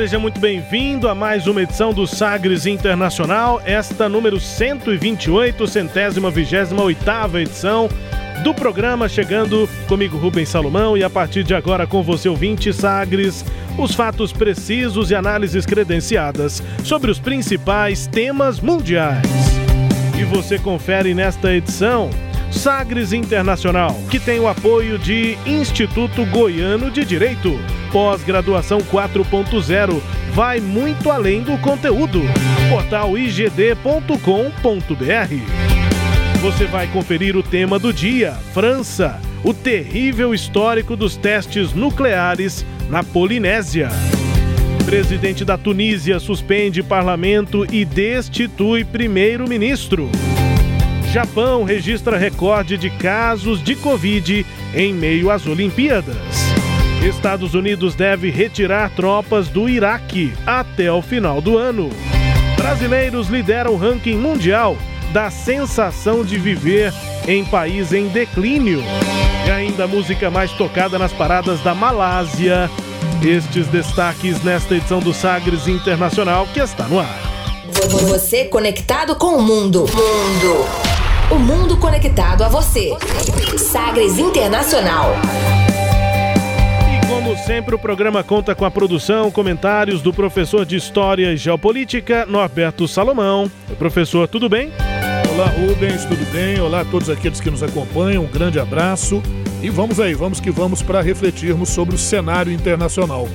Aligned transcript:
Seja 0.00 0.18
muito 0.18 0.40
bem-vindo 0.40 1.10
a 1.10 1.14
mais 1.14 1.46
uma 1.46 1.60
edição 1.60 1.92
do 1.92 2.06
Sagres 2.06 2.64
Internacional, 2.64 3.60
esta 3.66 4.08
número 4.08 4.40
128, 4.40 5.66
centésima 5.66 6.30
vigésima 6.30 6.82
oitava 6.82 7.42
edição 7.42 7.86
do 8.42 8.54
programa, 8.54 9.10
chegando 9.10 9.68
comigo 9.86 10.16
Rubens 10.16 10.48
Salomão 10.48 10.96
e 10.96 11.04
a 11.04 11.10
partir 11.10 11.44
de 11.44 11.54
agora 11.54 11.86
com 11.86 12.02
você 12.02 12.30
ouvinte 12.30 12.72
Sagres, 12.72 13.44
os 13.76 13.94
fatos 13.94 14.32
precisos 14.32 15.10
e 15.10 15.14
análises 15.14 15.66
credenciadas 15.66 16.62
sobre 16.82 17.10
os 17.10 17.18
principais 17.18 18.06
temas 18.06 18.58
mundiais. 18.58 19.26
E 20.18 20.24
você 20.24 20.58
confere 20.58 21.12
nesta 21.12 21.52
edição 21.52 22.08
Sagres 22.50 23.12
Internacional, 23.12 23.94
que 24.10 24.18
tem 24.18 24.40
o 24.40 24.48
apoio 24.48 24.98
de 24.98 25.38
Instituto 25.46 26.26
Goiano 26.26 26.90
de 26.90 27.04
Direito. 27.04 27.58
Pós-graduação 27.92 28.78
4.0 28.80 30.00
vai 30.32 30.60
muito 30.60 31.10
além 31.10 31.42
do 31.42 31.56
conteúdo. 31.58 32.20
Portal 32.68 33.16
igd.com.br. 33.16 34.10
Você 36.40 36.64
vai 36.64 36.86
conferir 36.88 37.36
o 37.36 37.42
tema 37.42 37.78
do 37.78 37.92
dia: 37.92 38.32
França, 38.52 39.20
o 39.44 39.52
terrível 39.54 40.34
histórico 40.34 40.96
dos 40.96 41.16
testes 41.16 41.72
nucleares 41.72 42.64
na 42.88 43.04
Polinésia. 43.04 43.88
Presidente 44.84 45.44
da 45.44 45.56
Tunísia 45.56 46.18
suspende 46.18 46.82
parlamento 46.82 47.64
e 47.72 47.84
destitui 47.84 48.84
primeiro-ministro. 48.84 50.10
Japão 51.12 51.64
registra 51.64 52.16
recorde 52.16 52.78
de 52.78 52.88
casos 52.88 53.60
de 53.60 53.74
Covid 53.74 54.46
em 54.72 54.94
meio 54.94 55.28
às 55.28 55.44
Olimpíadas. 55.44 56.16
Estados 57.02 57.52
Unidos 57.52 57.96
deve 57.96 58.30
retirar 58.30 58.90
tropas 58.90 59.48
do 59.48 59.68
Iraque 59.68 60.32
até 60.46 60.92
o 60.92 61.02
final 61.02 61.40
do 61.40 61.58
ano. 61.58 61.90
Brasileiros 62.56 63.28
lideram 63.28 63.72
o 63.72 63.76
ranking 63.76 64.16
mundial 64.16 64.76
da 65.12 65.30
sensação 65.30 66.24
de 66.24 66.38
viver 66.38 66.92
em 67.26 67.44
país 67.44 67.92
em 67.92 68.06
declínio. 68.06 68.80
E 69.46 69.50
ainda 69.50 69.84
a 69.84 69.88
música 69.88 70.30
mais 70.30 70.52
tocada 70.52 70.96
nas 70.96 71.12
paradas 71.12 71.60
da 71.60 71.74
Malásia. 71.74 72.70
Estes 73.20 73.66
destaques 73.66 74.44
nesta 74.44 74.76
edição 74.76 75.00
do 75.00 75.12
Sagres 75.12 75.66
Internacional 75.66 76.46
que 76.54 76.60
está 76.60 76.84
no 76.84 77.00
ar. 77.00 77.18
Você 78.08 78.44
conectado 78.44 79.16
com 79.16 79.36
o 79.36 79.42
mundo. 79.42 79.80
Mundo. 79.80 80.79
O 81.30 81.38
mundo 81.38 81.76
conectado 81.76 82.42
a 82.42 82.48
você. 82.48 82.90
Sagres 83.56 84.18
Internacional. 84.18 85.12
E 86.92 87.06
como 87.06 87.36
sempre, 87.36 87.72
o 87.72 87.78
programa 87.78 88.24
conta 88.24 88.52
com 88.52 88.64
a 88.64 88.70
produção, 88.70 89.30
comentários 89.30 90.02
do 90.02 90.12
professor 90.12 90.66
de 90.66 90.74
História 90.74 91.32
e 91.32 91.36
Geopolítica, 91.36 92.26
Norberto 92.26 92.88
Salomão. 92.88 93.48
Professor, 93.78 94.26
tudo 94.26 94.48
bem? 94.48 94.72
Olá, 95.32 95.46
Rubens, 95.46 96.04
tudo 96.04 96.32
bem? 96.32 96.58
Olá 96.60 96.80
a 96.80 96.84
todos 96.84 97.08
aqueles 97.08 97.40
que 97.40 97.48
nos 97.48 97.62
acompanham, 97.62 98.24
um 98.24 98.28
grande 98.28 98.58
abraço. 98.58 99.22
E 99.62 99.70
vamos 99.70 100.00
aí, 100.00 100.14
vamos 100.14 100.40
que 100.40 100.50
vamos 100.50 100.82
para 100.82 101.00
refletirmos 101.00 101.68
sobre 101.68 101.94
o 101.94 101.98
cenário 101.98 102.52
internacional. 102.52 103.28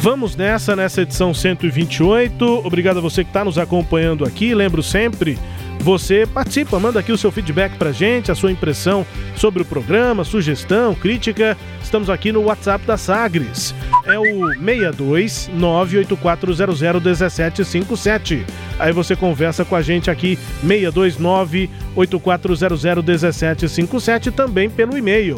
Vamos 0.00 0.34
nessa, 0.34 0.74
nessa 0.74 1.02
edição 1.02 1.34
128. 1.34 2.62
Obrigado 2.64 2.96
a 2.96 3.02
você 3.02 3.22
que 3.22 3.28
está 3.28 3.44
nos 3.44 3.58
acompanhando 3.58 4.24
aqui. 4.24 4.54
Lembro 4.54 4.82
sempre 4.82 5.38
você 5.80 6.26
participa, 6.26 6.78
manda 6.78 7.00
aqui 7.00 7.10
o 7.10 7.18
seu 7.18 7.32
feedback 7.32 7.76
pra 7.76 7.92
gente, 7.92 8.30
a 8.30 8.34
sua 8.34 8.52
impressão 8.52 9.06
sobre 9.34 9.62
o 9.62 9.64
programa, 9.64 10.24
sugestão, 10.24 10.94
crítica. 10.94 11.56
Estamos 11.82 12.10
aqui 12.10 12.30
no 12.30 12.42
WhatsApp 12.42 12.86
da 12.86 12.96
Sagres. 12.96 13.74
É 14.04 14.16
o 14.18 14.54
62 14.54 15.50
98400 15.52 16.80
1757. 16.80 18.46
Aí 18.78 18.92
você 18.92 19.16
conversa 19.16 19.64
com 19.64 19.74
a 19.74 19.82
gente 19.82 20.10
aqui, 20.10 20.38
629 20.66 21.70
8400 21.96 22.84
1757, 22.84 24.30
também 24.30 24.68
pelo 24.68 24.96
e-mail. 24.96 25.36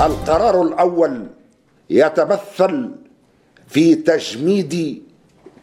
القرار 0.00 0.62
الأول 0.62 1.26
يتمثل 1.90 2.90
في 3.68 3.94
تجميد 3.94 5.02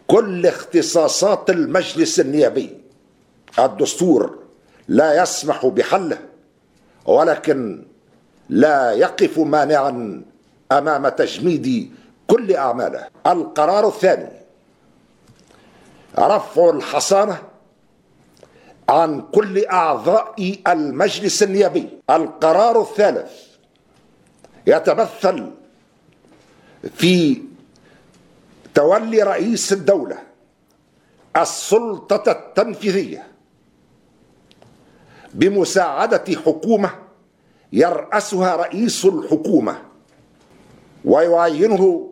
كل 0.07 0.45
اختصاصات 0.45 1.49
المجلس 1.49 2.19
النيابي 2.19 2.69
الدستور 3.59 4.39
لا 4.88 5.23
يسمح 5.23 5.65
بحله 5.65 6.19
ولكن 7.05 7.83
لا 8.49 8.91
يقف 8.91 9.39
مانعا 9.39 10.21
امام 10.71 11.07
تجميد 11.09 11.91
كل 12.32 12.56
أعماله. 12.56 13.09
القرار 13.26 13.88
الثاني 13.88 14.28
رفع 16.19 16.70
الحصانة 16.70 17.43
عن 18.88 19.23
كل 19.32 19.64
أعضاء 19.67 20.56
المجلس 20.67 21.43
النيابي. 21.43 21.88
القرار 22.11 22.81
الثالث 22.81 23.32
يتمثل 24.67 25.50
في 26.94 27.43
تولي 28.75 29.23
رئيس 29.23 29.73
الدولة 29.73 30.19
السلطة 31.37 32.31
التنفيذية 32.32 33.26
بمساعدة 35.35 36.25
حكومة 36.46 36.90
يرأسها 37.73 38.56
رئيس 38.56 39.05
الحكومة 39.05 39.82
ويعينه 41.05 42.12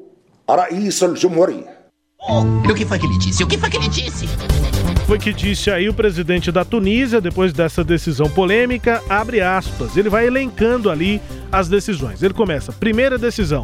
رئيس 0.50 1.03
الجمهورية 1.03 1.75
o 2.27 2.73
que 2.73 2.85
foi 2.85 2.97
que 2.97 3.06
ele 3.06 3.17
disse? 3.19 3.44
O 3.44 3.47
que 3.47 3.57
foi 3.57 3.69
que 3.69 3.77
ele 3.77 3.88
disse? 3.88 4.27
Foi 5.06 5.19
que 5.19 5.31
disse 5.31 5.69
aí 5.69 5.88
o 5.88 5.94
presidente 5.94 6.51
da 6.51 6.65
Tunísia, 6.65 7.21
depois 7.21 7.53
dessa 7.53 7.83
decisão 7.83 8.27
polêmica, 8.27 9.03
abre 9.07 9.41
aspas. 9.41 9.95
Ele 9.95 10.09
vai 10.09 10.25
elencando 10.25 10.89
ali 10.89 11.21
as 11.51 11.69
decisões. 11.69 12.23
Ele 12.23 12.33
começa: 12.33 12.71
primeira 12.71 13.19
decisão, 13.19 13.63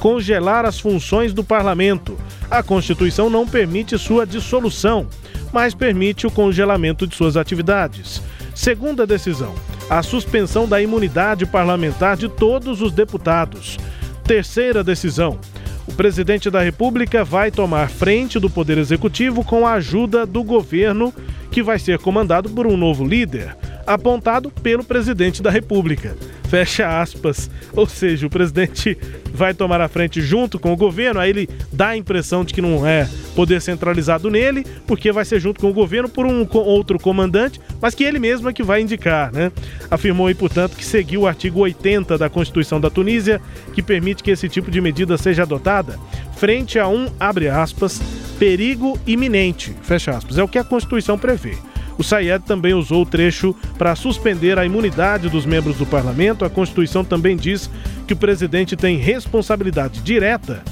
congelar 0.00 0.64
as 0.64 0.80
funções 0.80 1.32
do 1.32 1.44
parlamento. 1.44 2.18
A 2.50 2.64
Constituição 2.64 3.30
não 3.30 3.46
permite 3.46 3.96
sua 3.96 4.26
dissolução, 4.26 5.06
mas 5.52 5.72
permite 5.72 6.26
o 6.26 6.30
congelamento 6.30 7.06
de 7.06 7.14
suas 7.14 7.36
atividades. 7.36 8.20
Segunda 8.56 9.06
decisão, 9.06 9.54
a 9.88 10.02
suspensão 10.02 10.66
da 10.66 10.82
imunidade 10.82 11.46
parlamentar 11.46 12.16
de 12.16 12.28
todos 12.28 12.82
os 12.82 12.90
deputados. 12.90 13.78
Terceira 14.24 14.82
decisão, 14.82 15.38
o 15.87 15.93
presidente 15.93 16.49
da 16.49 16.61
República 16.61 17.23
vai 17.23 17.51
tomar 17.51 17.89
frente 17.89 18.39
do 18.39 18.49
Poder 18.49 18.77
Executivo 18.77 19.43
com 19.43 19.67
a 19.67 19.73
ajuda 19.73 20.25
do 20.25 20.43
governo, 20.43 21.13
que 21.51 21.61
vai 21.61 21.77
ser 21.77 21.99
comandado 21.99 22.49
por 22.49 22.65
um 22.65 22.75
novo 22.75 23.05
líder, 23.05 23.55
apontado 23.85 24.49
pelo 24.49 24.83
presidente 24.83 25.41
da 25.41 25.49
República. 25.51 26.17
Fecha 26.55 27.01
aspas. 27.01 27.51
Ou 27.73 27.85
seja, 27.85 28.25
o 28.25 28.29
presidente 28.29 28.97
vai 29.33 29.53
tomar 29.53 29.81
a 29.81 29.89
frente 29.89 30.21
junto 30.21 30.57
com 30.57 30.71
o 30.71 30.77
governo, 30.77 31.19
aí 31.19 31.29
ele 31.29 31.49
dá 31.69 31.89
a 31.89 31.97
impressão 31.97 32.45
de 32.45 32.53
que 32.53 32.61
não 32.61 32.87
é 32.87 33.09
poder 33.35 33.61
centralizado 33.61 34.31
nele, 34.31 34.65
porque 34.87 35.11
vai 35.11 35.25
ser 35.25 35.41
junto 35.41 35.59
com 35.59 35.69
o 35.69 35.73
governo 35.73 36.07
por 36.07 36.25
um 36.25 36.47
outro 36.53 36.97
comandante, 36.97 37.59
mas 37.81 37.93
que 37.93 38.05
ele 38.05 38.19
mesmo 38.19 38.47
é 38.47 38.53
que 38.53 38.63
vai 38.63 38.79
indicar, 38.79 39.33
né? 39.33 39.51
Afirmou 39.91 40.27
aí, 40.27 40.33
portanto, 40.33 40.77
que 40.77 40.85
seguiu 40.85 41.23
o 41.23 41.27
artigo 41.27 41.59
80 41.59 42.17
da 42.17 42.29
Constituição 42.29 42.79
da 42.79 42.89
Tunísia, 42.89 43.41
que 43.73 43.83
permite 43.83 44.23
que 44.23 44.31
esse 44.31 44.47
tipo 44.47 44.71
de 44.71 44.79
medida 44.79 45.17
seja 45.17 45.43
adotada 45.43 45.99
frente 46.37 46.79
a 46.79 46.87
um, 46.87 47.09
abre 47.19 47.49
aspas, 47.49 48.01
perigo 48.39 48.97
iminente, 49.05 49.75
fecha 49.81 50.11
aspas. 50.11 50.37
É 50.37 50.43
o 50.43 50.47
que 50.47 50.57
a 50.57 50.63
Constituição 50.63 51.17
prevê. 51.17 51.57
O 51.97 52.03
Sayed 52.03 52.43
também 52.45 52.73
usou 52.73 53.03
o 53.03 53.05
trecho 53.05 53.55
para 53.77 53.95
suspender 53.95 54.59
a 54.59 54.65
imunidade 54.65 55.29
dos 55.29 55.45
membros 55.45 55.77
do 55.77 55.85
parlamento. 55.85 56.43
A 56.43 56.49
Constituição 56.49 57.03
também 57.03 57.37
diz 57.37 57.69
que 58.05 58.13
o 58.13 58.17
presidente 58.17 58.75
tem 58.75 58.97
responsabilidade 58.97 60.01
direta 60.01 60.63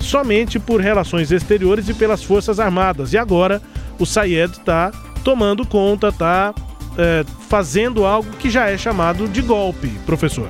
somente 0.00 0.58
por 0.58 0.80
relações 0.80 1.30
exteriores 1.30 1.88
e 1.88 1.94
pelas 1.94 2.22
Forças 2.22 2.58
Armadas. 2.58 3.12
E 3.12 3.18
agora 3.18 3.62
o 3.98 4.04
Sayed 4.04 4.52
está 4.52 4.90
tomando 5.22 5.64
conta, 5.64 6.08
está 6.08 6.52
é, 6.98 7.24
fazendo 7.48 8.04
algo 8.04 8.30
que 8.36 8.50
já 8.50 8.68
é 8.68 8.76
chamado 8.76 9.28
de 9.28 9.40
golpe, 9.40 9.88
professor. 10.04 10.48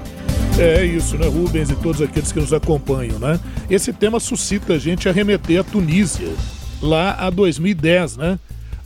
É 0.58 0.84
isso, 0.84 1.16
né, 1.16 1.26
Rubens 1.26 1.70
e 1.70 1.74
todos 1.76 2.02
aqueles 2.02 2.30
que 2.30 2.40
nos 2.40 2.52
acompanham, 2.52 3.18
né? 3.18 3.40
Esse 3.70 3.92
tema 3.92 4.20
suscita 4.20 4.74
a 4.74 4.78
gente 4.78 5.08
a 5.08 5.12
remeter 5.12 5.60
à 5.60 5.64
Tunísia, 5.64 6.28
lá 6.80 7.16
a 7.18 7.30
2010, 7.30 8.16
né? 8.18 8.38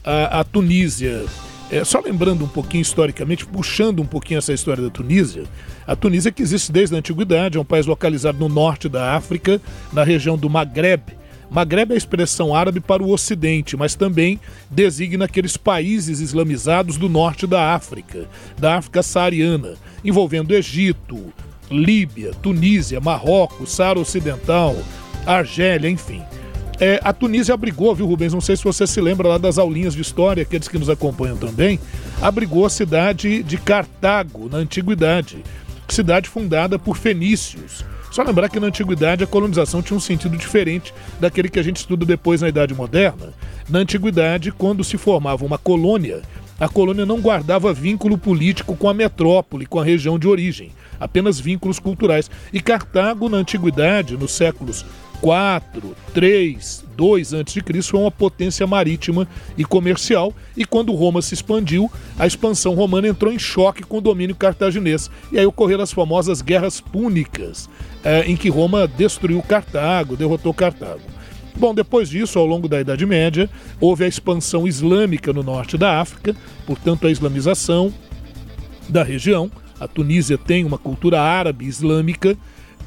A, 0.06 0.40
a 0.40 0.44
Tunísia. 0.44 1.24
É, 1.68 1.84
só 1.84 2.00
lembrando 2.00 2.44
um 2.44 2.48
pouquinho 2.48 2.82
historicamente, 2.82 3.44
puxando 3.44 4.00
um 4.00 4.06
pouquinho 4.06 4.38
essa 4.38 4.52
história 4.52 4.82
da 4.82 4.88
Tunísia, 4.88 5.42
a 5.84 5.96
Tunísia 5.96 6.30
que 6.30 6.40
existe 6.40 6.70
desde 6.70 6.94
a 6.94 6.98
antiguidade, 6.98 7.58
é 7.58 7.60
um 7.60 7.64
país 7.64 7.86
localizado 7.86 8.38
no 8.38 8.48
norte 8.48 8.88
da 8.88 9.16
África, 9.16 9.60
na 9.92 10.04
região 10.04 10.38
do 10.38 10.48
Maghreb. 10.48 11.02
Maghreb 11.50 11.90
é 11.90 11.94
a 11.94 11.98
expressão 11.98 12.54
árabe 12.54 12.78
para 12.78 13.02
o 13.02 13.10
ocidente, 13.10 13.76
mas 13.76 13.96
também 13.96 14.38
designa 14.70 15.24
aqueles 15.24 15.56
países 15.56 16.20
islamizados 16.20 16.96
do 16.96 17.08
norte 17.08 17.46
da 17.46 17.74
África, 17.74 18.28
da 18.56 18.76
África 18.76 19.02
saariana, 19.02 19.74
envolvendo 20.04 20.54
Egito, 20.54 21.32
Líbia, 21.68 22.32
Tunísia, 22.42 23.00
Marrocos, 23.00 23.72
Saara 23.72 23.98
Ocidental, 23.98 24.76
Argélia, 25.26 25.90
enfim. 25.90 26.22
É, 26.78 27.00
a 27.02 27.12
Tunísia 27.12 27.54
abrigou, 27.54 27.94
viu, 27.94 28.06
Rubens? 28.06 28.34
Não 28.34 28.40
sei 28.40 28.56
se 28.56 28.64
você 28.64 28.86
se 28.86 29.00
lembra 29.00 29.28
lá 29.28 29.38
das 29.38 29.56
aulinhas 29.56 29.94
de 29.94 30.02
história, 30.02 30.42
aqueles 30.42 30.68
que 30.68 30.78
nos 30.78 30.90
acompanham 30.90 31.36
também. 31.36 31.80
Abrigou 32.20 32.66
a 32.66 32.70
cidade 32.70 33.42
de 33.42 33.56
Cartago, 33.56 34.48
na 34.50 34.58
antiguidade. 34.58 35.42
Cidade 35.88 36.28
fundada 36.28 36.78
por 36.78 36.98
fenícios. 36.98 37.84
Só 38.10 38.22
lembrar 38.22 38.48
que 38.48 38.60
na 38.60 38.66
antiguidade 38.66 39.24
a 39.24 39.26
colonização 39.26 39.82
tinha 39.82 39.96
um 39.96 40.00
sentido 40.00 40.36
diferente 40.36 40.92
daquele 41.18 41.48
que 41.48 41.58
a 41.58 41.62
gente 41.62 41.76
estuda 41.76 42.04
depois 42.04 42.40
na 42.40 42.48
Idade 42.48 42.74
Moderna. 42.74 43.32
Na 43.68 43.78
antiguidade, 43.78 44.52
quando 44.52 44.84
se 44.84 44.98
formava 44.98 45.44
uma 45.44 45.58
colônia, 45.58 46.22
a 46.58 46.68
colônia 46.68 47.04
não 47.04 47.20
guardava 47.20 47.72
vínculo 47.72 48.16
político 48.16 48.76
com 48.76 48.88
a 48.88 48.94
metrópole, 48.94 49.66
com 49.66 49.78
a 49.78 49.84
região 49.84 50.18
de 50.18 50.26
origem, 50.26 50.72
apenas 50.98 51.38
vínculos 51.38 51.78
culturais. 51.78 52.30
E 52.52 52.60
Cartago, 52.60 53.28
na 53.28 53.36
antiguidade, 53.38 54.16
nos 54.16 54.32
séculos 54.32 54.84
4, 55.20 55.96
3, 56.14 56.84
2 56.96 57.34
a.C. 57.34 57.82
foi 57.82 58.00
uma 58.00 58.10
potência 58.10 58.66
marítima 58.66 59.28
e 59.56 59.64
comercial, 59.64 60.32
e 60.56 60.64
quando 60.64 60.94
Roma 60.94 61.20
se 61.20 61.34
expandiu, 61.34 61.90
a 62.18 62.26
expansão 62.26 62.74
romana 62.74 63.08
entrou 63.08 63.32
em 63.32 63.38
choque 63.38 63.82
com 63.82 63.98
o 63.98 64.00
domínio 64.00 64.34
cartaginês. 64.34 65.10
E 65.30 65.38
aí 65.38 65.46
ocorreram 65.46 65.82
as 65.82 65.92
famosas 65.92 66.40
guerras 66.40 66.80
púnicas, 66.80 67.68
é, 68.02 68.22
em 68.22 68.36
que 68.36 68.48
Roma 68.48 68.88
destruiu 68.88 69.42
Cartago, 69.42 70.16
derrotou 70.16 70.54
Cartago. 70.54 71.16
Bom, 71.56 71.74
depois 71.74 72.10
disso, 72.10 72.38
ao 72.38 72.44
longo 72.46 72.68
da 72.68 72.80
Idade 72.80 73.06
Média, 73.06 73.48
houve 73.80 74.04
a 74.04 74.08
expansão 74.08 74.66
islâmica 74.66 75.32
no 75.32 75.42
norte 75.42 75.78
da 75.78 76.00
África, 76.00 76.36
portanto, 76.66 77.06
a 77.06 77.10
islamização 77.10 77.92
da 78.88 79.02
região. 79.02 79.50
A 79.80 79.88
Tunísia 79.88 80.36
tem 80.36 80.64
uma 80.64 80.78
cultura 80.78 81.20
árabe 81.20 81.66
islâmica 81.66 82.36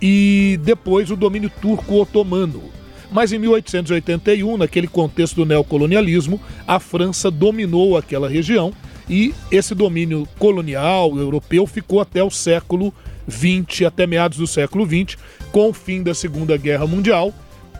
e 0.01 0.59
depois 0.63 1.11
o 1.11 1.15
domínio 1.15 1.51
turco-otomano. 1.61 2.63
Mas 3.11 3.33
em 3.33 3.39
1881, 3.39 4.57
naquele 4.57 4.87
contexto 4.87 5.35
do 5.35 5.45
neocolonialismo, 5.45 6.39
a 6.67 6.79
França 6.79 7.31
dominou 7.31 7.97
aquela 7.97 8.29
região 8.29 8.71
e 9.09 9.33
esse 9.51 9.73
domínio 9.73 10.27
colonial 10.37 11.17
europeu 11.17 11.65
ficou 11.65 11.99
até 11.99 12.23
o 12.23 12.29
século 12.29 12.93
XX, 13.27 13.87
até 13.87 14.05
meados 14.05 14.37
do 14.37 14.45
século 14.45 14.85
XX, 14.85 15.17
com 15.51 15.69
o 15.69 15.73
fim 15.73 16.03
da 16.03 16.13
Segunda 16.13 16.55
Guerra 16.55 16.85
Mundial, 16.85 17.33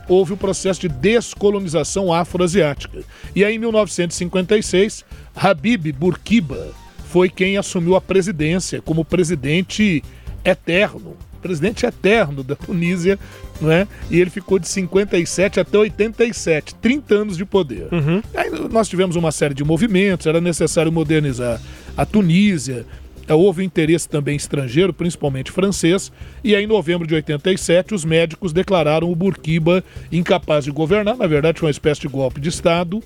houve 0.08 0.32
o 0.32 0.36
processo 0.36 0.80
de 0.80 0.88
descolonização 0.88 2.12
afroasiática. 2.12 3.02
E 3.34 3.44
aí, 3.44 3.54
em 3.54 3.58
1956, 3.58 5.04
Habib 5.36 5.92
Bourguiba 5.92 6.72
foi 7.04 7.28
quem 7.28 7.56
assumiu 7.56 7.94
a 7.94 8.00
presidência 8.00 8.82
como 8.82 9.04
presidente 9.04 10.02
eterno 10.44 11.16
presidente 11.40 11.86
eterno 11.86 12.42
da 12.42 12.54
Tunísia, 12.54 13.18
né? 13.60 13.86
E 14.10 14.20
ele 14.20 14.30
ficou 14.30 14.58
de 14.58 14.68
57 14.68 15.60
até 15.60 15.78
87, 15.78 16.74
30 16.76 17.14
anos 17.14 17.36
de 17.36 17.44
poder. 17.44 17.88
Uhum. 17.92 18.22
Aí 18.34 18.50
nós 18.70 18.88
tivemos 18.88 19.16
uma 19.16 19.32
série 19.32 19.54
de 19.54 19.64
movimentos, 19.64 20.26
era 20.26 20.40
necessário 20.40 20.92
modernizar 20.92 21.60
a 21.96 22.06
Tunísia, 22.06 22.86
é, 23.30 23.34
houve 23.34 23.62
interesse 23.62 24.08
também 24.08 24.34
estrangeiro, 24.34 24.92
principalmente 24.92 25.52
francês, 25.52 26.10
e 26.42 26.56
aí 26.56 26.64
em 26.64 26.66
novembro 26.66 27.06
de 27.06 27.14
87 27.14 27.94
os 27.94 28.04
médicos 28.04 28.52
declararam 28.52 29.10
o 29.10 29.14
Burquiba 29.14 29.84
incapaz 30.10 30.64
de 30.64 30.72
governar, 30.72 31.16
na 31.16 31.28
verdade 31.28 31.60
foi 31.60 31.68
uma 31.68 31.70
espécie 31.70 32.00
de 32.00 32.08
golpe 32.08 32.40
de 32.40 32.48
Estado, 32.48 33.00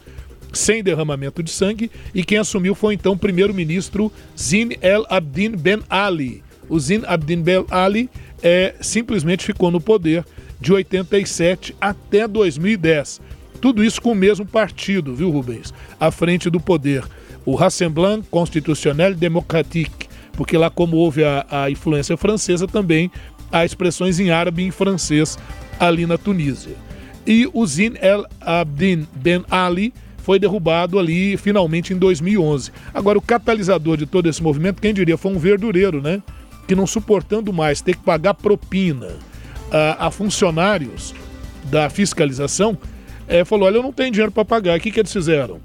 sem 0.50 0.82
derramamento 0.82 1.42
de 1.42 1.50
sangue, 1.50 1.90
e 2.14 2.24
quem 2.24 2.38
assumiu 2.38 2.74
foi 2.74 2.94
então 2.94 3.12
o 3.12 3.18
primeiro-ministro 3.18 4.10
Zine 4.38 4.78
El 4.80 5.04
Abdin 5.10 5.50
Ben 5.50 5.80
Ali. 5.90 6.42
O 6.70 6.80
Zine 6.80 7.04
Abdin 7.06 7.42
Ben 7.42 7.66
Ali 7.70 8.08
é, 8.44 8.74
simplesmente 8.78 9.46
ficou 9.46 9.70
no 9.70 9.80
poder 9.80 10.22
de 10.60 10.70
87 10.70 11.74
até 11.80 12.28
2010. 12.28 13.22
Tudo 13.60 13.82
isso 13.82 14.02
com 14.02 14.12
o 14.12 14.14
mesmo 14.14 14.44
partido, 14.44 15.14
viu, 15.14 15.30
Rubens? 15.30 15.72
À 15.98 16.10
frente 16.10 16.50
do 16.50 16.60
poder. 16.60 17.02
O 17.46 17.54
Rassemblement 17.54 18.22
Constitutionnel 18.30 19.14
Démocratique, 19.14 20.08
porque 20.34 20.58
lá, 20.58 20.68
como 20.68 20.98
houve 20.98 21.24
a, 21.24 21.46
a 21.50 21.70
influência 21.70 22.16
francesa, 22.18 22.68
também 22.68 23.10
há 23.50 23.64
expressões 23.64 24.20
em 24.20 24.30
árabe 24.30 24.62
e 24.62 24.66
em 24.66 24.70
francês 24.70 25.38
ali 25.80 26.04
na 26.04 26.18
Tunísia. 26.18 26.76
E 27.26 27.48
o 27.54 27.66
Zine 27.66 27.96
El 28.02 28.26
Abdin 28.40 29.06
Ben 29.14 29.42
Ali 29.50 29.94
foi 30.18 30.38
derrubado 30.38 30.98
ali 30.98 31.36
finalmente 31.38 31.94
em 31.94 31.98
2011. 31.98 32.70
Agora, 32.92 33.18
o 33.18 33.22
catalisador 33.22 33.96
de 33.96 34.06
todo 34.06 34.28
esse 34.28 34.42
movimento, 34.42 34.80
quem 34.80 34.92
diria, 34.92 35.16
foi 35.16 35.32
um 35.32 35.38
verdureiro, 35.38 36.02
né? 36.02 36.22
Que 36.66 36.74
não 36.74 36.86
suportando 36.86 37.52
mais 37.52 37.80
ter 37.80 37.96
que 37.96 38.02
pagar 38.02 38.34
propina 38.34 39.16
a, 39.70 40.06
a 40.06 40.10
funcionários 40.10 41.14
da 41.64 41.88
fiscalização, 41.90 42.76
é, 43.26 43.44
falou: 43.44 43.66
Olha, 43.66 43.76
eu 43.76 43.82
não 43.82 43.92
tenho 43.92 44.10
dinheiro 44.10 44.32
para 44.32 44.44
pagar. 44.44 44.78
O 44.78 44.80
que, 44.80 44.90
que 44.90 45.00
eles 45.00 45.12
fizeram? 45.12 45.60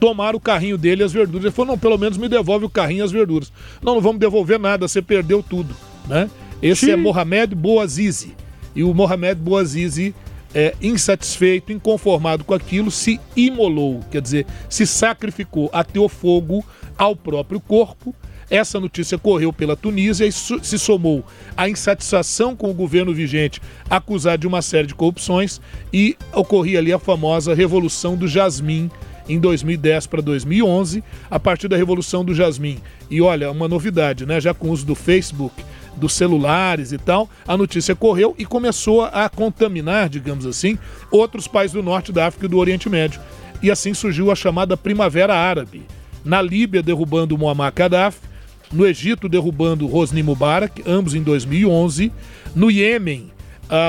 Tomaram 0.00 0.36
o 0.36 0.40
carrinho 0.40 0.76
dele 0.76 1.02
e 1.02 1.04
as 1.04 1.12
verduras. 1.12 1.44
Ele 1.44 1.52
falou: 1.52 1.72
Não, 1.72 1.78
pelo 1.78 1.98
menos 1.98 2.18
me 2.18 2.28
devolve 2.28 2.64
o 2.64 2.70
carrinho 2.70 3.00
e 3.00 3.02
as 3.02 3.12
verduras. 3.12 3.52
Não, 3.82 3.94
não 3.94 4.00
vamos 4.00 4.20
devolver 4.20 4.58
nada, 4.58 4.88
você 4.88 5.00
perdeu 5.00 5.42
tudo. 5.42 5.74
Né? 6.08 6.28
Esse 6.60 6.86
Sim. 6.86 6.92
é 6.92 6.96
Mohamed 6.96 7.54
Bouazizi. 7.54 8.34
E 8.74 8.82
o 8.82 8.94
Mohamed 8.94 9.40
Bouazizi, 9.40 10.14
é, 10.54 10.74
insatisfeito, 10.80 11.72
inconformado 11.72 12.42
com 12.42 12.54
aquilo, 12.54 12.90
se 12.90 13.20
imolou, 13.36 14.00
quer 14.10 14.22
dizer, 14.22 14.46
se 14.68 14.86
sacrificou, 14.86 15.68
ateou 15.72 16.08
fogo 16.08 16.64
ao 16.96 17.14
próprio 17.14 17.60
corpo 17.60 18.14
essa 18.52 18.78
notícia 18.78 19.16
correu 19.16 19.50
pela 19.50 19.74
Tunísia 19.74 20.26
e 20.26 20.30
se 20.30 20.78
somou 20.78 21.24
à 21.56 21.70
insatisfação 21.70 22.54
com 22.54 22.70
o 22.70 22.74
governo 22.74 23.14
vigente, 23.14 23.62
acusado 23.88 24.42
de 24.42 24.46
uma 24.46 24.60
série 24.60 24.86
de 24.86 24.94
corrupções, 24.94 25.58
e 25.90 26.18
ocorria 26.34 26.78
ali 26.78 26.92
a 26.92 26.98
famosa 26.98 27.54
Revolução 27.54 28.14
do 28.14 28.28
Jasmim 28.28 28.90
em 29.26 29.40
2010 29.40 30.06
para 30.06 30.20
2011, 30.20 31.02
a 31.30 31.40
partir 31.40 31.66
da 31.66 31.78
Revolução 31.78 32.22
do 32.22 32.34
Jasmim. 32.34 32.78
E 33.10 33.22
olha, 33.22 33.50
uma 33.50 33.66
novidade, 33.66 34.26
né? 34.26 34.38
Já 34.38 34.52
com 34.52 34.68
o 34.68 34.72
uso 34.72 34.84
do 34.84 34.94
Facebook, 34.94 35.64
dos 35.96 36.12
celulares 36.12 36.92
e 36.92 36.98
tal, 36.98 37.30
a 37.48 37.56
notícia 37.56 37.96
correu 37.96 38.34
e 38.36 38.44
começou 38.44 39.02
a 39.02 39.30
contaminar, 39.30 40.10
digamos 40.10 40.44
assim, 40.44 40.78
outros 41.10 41.48
países 41.48 41.72
do 41.72 41.82
norte 41.82 42.12
da 42.12 42.26
África 42.26 42.44
e 42.44 42.50
do 42.50 42.58
Oriente 42.58 42.90
Médio. 42.90 43.18
E 43.62 43.70
assim 43.70 43.94
surgiu 43.94 44.30
a 44.30 44.34
chamada 44.34 44.76
Primavera 44.76 45.34
Árabe. 45.34 45.84
Na 46.22 46.42
Líbia, 46.42 46.82
derrubando 46.82 47.38
Muammar 47.38 47.72
Gaddafi, 47.74 48.31
no 48.72 48.86
Egito, 48.86 49.28
derrubando 49.28 49.92
Hosni 49.94 50.22
Mubarak, 50.22 50.82
ambos 50.86 51.14
em 51.14 51.22
2011. 51.22 52.10
No 52.54 52.70
Iêmen, 52.70 53.30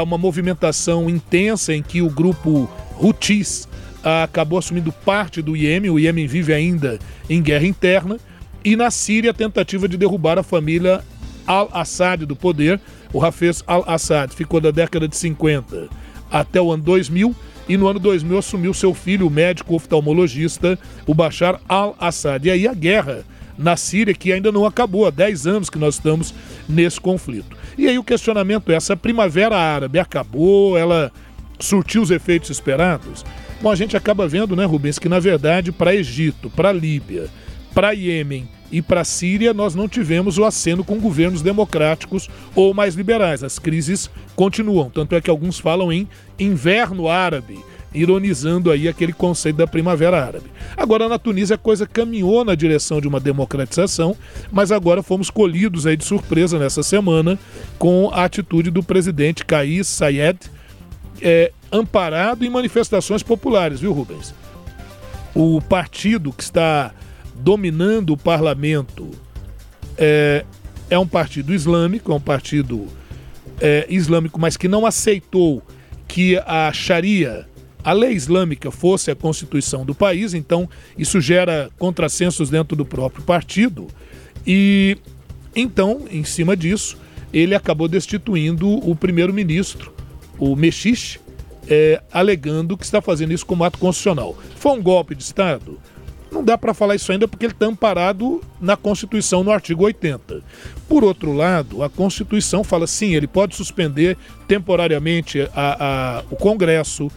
uma 0.03 0.17
movimentação 0.17 1.09
intensa 1.09 1.73
em 1.73 1.81
que 1.81 2.01
o 2.01 2.09
grupo 2.09 2.69
Houthis 2.99 3.67
acabou 4.03 4.59
assumindo 4.59 4.91
parte 4.91 5.41
do 5.41 5.55
Iêmen. 5.55 5.91
O 5.91 5.99
Iêmen 5.99 6.27
vive 6.27 6.53
ainda 6.53 6.99
em 7.29 7.41
guerra 7.41 7.65
interna. 7.65 8.17
E 8.63 8.75
na 8.75 8.91
Síria, 8.91 9.31
a 9.31 9.33
tentativa 9.33 9.87
de 9.87 9.97
derrubar 9.97 10.37
a 10.37 10.43
família 10.43 11.03
Al-Assad 11.45 12.25
do 12.25 12.35
poder. 12.35 12.79
O 13.11 13.23
Hafez 13.23 13.63
Al-Assad 13.67 14.33
ficou 14.33 14.59
da 14.59 14.71
década 14.71 15.07
de 15.07 15.15
50 15.15 15.87
até 16.31 16.61
o 16.61 16.71
ano 16.71 16.83
2000 16.83 17.35
e 17.67 17.77
no 17.77 17.87
ano 17.87 17.99
2000 17.99 18.37
assumiu 18.37 18.73
seu 18.73 18.93
filho, 18.93 19.27
o 19.27 19.29
médico 19.29 19.75
oftalmologista, 19.75 20.77
o 21.05 21.13
Bashar 21.13 21.61
al-Assad. 21.67 22.47
E 22.47 22.51
aí 22.51 22.67
a 22.67 22.73
guerra 22.73 23.23
na 23.57 23.77
Síria, 23.77 24.13
que 24.13 24.31
ainda 24.31 24.51
não 24.51 24.65
acabou, 24.65 25.05
há 25.05 25.09
10 25.09 25.47
anos 25.47 25.69
que 25.69 25.77
nós 25.77 25.95
estamos 25.95 26.33
nesse 26.67 26.99
conflito. 26.99 27.55
E 27.77 27.87
aí 27.87 27.97
o 27.97 28.03
questionamento 28.03 28.71
é: 28.71 28.75
essa 28.75 28.95
primavera 28.95 29.57
árabe 29.57 29.99
acabou? 29.99 30.77
Ela 30.77 31.11
surtiu 31.59 32.01
os 32.01 32.11
efeitos 32.11 32.49
esperados? 32.49 33.23
Bom, 33.61 33.71
a 33.71 33.75
gente 33.75 33.95
acaba 33.95 34.27
vendo, 34.27 34.55
né, 34.55 34.65
Rubens, 34.65 34.99
que 34.99 35.07
na 35.07 35.19
verdade 35.19 35.71
para 35.71 35.95
Egito, 35.95 36.49
para 36.49 36.71
Líbia, 36.71 37.29
para 37.73 37.93
Iêmen 37.93 38.47
e 38.71 38.81
para 38.81 39.03
Síria 39.03 39.53
nós 39.53 39.75
não 39.75 39.87
tivemos 39.87 40.37
o 40.37 40.43
aceno 40.43 40.83
com 40.83 40.99
governos 40.99 41.41
democráticos 41.41 42.29
ou 42.55 42.73
mais 42.73 42.95
liberais. 42.95 43.43
As 43.43 43.59
crises 43.59 44.09
continuam. 44.35 44.89
Tanto 44.89 45.15
é 45.15 45.21
que 45.21 45.29
alguns 45.29 45.59
falam 45.59 45.93
em 45.93 46.07
inverno 46.37 47.07
árabe, 47.07 47.57
ironizando 47.93 48.71
aí 48.71 48.87
aquele 48.87 49.13
conceito 49.13 49.57
da 49.57 49.67
primavera 49.67 50.23
árabe. 50.23 50.45
Agora 50.75 51.07
na 51.07 51.19
Tunísia 51.19 51.55
a 51.55 51.59
coisa 51.59 51.85
caminhou 51.85 52.43
na 52.43 52.55
direção 52.55 52.99
de 52.99 53.07
uma 53.07 53.19
democratização, 53.19 54.15
mas 54.51 54.71
agora 54.71 55.03
fomos 55.03 55.29
colhidos 55.29 55.85
aí 55.85 55.95
de 55.95 56.03
surpresa 56.03 56.57
nessa 56.57 56.83
semana 56.83 57.37
com 57.77 58.09
a 58.13 58.23
atitude 58.23 58.71
do 58.71 58.83
presidente 58.83 59.45
Kais 59.45 59.87
Sayed, 59.87 60.39
é, 61.21 61.51
amparado 61.71 62.43
em 62.43 62.49
manifestações 62.49 63.23
populares, 63.23 63.79
viu, 63.79 63.93
Rubens? 63.93 64.33
O 65.35 65.61
partido 65.61 66.31
que 66.31 66.43
está 66.43 66.91
dominando 67.35 68.11
o 68.11 68.17
parlamento 68.17 69.09
é, 69.97 70.45
é 70.89 70.99
um 70.99 71.07
partido 71.07 71.53
islâmico, 71.53 72.11
é 72.11 72.15
um 72.15 72.21
partido 72.21 72.87
é, 73.59 73.85
islâmico, 73.89 74.39
mas 74.39 74.57
que 74.57 74.67
não 74.67 74.85
aceitou 74.85 75.63
que 76.07 76.37
a 76.45 76.71
Sharia, 76.71 77.47
a 77.83 77.91
lei 77.93 78.13
islâmica, 78.13 78.71
fosse 78.71 79.11
a 79.11 79.15
constituição 79.15 79.85
do 79.85 79.93
país, 79.93 80.33
então 80.33 80.69
isso 80.97 81.19
gera 81.19 81.69
contrassensos 81.77 82.49
dentro 82.49 82.75
do 82.75 82.85
próprio 82.85 83.23
partido. 83.23 83.87
E 84.45 84.97
então, 85.55 86.05
em 86.09 86.23
cima 86.23 86.55
disso, 86.55 86.97
ele 87.33 87.55
acabou 87.55 87.87
destituindo 87.87 88.69
o 88.69 88.95
primeiro-ministro, 88.95 89.93
o 90.37 90.55
Mexiche, 90.55 91.19
é, 91.67 92.01
alegando 92.11 92.77
que 92.77 92.83
está 92.83 93.01
fazendo 93.01 93.33
isso 93.33 93.45
como 93.45 93.63
ato 93.63 93.77
constitucional. 93.77 94.37
Foi 94.55 94.71
um 94.73 94.81
golpe 94.81 95.15
de 95.15 95.23
Estado? 95.23 95.79
Não 96.33 96.43
dá 96.43 96.57
para 96.57 96.73
falar 96.73 96.95
isso 96.95 97.11
ainda 97.11 97.27
porque 97.27 97.45
ele 97.45 97.53
está 97.53 97.67
amparado 97.67 98.41
na 98.59 98.75
Constituição, 98.75 99.43
no 99.43 99.51
artigo 99.51 99.83
80. 99.83 100.41
Por 100.89 101.03
outro 101.03 101.31
lado, 101.31 101.83
a 101.83 101.89
Constituição 101.89 102.63
fala 102.63 102.87
sim, 102.87 103.13
ele 103.13 103.27
pode 103.27 103.55
suspender 103.55 104.17
temporariamente 104.47 105.47
a, 105.53 106.17
a, 106.17 106.23
o 106.31 106.35
Congresso, 106.35 107.09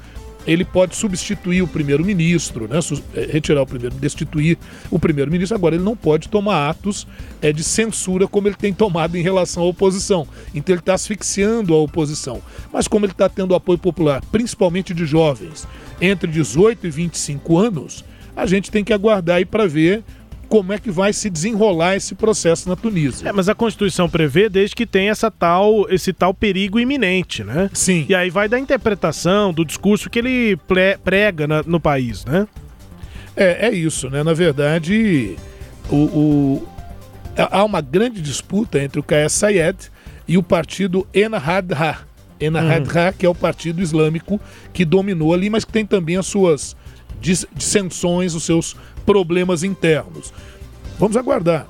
ele 0.46 0.64
pode 0.64 0.94
substituir 0.94 1.62
o 1.62 1.66
primeiro-ministro, 1.66 2.68
né, 2.68 2.78
é, 3.14 3.32
retirar 3.32 3.62
o 3.62 3.66
primeiro, 3.66 3.94
destituir 3.96 4.56
o 4.90 4.98
primeiro-ministro. 4.98 5.56
Agora, 5.56 5.74
ele 5.74 5.84
não 5.84 5.96
pode 5.96 6.28
tomar 6.28 6.70
atos 6.70 7.06
é, 7.42 7.52
de 7.52 7.64
censura 7.64 8.28
como 8.28 8.48
ele 8.48 8.54
tem 8.54 8.72
tomado 8.72 9.16
em 9.16 9.22
relação 9.22 9.64
à 9.64 9.66
oposição. 9.66 10.26
Então, 10.54 10.72
ele 10.72 10.80
está 10.80 10.94
asfixiando 10.94 11.74
a 11.74 11.78
oposição. 11.78 12.40
Mas, 12.72 12.86
como 12.86 13.04
ele 13.04 13.12
está 13.12 13.28
tendo 13.28 13.54
apoio 13.54 13.78
popular, 13.78 14.22
principalmente 14.30 14.94
de 14.94 15.04
jovens 15.04 15.66
entre 16.00 16.30
18 16.30 16.86
e 16.86 16.90
25 16.90 17.58
anos, 17.58 18.04
a 18.36 18.46
gente 18.46 18.70
tem 18.70 18.84
que 18.84 18.92
aguardar 18.92 19.36
aí 19.36 19.44
para 19.44 19.66
ver 19.66 20.04
como 20.48 20.72
é 20.72 20.78
que 20.78 20.90
vai 20.90 21.12
se 21.12 21.28
desenrolar 21.28 21.96
esse 21.96 22.14
processo 22.14 22.68
na 22.68 22.76
Tunísia. 22.76 23.28
É, 23.28 23.32
mas 23.32 23.48
a 23.48 23.54
Constituição 23.54 24.08
prevê 24.08 24.48
desde 24.48 24.74
que 24.74 24.86
tem 24.86 25.10
essa 25.10 25.30
tal, 25.30 25.90
esse 25.90 26.12
tal 26.12 26.32
perigo 26.32 26.78
iminente, 26.78 27.44
né? 27.44 27.70
Sim. 27.72 28.06
E 28.08 28.14
aí 28.14 28.30
vai 28.30 28.48
da 28.48 28.58
interpretação, 28.58 29.52
do 29.52 29.64
discurso 29.64 30.08
que 30.08 30.18
ele 30.18 30.58
prega 31.02 31.46
na, 31.46 31.62
no 31.62 31.80
país, 31.80 32.24
né? 32.24 32.46
É, 33.36 33.68
é 33.68 33.70
isso, 33.74 34.08
né? 34.08 34.22
Na 34.22 34.32
verdade, 34.32 35.36
o, 35.90 35.96
o, 35.96 36.68
há 37.36 37.62
uma 37.64 37.80
grande 37.80 38.20
disputa 38.20 38.82
entre 38.82 38.98
o 38.98 39.02
Kais 39.02 39.32
Sayed 39.32 39.90
e 40.26 40.38
o 40.38 40.42
partido 40.42 41.06
Ennahda, 41.12 41.98
Ennahda, 42.40 43.06
uhum. 43.06 43.12
que 43.18 43.26
é 43.26 43.28
o 43.28 43.34
partido 43.34 43.82
islâmico 43.82 44.40
que 44.72 44.84
dominou 44.84 45.34
ali, 45.34 45.50
mas 45.50 45.64
que 45.64 45.72
tem 45.72 45.84
também 45.84 46.16
as 46.16 46.26
suas 46.26 46.76
dissensões, 47.20 48.34
os 48.34 48.44
seus 48.44 48.76
problemas 49.06 49.62
internos. 49.62 50.34
Vamos 50.98 51.16
aguardar. 51.16 51.66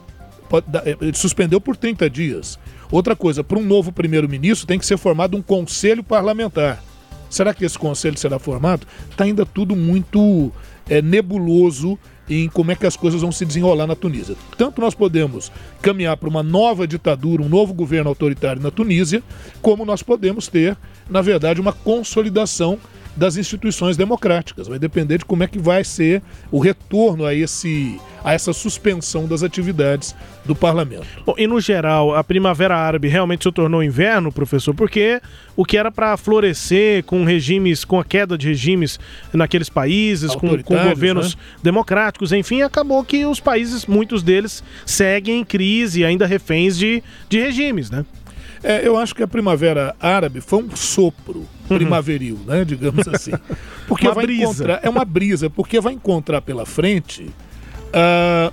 Eh, 0.85 0.97
ele 1.01 1.17
suspendeu 1.17 1.61
por 1.61 1.77
30 1.77 2.09
dias. 2.09 2.59
Outra 2.91 3.15
coisa, 3.15 3.45
para 3.45 3.59
um 3.59 3.65
novo 3.65 3.93
primeiro-ministro 3.93 4.67
tem 4.67 4.79
que 4.79 4.87
ser 4.87 4.97
formado 4.97 5.37
um 5.37 5.43
conselho 5.43 6.03
parlamentar. 6.03 6.83
Será 7.29 7.53
que 7.53 7.65
esse 7.65 7.79
conselho 7.79 8.17
será 8.17 8.39
formado? 8.39 8.87
Está 9.11 9.25
ainda 9.25 9.45
tudo 9.45 9.75
muito 9.75 10.53
é, 10.89 11.03
nebuloso 11.03 11.99
em 12.29 12.49
como 12.49 12.73
é 12.73 12.75
que 12.75 12.87
as 12.87 12.97
coisas 12.97 13.21
vão 13.21 13.31
se 13.31 13.45
desenrolar 13.45 13.87
na 13.87 13.95
Tunísia. 13.95 14.37
Tanto 14.57 14.81
nós 14.81 14.95
podemos 14.95 15.51
caminhar 15.81 16.17
para 16.17 16.29
uma 16.29 16.43
nova 16.43 16.87
ditadura, 16.87 17.43
um 17.43 17.49
novo 17.49 17.73
governo 17.73 18.09
autoritário 18.09 18.63
na 18.63 18.71
Tunísia, 18.71 19.23
como 19.63 19.85
nós 19.85 20.03
podemos 20.03 20.49
ter, 20.49 20.77
na 21.09 21.21
verdade, 21.21 21.61
uma 21.61 21.73
consolidação 21.73 22.79
das 23.17 23.37
instituições 23.37 23.97
democráticas. 23.97 24.69
Vai 24.69 24.79
depender 24.79 25.19
de 25.19 25.25
como 25.25 25.43
é 25.43 25.47
que 25.47 25.59
vai 25.59 25.83
ser 25.83 26.23
o 26.51 26.59
retorno 26.59 27.25
a, 27.25 27.35
esse, 27.35 27.99
a 28.23 28.33
essa 28.33 28.53
suspensão 28.53 29.27
das 29.27 29.43
atividades 29.43 30.15
do 30.45 30.55
parlamento. 30.55 31.07
Bom, 31.25 31.35
e 31.39 31.47
no 31.47 31.61
geral, 31.61 32.15
a 32.15 32.23
primavera 32.23 32.77
árabe 32.77 33.09
realmente 33.09 33.45
se 33.45 33.53
tornou 33.53 33.83
inverno, 33.83 34.31
professor, 34.31 34.75
porque 34.75 35.21
o 35.57 35.65
que 35.65 35.77
era 35.77 35.91
para 35.91 36.17
florescer 36.17 37.03
com 37.05 37.25
regimes, 37.25 37.85
com 37.85 37.99
a 37.99 38.05
queda 38.05 38.37
de 38.37 38.49
regimes 38.49 39.01
naqueles 39.33 39.69
países, 39.69 40.35
com, 40.35 40.63
com, 40.63 40.77
governos 40.77 41.35
né? 41.35 41.43
democráticos, 41.63 42.33
enfim, 42.33 42.63
acabou 42.63 43.03
que 43.03 43.25
os 43.25 43.41
países, 43.41 43.87
muitos 43.87 44.23
deles, 44.23 44.63
seguem 44.85 45.41
em 45.41 45.45
crise, 45.45 46.05
ainda 46.05 46.27
reféns 46.27 46.77
de, 46.77 47.03
de 47.29 47.41
regimes, 47.41 47.91
né? 47.91 48.05
É, 48.63 48.87
eu 48.87 48.97
acho 48.97 49.15
que 49.15 49.23
a 49.23 49.29
primavera 49.29 49.95
árabe 50.01 50.41
foi 50.41 50.63
um 50.63 50.75
sopro 50.75 51.47
uhum. 51.71 51.77
primaveril, 51.77 52.39
né? 52.47 52.65
Digamos 52.65 53.07
assim. 53.09 53.33
Porque 53.87 54.07
uma 54.07 54.15
vai 54.15 54.27
brisa. 54.27 54.43
encontrar. 54.43 54.81
É 54.83 54.89
uma 54.89 55.05
brisa, 55.05 55.51
porque 55.51 55.81
vai 55.81 55.93
encontrar 55.93 56.43
pela 56.43 56.67
frente 56.67 57.31
uh, 57.89 58.53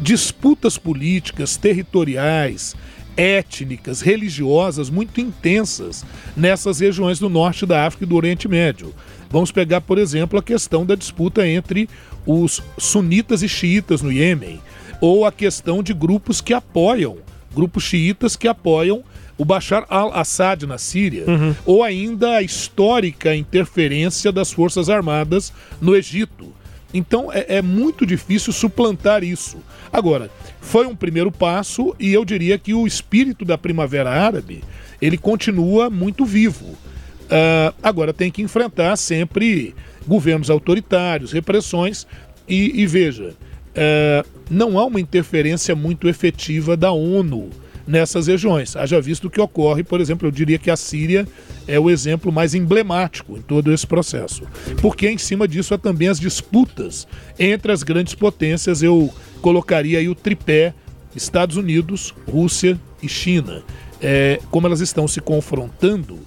disputas 0.00 0.76
políticas, 0.76 1.56
territoriais, 1.56 2.74
étnicas, 3.16 4.00
religiosas 4.00 4.90
muito 4.90 5.20
intensas 5.20 6.04
nessas 6.36 6.80
regiões 6.80 7.18
do 7.18 7.28
norte 7.28 7.64
da 7.66 7.86
África 7.86 8.04
e 8.04 8.08
do 8.08 8.16
Oriente 8.16 8.48
Médio. 8.48 8.92
Vamos 9.30 9.52
pegar, 9.52 9.80
por 9.80 9.98
exemplo, 9.98 10.38
a 10.38 10.42
questão 10.42 10.84
da 10.84 10.94
disputa 10.94 11.46
entre 11.46 11.88
os 12.26 12.62
sunitas 12.76 13.42
e 13.42 13.48
xiitas 13.48 14.02
no 14.02 14.10
Iêmen, 14.10 14.60
ou 15.00 15.24
a 15.24 15.30
questão 15.30 15.82
de 15.82 15.94
grupos 15.94 16.40
que 16.40 16.52
apoiam 16.52 17.18
grupos 17.54 17.84
xiitas 17.84 18.36
que 18.36 18.48
apoiam 18.48 19.02
o 19.36 19.44
Bashar 19.44 19.86
al-Assad 19.88 20.66
na 20.66 20.76
Síria, 20.76 21.24
uhum. 21.26 21.54
ou 21.64 21.82
ainda 21.82 22.36
a 22.36 22.42
histórica 22.42 23.34
interferência 23.34 24.30
das 24.30 24.52
Forças 24.52 24.90
Armadas 24.90 25.52
no 25.80 25.96
Egito. 25.96 26.52
Então 26.92 27.32
é, 27.32 27.46
é, 27.56 27.62
muito 27.62 28.04
difícil 28.04 28.52
suplantar 28.52 29.24
isso. 29.24 29.56
Agora, 29.92 30.30
foi 30.60 30.86
um 30.86 30.94
primeiro 30.94 31.32
passo 31.32 31.94
e 31.98 32.12
eu 32.12 32.24
diria 32.24 32.58
que 32.58 32.74
o 32.74 32.86
espírito 32.86 33.44
da 33.44 33.56
Primavera 33.56 34.10
Árabe 34.10 34.62
ele 35.00 35.16
continua 35.16 35.88
muito 35.88 36.24
vivo. 36.24 36.66
Uh, 36.66 37.72
agora 37.82 38.12
tem 38.12 38.30
que 38.30 38.42
enfrentar 38.42 38.96
sempre 38.96 39.74
governos 40.06 40.50
autoritários, 40.50 41.32
repressões 41.32 42.06
e, 42.48 42.82
e 42.82 42.86
veja, 42.86 43.34
é, 43.74 44.24
não 44.50 44.78
há 44.78 44.84
uma 44.84 45.00
interferência 45.00 45.74
muito 45.74 46.08
efetiva 46.08 46.76
da 46.76 46.90
ONU 46.90 47.50
nessas 47.86 48.26
regiões. 48.26 48.76
Haja 48.76 49.00
visto 49.00 49.26
o 49.26 49.30
que 49.30 49.40
ocorre, 49.40 49.82
por 49.82 50.00
exemplo, 50.00 50.26
eu 50.28 50.32
diria 50.32 50.58
que 50.58 50.70
a 50.70 50.76
Síria 50.76 51.26
é 51.66 51.78
o 51.78 51.90
exemplo 51.90 52.32
mais 52.32 52.54
emblemático 52.54 53.36
em 53.36 53.42
todo 53.42 53.72
esse 53.72 53.86
processo. 53.86 54.44
Porque 54.80 55.08
em 55.08 55.18
cima 55.18 55.46
disso 55.48 55.74
há 55.74 55.78
também 55.78 56.08
as 56.08 56.20
disputas 56.20 57.06
entre 57.38 57.72
as 57.72 57.82
grandes 57.82 58.14
potências. 58.14 58.82
Eu 58.82 59.12
colocaria 59.40 59.98
aí 59.98 60.08
o 60.08 60.14
tripé 60.14 60.74
Estados 61.14 61.56
Unidos, 61.56 62.14
Rússia 62.30 62.78
e 63.02 63.08
China, 63.08 63.62
é, 64.00 64.40
como 64.50 64.66
elas 64.66 64.80
estão 64.80 65.08
se 65.08 65.20
confrontando, 65.20 66.18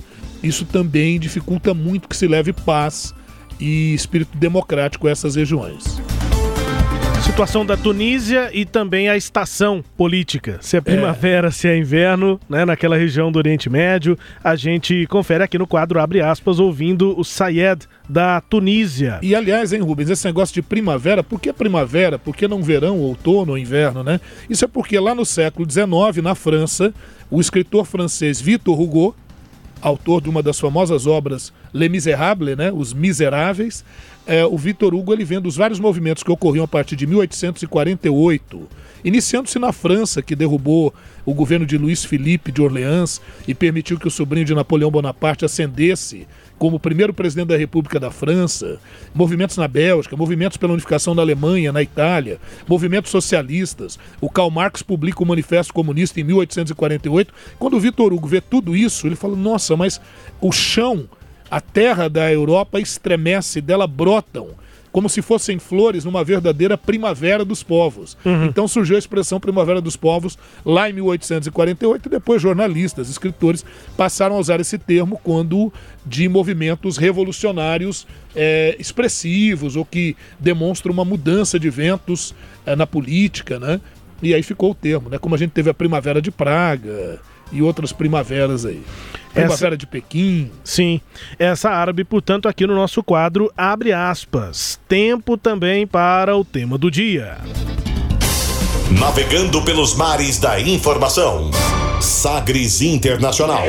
isso 0.41 0.65
também 0.65 1.19
dificulta 1.19 1.73
muito 1.73 2.09
que 2.09 2.17
se 2.17 2.27
leve 2.27 2.51
paz 2.51 3.13
e 3.59 3.93
espírito 3.93 4.37
democrático 4.37 5.07
a 5.07 5.11
essas 5.11 5.35
regiões. 5.35 6.01
Situação 7.23 7.65
da 7.65 7.77
Tunísia 7.77 8.49
e 8.53 8.65
também 8.65 9.07
a 9.07 9.15
estação 9.15 9.81
política. 9.95 10.57
Se 10.61 10.75
é 10.75 10.81
primavera, 10.81 11.47
é. 11.47 11.51
se 11.51 11.69
é 11.69 11.77
inverno, 11.77 12.37
né, 12.49 12.65
naquela 12.65 12.97
região 12.97 13.31
do 13.31 13.37
Oriente 13.37 13.69
Médio. 13.69 14.17
A 14.43 14.57
gente 14.57 15.07
confere 15.07 15.41
aqui 15.41 15.57
no 15.57 15.65
quadro, 15.65 16.01
abre 16.01 16.19
aspas, 16.21 16.59
ouvindo 16.59 17.17
o 17.17 17.23
Sayed 17.23 17.87
da 18.09 18.41
Tunísia. 18.41 19.19
E 19.21 19.33
aliás, 19.33 19.71
hein, 19.71 19.79
Rubens, 19.79 20.09
esse 20.09 20.25
negócio 20.25 20.53
de 20.53 20.61
primavera, 20.61 21.23
por 21.23 21.39
que 21.39 21.51
primavera? 21.53 22.19
Por 22.19 22.35
que 22.35 22.45
não 22.45 22.61
verão, 22.61 22.99
outono 22.99 23.53
ou 23.53 23.57
inverno, 23.57 24.03
né? 24.03 24.19
Isso 24.49 24.65
é 24.65 24.67
porque 24.67 24.99
lá 24.99 25.15
no 25.15 25.25
século 25.25 25.65
XIX, 25.69 26.21
na 26.21 26.35
França, 26.35 26.93
o 27.31 27.39
escritor 27.39 27.85
francês 27.85 28.39
Victor 28.41 28.79
Hugo, 28.79 29.15
autor 29.83 30.21
de 30.21 30.29
uma 30.29 30.41
das 30.41 30.59
famosas 30.59 31.05
obras 31.05 31.51
Les 31.73 31.91
Miserables, 31.91 32.57
né, 32.57 32.71
Os 32.71 32.93
Miseráveis, 32.93 33.83
é, 34.25 34.45
o 34.45 34.57
Vitor 34.57 34.95
Hugo 34.95 35.13
ele 35.13 35.25
vem 35.25 35.41
dos 35.41 35.57
vários 35.57 35.79
movimentos 35.79 36.23
que 36.23 36.31
ocorriam 36.31 36.63
a 36.63 36.67
partir 36.67 36.95
de 36.95 37.05
1848, 37.05 38.67
iniciando-se 39.03 39.59
na 39.59 39.73
França, 39.73 40.21
que 40.21 40.35
derrubou 40.35 40.93
o 41.25 41.33
governo 41.33 41.65
de 41.65 41.77
Luís 41.77 42.05
Felipe 42.05 42.51
de 42.51 42.61
Orleans 42.61 43.21
e 43.45 43.53
permitiu 43.53 43.99
que 43.99 44.07
o 44.07 44.11
sobrinho 44.11 44.45
de 44.45 44.55
Napoleão 44.55 44.89
Bonaparte 44.89 45.43
ascendesse 45.43 46.25
como 46.63 46.79
primeiro 46.79 47.13
presidente 47.13 47.49
da 47.49 47.57
República 47.57 47.99
da 47.99 48.09
França, 48.09 48.79
movimentos 49.13 49.57
na 49.57 49.67
Bélgica, 49.67 50.15
movimentos 50.15 50.55
pela 50.55 50.71
unificação 50.71 51.13
da 51.13 51.21
Alemanha, 51.21 51.73
na 51.73 51.83
Itália, 51.83 52.39
movimentos 52.65 53.11
socialistas. 53.11 53.99
O 54.21 54.29
Karl 54.29 54.49
Marx 54.49 54.81
publica 54.81 55.21
o 55.21 55.25
Manifesto 55.25 55.73
Comunista 55.73 56.21
em 56.21 56.23
1848. 56.23 57.33
Quando 57.59 57.75
o 57.75 57.81
Vitor 57.81 58.13
Hugo 58.13 58.29
vê 58.29 58.39
tudo 58.39 58.77
isso, 58.77 59.05
ele 59.05 59.17
fala: 59.17 59.35
nossa, 59.35 59.75
mas 59.75 59.99
o 60.39 60.53
chão 60.53 61.09
a 61.51 61.59
terra 61.59 62.09
da 62.09 62.31
Europa 62.31 62.79
estremece, 62.79 63.59
dela 63.59 63.85
brotam 63.85 64.51
como 64.93 65.09
se 65.09 65.23
fossem 65.23 65.57
flores 65.57 66.05
numa 66.05 66.23
verdadeira 66.23 66.77
primavera 66.77 67.43
dos 67.43 67.63
povos. 67.63 68.15
Uhum. 68.23 68.45
Então 68.45 68.67
surgiu 68.67 68.95
a 68.95 68.99
expressão 68.99 69.39
primavera 69.39 69.81
dos 69.81 69.97
povos 69.97 70.37
lá 70.63 70.87
em 70.87 70.93
1848 70.93 72.05
e 72.05 72.09
depois 72.09 72.41
jornalistas, 72.41 73.09
escritores 73.09 73.65
passaram 73.97 74.35
a 74.35 74.39
usar 74.39 74.59
esse 74.61 74.77
termo 74.77 75.19
quando 75.23 75.73
de 76.05 76.29
movimentos 76.29 76.95
revolucionários 76.95 78.05
é, 78.35 78.75
expressivos 78.77 79.75
ou 79.75 79.83
que 79.83 80.15
demonstram 80.39 80.93
uma 80.93 81.03
mudança 81.03 81.59
de 81.59 81.71
ventos 81.71 82.35
é, 82.63 82.75
na 82.75 82.85
política, 82.85 83.59
né? 83.59 83.81
E 84.21 84.33
aí 84.33 84.43
ficou 84.43 84.71
o 84.71 84.75
termo, 84.75 85.09
né? 85.09 85.17
Como 85.17 85.33
a 85.33 85.37
gente 85.39 85.51
teve 85.51 85.71
a 85.71 85.73
primavera 85.73 86.21
de 86.21 86.29
Praga 86.29 87.19
e 87.51 87.63
outras 87.63 87.91
primaveras 87.91 88.63
aí. 88.63 88.81
Primavera 89.33 89.69
essa... 89.69 89.77
de 89.77 89.87
Pequim. 89.87 90.51
Sim. 90.63 91.01
Essa 91.39 91.69
árabe, 91.69 92.03
portanto, 92.03 92.47
aqui 92.47 92.67
no 92.67 92.75
nosso 92.75 93.03
quadro, 93.03 93.51
abre 93.57 93.91
aspas. 93.91 94.79
Tempo 94.87 95.37
também 95.37 95.87
para 95.87 96.37
o 96.37 96.45
tema 96.45 96.77
do 96.77 96.91
dia. 96.91 97.37
Navegando 98.99 99.61
pelos 99.63 99.95
mares 99.95 100.37
da 100.37 100.59
informação. 100.59 101.49
Sagres 101.99 102.81
Internacional. 102.81 103.63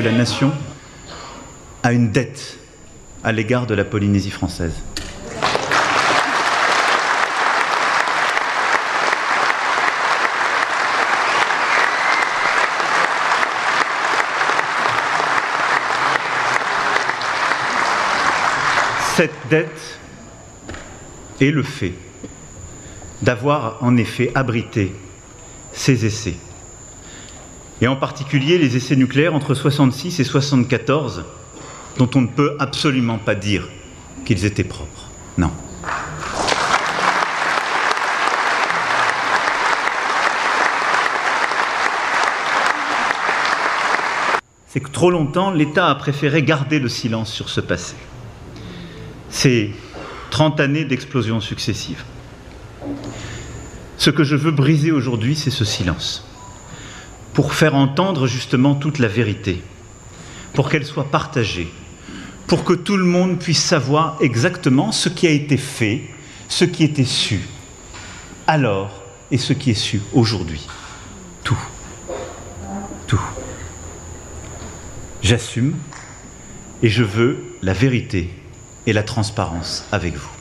Que 0.00 0.04
la 0.06 0.12
nation 0.12 0.50
a 1.82 1.92
une 1.92 2.10
dette 2.10 2.58
à 3.22 3.32
l'égard 3.32 3.66
de 3.66 3.74
la 3.74 3.84
Polynésie 3.84 4.30
française. 4.30 4.72
Cette 19.16 19.34
dette 19.50 19.98
est 21.42 21.50
le 21.50 21.62
fait 21.62 21.92
d'avoir 23.20 23.76
en 23.82 23.98
effet 23.98 24.32
abrité 24.34 24.94
ces 25.74 26.06
essais 26.06 26.36
et 27.80 27.88
en 27.88 27.96
particulier 27.96 28.58
les 28.58 28.76
essais 28.76 28.96
nucléaires 28.96 29.34
entre 29.34 29.54
66 29.54 30.20
et 30.20 30.24
74, 30.24 31.24
dont 31.96 32.10
on 32.14 32.22
ne 32.22 32.26
peut 32.26 32.56
absolument 32.58 33.18
pas 33.18 33.34
dire 33.34 33.68
qu'ils 34.24 34.44
étaient 34.44 34.64
propres. 34.64 35.08
Non. 35.38 35.50
C'est 44.68 44.80
que 44.80 44.90
trop 44.90 45.10
longtemps, 45.10 45.50
l'État 45.50 45.88
a 45.88 45.94
préféré 45.96 46.42
garder 46.42 46.78
le 46.78 46.88
silence 46.88 47.32
sur 47.32 47.48
ce 47.48 47.60
passé. 47.60 47.96
Ces 49.30 49.74
30 50.30 50.60
années 50.60 50.84
d'explosions 50.84 51.40
successives. 51.40 52.04
Ce 53.96 54.10
que 54.10 54.22
je 54.22 54.36
veux 54.36 54.52
briser 54.52 54.92
aujourd'hui, 54.92 55.34
c'est 55.34 55.50
ce 55.50 55.64
silence 55.64 56.29
pour 57.32 57.54
faire 57.54 57.74
entendre 57.74 58.26
justement 58.26 58.74
toute 58.74 58.98
la 58.98 59.08
vérité, 59.08 59.62
pour 60.54 60.68
qu'elle 60.68 60.84
soit 60.84 61.10
partagée, 61.10 61.72
pour 62.46 62.64
que 62.64 62.72
tout 62.72 62.96
le 62.96 63.04
monde 63.04 63.38
puisse 63.38 63.62
savoir 63.62 64.16
exactement 64.20 64.92
ce 64.92 65.08
qui 65.08 65.26
a 65.26 65.30
été 65.30 65.56
fait, 65.56 66.02
ce 66.48 66.64
qui 66.64 66.84
était 66.84 67.04
su 67.04 67.40
alors 68.50 68.90
et 69.30 69.38
ce 69.38 69.52
qui 69.52 69.70
est 69.70 69.74
su 69.74 70.02
aujourd'hui. 70.12 70.66
Tout. 71.44 71.58
Tout. 73.06 73.22
J'assume 75.22 75.76
et 76.82 76.88
je 76.88 77.04
veux 77.04 77.38
la 77.62 77.72
vérité 77.72 78.30
et 78.86 78.92
la 78.92 79.04
transparence 79.04 79.86
avec 79.92 80.16
vous. 80.16 80.39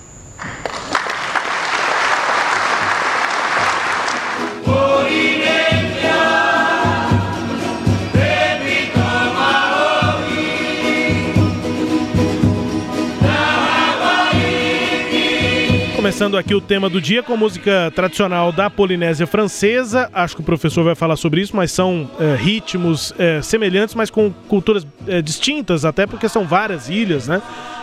Começando 16.20 16.38
aqui 16.38 16.54
o 16.54 16.60
tema 16.60 16.90
do 16.90 17.00
dia 17.00 17.24
com 17.24 17.38
música 17.38 17.90
tradicional 17.96 18.52
da 18.52 18.70
Polinésia 18.70 19.26
Francesa. 19.26 20.10
Acho 20.12 20.36
que 20.36 20.42
o 20.42 20.44
professor 20.44 20.84
vai 20.84 20.94
falar 20.94 21.16
sobre 21.16 21.40
isso, 21.40 21.56
mas 21.56 21.72
são 21.72 22.12
é, 22.20 22.36
ritmos 22.36 23.14
é, 23.18 23.42
semelhantes, 23.42 23.96
mas 23.96 24.10
com 24.10 24.30
culturas 24.50 24.86
é, 25.08 25.22
distintas, 25.22 25.86
até 25.86 26.06
porque 26.06 26.28
são 26.28 26.46
várias 26.46 26.90
ilhas, 26.90 27.30
né? 27.30 27.42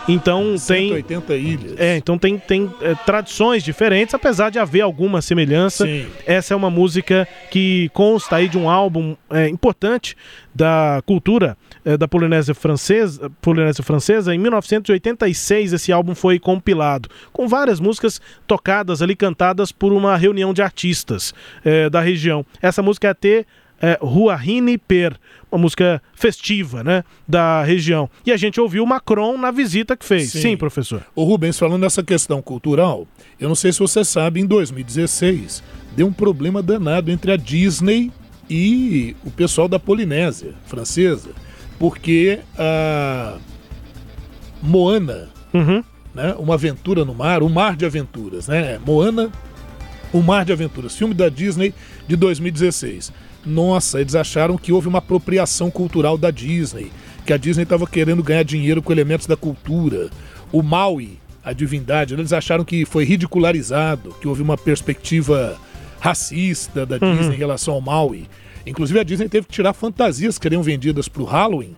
Então 0.08 0.56
180 0.56 1.26
tem. 1.26 1.42
ilhas. 1.44 1.74
É, 1.78 1.96
então 1.96 2.16
tem, 2.16 2.38
tem 2.38 2.70
é, 2.80 2.94
tradições 2.94 3.62
diferentes, 3.62 4.14
apesar 4.14 4.50
de 4.50 4.58
haver 4.58 4.82
alguma 4.82 5.20
semelhança. 5.20 5.84
Sim. 5.84 6.06
Essa 6.24 6.54
é 6.54 6.56
uma 6.56 6.70
música 6.70 7.26
que 7.50 7.90
consta 7.92 8.36
aí 8.36 8.48
de 8.48 8.56
um 8.56 8.70
álbum 8.70 9.16
é, 9.30 9.48
importante 9.48 10.16
da 10.54 11.02
cultura 11.04 11.56
é, 11.84 11.96
da 11.96 12.08
Polinésia 12.08 12.54
Francesa, 12.54 13.30
Polinésia 13.40 13.84
Francesa. 13.84 14.34
Em 14.34 14.38
1986 14.38 15.72
esse 15.72 15.92
álbum 15.92 16.14
foi 16.14 16.38
compilado, 16.38 17.08
com 17.32 17.46
várias 17.48 17.80
músicas 17.80 18.20
tocadas 18.46 19.02
ali, 19.02 19.14
cantadas 19.14 19.72
por 19.72 19.92
uma 19.92 20.16
reunião 20.16 20.54
de 20.54 20.62
artistas 20.62 21.34
é, 21.64 21.90
da 21.90 22.00
região. 22.00 22.44
Essa 22.62 22.82
música 22.82 23.08
é 23.08 23.10
até 23.10 23.44
é, 23.80 23.98
Ruahine 24.00 24.78
Per, 24.78 25.16
uma 25.50 25.60
música 25.60 26.02
festiva, 26.14 26.82
né, 26.82 27.04
da 27.28 27.62
região. 27.62 28.08
E 28.24 28.32
a 28.32 28.36
gente 28.36 28.60
ouviu 28.60 28.82
o 28.82 28.86
Macron 28.86 29.36
na 29.36 29.50
visita 29.50 29.96
que 29.96 30.04
fez. 30.04 30.30
Sim, 30.32 30.40
Sim 30.40 30.56
professor. 30.56 31.04
O 31.14 31.24
Rubens, 31.24 31.58
falando 31.58 31.82
nessa 31.82 32.02
questão 32.02 32.40
cultural, 32.42 33.06
eu 33.38 33.48
não 33.48 33.54
sei 33.54 33.72
se 33.72 33.78
você 33.78 34.04
sabe, 34.04 34.40
em 34.40 34.46
2016 34.46 35.62
deu 35.96 36.06
um 36.06 36.12
problema 36.12 36.62
danado 36.62 37.10
entre 37.10 37.32
a 37.32 37.36
Disney 37.36 38.12
e 38.48 39.16
o 39.24 39.30
pessoal 39.30 39.66
da 39.68 39.78
Polinésia 39.78 40.54
francesa 40.66 41.30
porque 41.78 42.38
a 42.58 43.36
Moana, 44.62 45.28
Uhum. 45.52 45.82
né, 46.14 46.34
uma 46.38 46.54
aventura 46.54 47.04
no 47.04 47.14
mar, 47.14 47.42
um 47.42 47.48
mar 47.48 47.76
de 47.76 47.84
aventuras, 47.84 48.48
né? 48.48 48.78
Moana, 48.84 49.30
um 50.12 50.20
mar 50.22 50.44
de 50.44 50.52
aventuras, 50.52 50.96
filme 50.96 51.14
da 51.14 51.28
Disney 51.28 51.74
de 52.06 52.16
2016. 52.16 53.12
Nossa, 53.46 54.00
eles 54.00 54.16
acharam 54.16 54.58
que 54.58 54.72
houve 54.72 54.88
uma 54.88 54.98
apropriação 54.98 55.70
cultural 55.70 56.18
da 56.18 56.32
Disney, 56.32 56.90
que 57.24 57.32
a 57.32 57.36
Disney 57.36 57.62
estava 57.62 57.86
querendo 57.86 58.22
ganhar 58.22 58.42
dinheiro 58.42 58.82
com 58.82 58.92
elementos 58.92 59.26
da 59.26 59.36
cultura. 59.36 60.10
O 60.50 60.62
Maui, 60.62 61.18
a 61.44 61.52
divindade, 61.52 62.14
eles 62.14 62.32
acharam 62.32 62.64
que 62.64 62.84
foi 62.84 63.04
ridicularizado, 63.04 64.14
que 64.20 64.26
houve 64.26 64.42
uma 64.42 64.58
perspectiva 64.58 65.56
racista 66.00 66.84
da 66.84 66.98
Disney 66.98 67.36
em 67.36 67.38
relação 67.38 67.74
ao 67.74 67.80
Maui. 67.80 68.26
Inclusive 68.66 68.98
a 68.98 69.04
Disney 69.04 69.28
teve 69.28 69.46
que 69.46 69.52
tirar 69.52 69.72
fantasias 69.72 70.38
que 70.38 70.42
seriam 70.42 70.62
vendidas 70.62 71.06
para 71.06 71.22
o 71.22 71.26
Halloween 71.26 71.76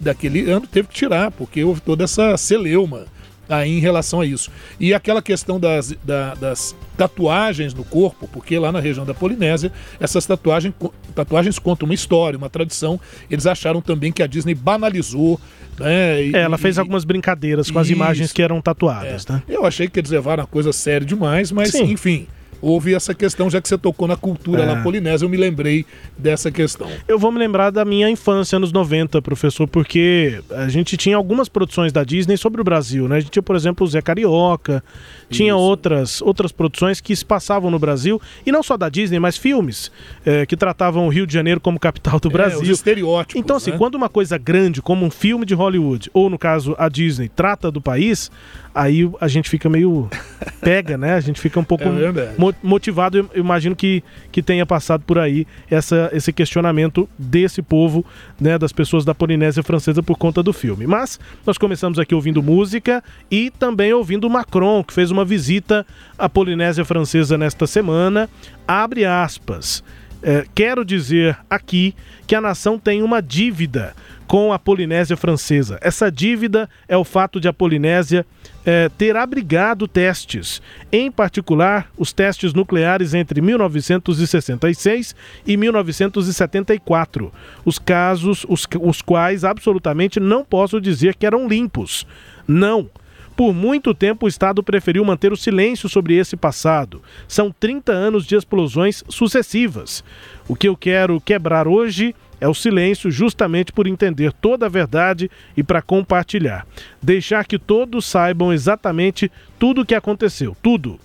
daquele 0.00 0.48
ano, 0.50 0.66
teve 0.66 0.88
que 0.88 0.94
tirar, 0.94 1.30
porque 1.30 1.62
houve 1.62 1.80
toda 1.80 2.04
essa 2.04 2.36
celeuma 2.36 3.06
aí 3.48 3.76
em 3.76 3.80
relação 3.80 4.20
a 4.20 4.26
isso. 4.26 4.50
E 4.80 4.92
aquela 4.94 5.20
questão 5.22 5.58
das, 5.60 5.92
da- 6.04 6.34
das 6.34 6.74
tatuagens 6.96 7.74
no 7.74 7.84
corpo, 7.84 8.28
porque 8.32 8.58
lá 8.58 8.70
na 8.72 8.80
região 8.80 9.04
da 9.04 9.12
Polinésia, 9.14 9.70
essas 10.00 10.24
tatuagens, 10.26 10.72
tatuagens 11.14 11.58
contam 11.58 11.86
uma 11.86 11.94
história, 11.94 12.36
uma 12.36 12.48
tradição. 12.50 13.00
Eles 13.30 13.46
acharam 13.46 13.80
também 13.80 14.12
que 14.12 14.22
a 14.22 14.26
Disney 14.26 14.54
banalizou. 14.54 15.40
Né, 15.78 16.22
e- 16.26 16.36
É, 16.36 16.40
ela 16.42 16.56
fez 16.56 16.76
e- 16.76 16.80
algumas 16.80 17.04
brincadeiras 17.04 17.68
com 17.70 17.78
as 17.80 17.88
Isso. 17.88 17.96
imagens 17.96 18.32
que 18.32 18.40
eram 18.40 18.60
tatuadas, 18.60 19.26
é. 19.28 19.32
né? 19.32 19.42
Eu 19.48 19.66
achei 19.66 19.88
que 19.88 19.98
eles 19.98 20.10
levaram 20.10 20.44
a 20.44 20.46
coisa 20.46 20.72
séria 20.72 21.04
demais, 21.06 21.50
mas 21.50 21.70
Sim. 21.70 21.84
enfim. 21.90 22.26
Houve 22.66 22.94
essa 22.94 23.14
questão, 23.14 23.50
já 23.50 23.60
que 23.60 23.68
você 23.68 23.76
tocou 23.76 24.08
na 24.08 24.16
cultura 24.16 24.62
É. 24.62 24.66
lá 24.66 24.82
polinésia, 24.82 25.24
eu 25.26 25.28
me 25.28 25.36
lembrei 25.36 25.84
dessa 26.16 26.50
questão. 26.50 26.88
Eu 27.06 27.18
vou 27.18 27.30
me 27.30 27.38
lembrar 27.38 27.70
da 27.70 27.84
minha 27.84 28.08
infância, 28.08 28.56
anos 28.56 28.72
90, 28.72 29.20
professor, 29.20 29.68
porque 29.68 30.40
a 30.50 30.68
gente 30.68 30.96
tinha 30.96 31.16
algumas 31.16 31.48
produções 31.48 31.92
da 31.92 32.02
Disney 32.04 32.36
sobre 32.38 32.60
o 32.60 32.64
Brasil, 32.64 33.06
né? 33.08 33.16
A 33.16 33.20
gente 33.20 33.30
tinha, 33.30 33.42
por 33.42 33.54
exemplo, 33.54 33.86
o 33.86 33.90
Zé 33.90 34.00
Carioca, 34.00 34.82
tinha 35.28 35.54
outras, 35.54 36.22
outras 36.22 36.52
produções 36.52 37.00
que 37.00 37.14
se 37.14 37.24
passavam 37.24 37.70
no 37.70 37.78
Brasil, 37.78 38.20
e 38.46 38.50
não 38.52 38.62
só 38.62 38.76
da 38.76 38.88
Disney, 38.88 39.18
mas 39.18 39.36
filmes 39.36 39.90
eh, 40.24 40.46
que 40.46 40.56
tratavam 40.56 41.06
o 41.06 41.08
Rio 41.10 41.26
de 41.26 41.34
Janeiro 41.34 41.60
como 41.60 41.78
capital 41.78 42.18
do 42.18 42.28
É, 42.28 42.32
Brasil. 42.32 42.60
os 42.62 42.68
estereótipos. 42.68 43.38
Então, 43.40 43.56
assim, 43.56 43.72
né? 43.72 43.76
quando 43.78 43.94
uma 43.96 44.08
coisa 44.08 44.38
grande, 44.38 44.80
como 44.80 45.04
um 45.04 45.10
filme 45.10 45.44
de 45.44 45.52
Hollywood, 45.54 46.10
ou 46.14 46.30
no 46.30 46.38
caso 46.38 46.74
a 46.78 46.88
Disney, 46.88 47.28
trata 47.28 47.70
do 47.70 47.80
país, 47.80 48.30
aí 48.74 49.10
a 49.20 49.28
gente 49.28 49.50
fica 49.50 49.68
meio. 49.68 50.08
pega, 50.60 50.96
né? 50.96 51.14
A 51.14 51.20
gente 51.20 51.40
fica 51.40 51.58
um 51.60 51.64
pouco 51.64 51.84
É 51.84 52.34
motivado. 52.62 53.18
Eu 53.18 53.28
imagino 53.34 53.74
que, 53.74 54.02
que 54.30 54.42
tenha 54.42 54.64
passado 54.64 55.02
por 55.06 55.18
aí 55.18 55.46
essa, 55.70 56.10
esse 56.12 56.32
questionamento 56.32 57.08
desse 57.18 57.62
povo, 57.62 58.04
né? 58.40 58.58
Das 58.58 58.72
pessoas 58.72 59.04
da 59.04 59.14
Polinésia 59.14 59.62
Francesa 59.62 60.02
por 60.02 60.16
conta 60.16 60.42
do 60.42 60.52
filme. 60.52 60.86
Mas 60.86 61.18
nós 61.46 61.58
começamos 61.58 61.98
aqui 61.98 62.14
ouvindo 62.14 62.42
música 62.42 63.02
e 63.30 63.50
também 63.50 63.92
ouvindo 63.92 64.28
Macron, 64.30 64.82
que 64.82 64.92
fez 64.92 65.10
uma 65.10 65.24
visita 65.24 65.86
à 66.18 66.28
Polinésia 66.28 66.84
Francesa 66.84 67.36
nesta 67.38 67.66
semana. 67.66 68.28
Abre 68.66 69.04
aspas. 69.04 69.82
É, 70.26 70.46
quero 70.54 70.86
dizer 70.86 71.36
aqui 71.50 71.94
que 72.26 72.34
a 72.34 72.40
nação 72.40 72.78
tem 72.78 73.02
uma 73.02 73.20
dívida 73.20 73.94
com 74.26 74.54
a 74.54 74.58
Polinésia 74.58 75.18
Francesa. 75.18 75.78
Essa 75.82 76.10
dívida 76.10 76.66
é 76.88 76.96
o 76.96 77.04
fato 77.04 77.38
de 77.38 77.46
a 77.46 77.52
Polinésia 77.52 78.24
é, 78.64 78.88
ter 78.88 79.18
abrigado 79.18 79.86
testes, 79.86 80.62
em 80.90 81.10
particular 81.10 81.90
os 81.98 82.10
testes 82.10 82.54
nucleares 82.54 83.12
entre 83.12 83.42
1966 83.42 85.14
e 85.46 85.58
1974. 85.58 87.30
Os 87.62 87.78
casos, 87.78 88.46
os, 88.48 88.66
os 88.80 89.02
quais 89.02 89.44
absolutamente 89.44 90.18
não 90.18 90.42
posso 90.42 90.80
dizer 90.80 91.16
que 91.16 91.26
eram 91.26 91.46
limpos. 91.46 92.06
Não. 92.48 92.88
Por 93.36 93.52
muito 93.52 93.92
tempo, 93.92 94.26
o 94.26 94.28
Estado 94.28 94.62
preferiu 94.62 95.04
manter 95.04 95.32
o 95.32 95.36
silêncio 95.36 95.88
sobre 95.88 96.14
esse 96.14 96.36
passado. 96.36 97.02
São 97.26 97.50
30 97.50 97.90
anos 97.90 98.26
de 98.26 98.36
explosões 98.36 99.02
sucessivas. 99.08 100.04
O 100.46 100.54
que 100.54 100.68
eu 100.68 100.76
quero 100.76 101.20
quebrar 101.20 101.66
hoje 101.66 102.14
é 102.40 102.48
o 102.48 102.54
silêncio, 102.54 103.10
justamente 103.10 103.72
por 103.72 103.86
entender 103.86 104.32
toda 104.32 104.66
a 104.66 104.68
verdade 104.68 105.30
e 105.56 105.62
para 105.62 105.82
compartilhar. 105.82 106.66
Deixar 107.02 107.44
que 107.44 107.58
todos 107.58 108.04
saibam 108.04 108.52
exatamente 108.52 109.30
tudo 109.58 109.80
o 109.80 109.86
que 109.86 109.94
aconteceu. 109.94 110.56
Tudo 110.62 111.00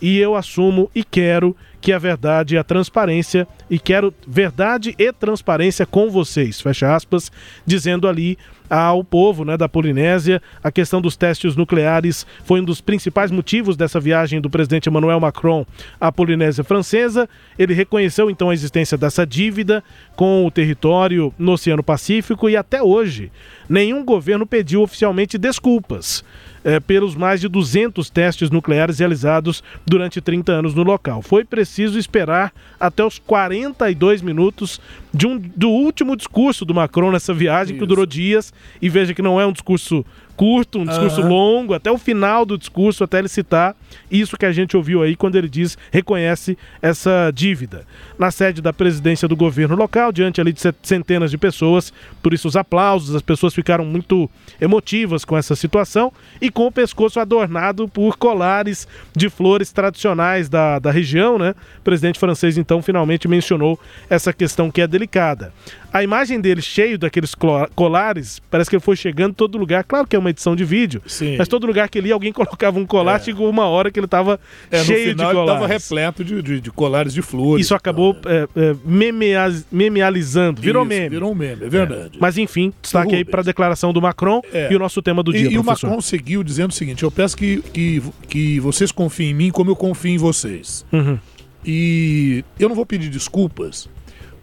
e 0.00 0.18
eu 0.18 0.34
assumo 0.34 0.90
e 0.94 1.02
quero 1.02 1.56
que 1.84 1.92
a 1.92 1.98
verdade 1.98 2.54
e 2.54 2.58
a 2.58 2.64
transparência 2.64 3.46
e 3.68 3.78
quero 3.78 4.14
verdade 4.26 4.94
e 4.98 5.12
transparência 5.12 5.84
com 5.84 6.10
vocês, 6.10 6.58
fecha 6.58 6.94
aspas, 6.94 7.30
dizendo 7.66 8.08
ali 8.08 8.38
ao 8.70 9.04
povo 9.04 9.44
né, 9.44 9.56
da 9.56 9.68
Polinésia 9.68 10.40
a 10.62 10.72
questão 10.72 10.98
dos 10.98 11.14
testes 11.14 11.54
nucleares 11.54 12.26
foi 12.44 12.62
um 12.62 12.64
dos 12.64 12.80
principais 12.80 13.30
motivos 13.30 13.76
dessa 13.76 14.00
viagem 14.00 14.40
do 14.40 14.48
presidente 14.48 14.88
Emmanuel 14.88 15.20
Macron 15.20 15.66
à 16.00 16.10
Polinésia 16.10 16.64
Francesa. 16.64 17.28
Ele 17.58 17.74
reconheceu 17.74 18.30
então 18.30 18.48
a 18.48 18.54
existência 18.54 18.96
dessa 18.96 19.26
dívida 19.26 19.84
com 20.16 20.46
o 20.46 20.50
território 20.50 21.34
no 21.38 21.52
Oceano 21.52 21.82
Pacífico 21.82 22.48
e 22.48 22.56
até 22.56 22.82
hoje 22.82 23.30
nenhum 23.68 24.02
governo 24.02 24.46
pediu 24.46 24.80
oficialmente 24.80 25.36
desculpas 25.36 26.24
eh, 26.64 26.80
pelos 26.80 27.14
mais 27.14 27.40
de 27.40 27.48
200 27.48 28.08
testes 28.10 28.50
nucleares 28.50 28.98
realizados 28.98 29.62
durante 29.86 30.20
30 30.20 30.50
anos 30.50 30.74
no 30.74 30.82
local. 30.82 31.22
Foi 31.22 31.44
preciso 31.44 31.98
esperar 31.98 32.52
até 32.80 33.04
os 33.04 33.18
42 33.18 34.22
minutos 34.22 34.80
de 35.12 35.26
um, 35.26 35.38
do 35.38 35.68
último 35.68 36.16
discurso 36.16 36.64
do 36.64 36.74
Macron 36.74 37.12
nessa 37.12 37.34
viagem, 37.34 37.74
que 37.76 37.82
Isso. 37.82 37.86
durou 37.86 38.06
dias, 38.06 38.52
e 38.80 38.88
veja 38.88 39.14
que 39.14 39.22
não 39.22 39.40
é 39.40 39.46
um 39.46 39.52
discurso 39.52 40.04
curto, 40.36 40.78
um 40.78 40.86
discurso 40.86 41.20
Aham. 41.20 41.28
longo, 41.28 41.74
até 41.74 41.90
o 41.90 41.98
final 41.98 42.44
do 42.44 42.58
discurso, 42.58 43.04
até 43.04 43.18
ele 43.18 43.28
citar 43.28 43.76
isso 44.10 44.36
que 44.36 44.46
a 44.46 44.52
gente 44.52 44.76
ouviu 44.76 45.02
aí 45.02 45.16
quando 45.16 45.36
ele 45.36 45.48
diz, 45.48 45.78
reconhece 45.90 46.58
essa 46.82 47.30
dívida. 47.34 47.84
Na 48.18 48.30
sede 48.30 48.60
da 48.60 48.72
presidência 48.72 49.26
do 49.28 49.36
governo 49.36 49.76
local, 49.76 50.12
diante 50.12 50.40
ali 50.40 50.52
de 50.52 50.60
centenas 50.82 51.30
de 51.30 51.38
pessoas, 51.38 51.92
por 52.22 52.32
isso 52.32 52.48
os 52.48 52.56
aplausos, 52.56 53.14
as 53.14 53.22
pessoas 53.22 53.54
ficaram 53.54 53.84
muito 53.84 54.30
emotivas 54.60 55.24
com 55.24 55.36
essa 55.36 55.56
situação 55.56 56.12
e 56.40 56.50
com 56.50 56.66
o 56.66 56.72
pescoço 56.72 57.20
adornado 57.20 57.88
por 57.88 58.16
colares 58.16 58.86
de 59.14 59.28
flores 59.28 59.72
tradicionais 59.72 60.48
da, 60.48 60.78
da 60.78 60.90
região, 60.90 61.38
né? 61.38 61.54
O 61.78 61.82
presidente 61.82 62.18
francês 62.18 62.58
então 62.58 62.82
finalmente 62.82 63.28
mencionou 63.28 63.78
essa 64.08 64.32
questão 64.32 64.70
que 64.70 64.80
é 64.80 64.86
delicada. 64.86 65.52
A 65.92 66.02
imagem 66.02 66.40
dele 66.40 66.60
cheio 66.60 66.98
daqueles 66.98 67.36
colares, 67.74 68.40
parece 68.50 68.68
que 68.68 68.74
ele 68.74 68.82
foi 68.82 68.96
chegando 68.96 69.30
em 69.30 69.34
todo 69.34 69.56
lugar. 69.56 69.84
Claro 69.84 70.08
que 70.08 70.16
é 70.16 70.18
uma 70.24 70.30
edição 70.30 70.56
de 70.56 70.64
vídeo, 70.64 71.02
Sim. 71.06 71.36
mas 71.36 71.46
todo 71.46 71.66
lugar 71.66 71.88
que 71.88 71.98
ele 71.98 72.08
ia, 72.08 72.14
alguém 72.14 72.32
colocava 72.34 72.78
um 72.78 72.86
colar, 72.86 73.16
É. 73.16 73.24
chegou 73.24 73.48
uma 73.48 73.66
hora 73.66 73.90
que 73.90 73.98
ele 73.98 74.06
estava 74.06 74.40
É, 74.70 74.82
cheio 74.82 75.10
final 75.10 75.28
de 75.28 75.34
colares. 75.34 75.52
estava 75.62 75.72
repleto 75.72 76.24
de, 76.24 76.42
de- 76.42 76.60
de 76.60 76.70
colares 76.70 77.12
de 77.12 77.22
flores. 77.22 77.66
Isso 77.66 77.74
acabou 77.74 78.14
tal, 78.14 78.32
é, 78.32 78.48
é, 78.56 78.76
memeaz- 78.84 79.66
memealizando, 79.70 80.60
virou 80.62 80.82
Isso, 80.82 80.88
meme. 80.88 81.08
Virou 81.10 81.32
um 81.32 81.34
meme, 81.34 81.64
é 81.64 81.68
verdade. 81.68 82.18
Mas 82.20 82.38
enfim, 82.38 82.72
destaque 82.80 83.14
aí 83.14 83.24
para 83.24 83.40
a 83.40 83.44
declaração 83.44 83.92
do 83.92 84.00
Macron 84.00 84.40
É. 84.52 84.72
e 84.72 84.76
o 84.76 84.78
nosso 84.78 85.00
tema 85.02 85.22
do 85.22 85.32
dia, 85.32 85.48
e, 85.48 85.54
e 85.54 85.58
o. 85.58 85.64
Macron 85.64 86.00
seguiu 86.00 86.42
dizendo 86.42 86.70
o 86.70 86.74
seguinte: 86.74 87.02
eu 87.02 87.10
peço 87.10 87.36
que, 87.36 87.60
que, 87.72 88.02
que 88.28 88.60
vocês 88.60 88.90
confiem 88.90 89.30
em 89.30 89.34
mim 89.34 89.50
como 89.50 89.70
eu 89.70 89.76
confio 89.76 90.10
em 90.12 90.18
vocês. 90.18 90.84
Uhum. 90.92 91.18
E 91.64 92.44
eu 92.58 92.68
não 92.68 92.76
vou 92.76 92.84
pedir 92.86 93.08
desculpas, 93.08 93.88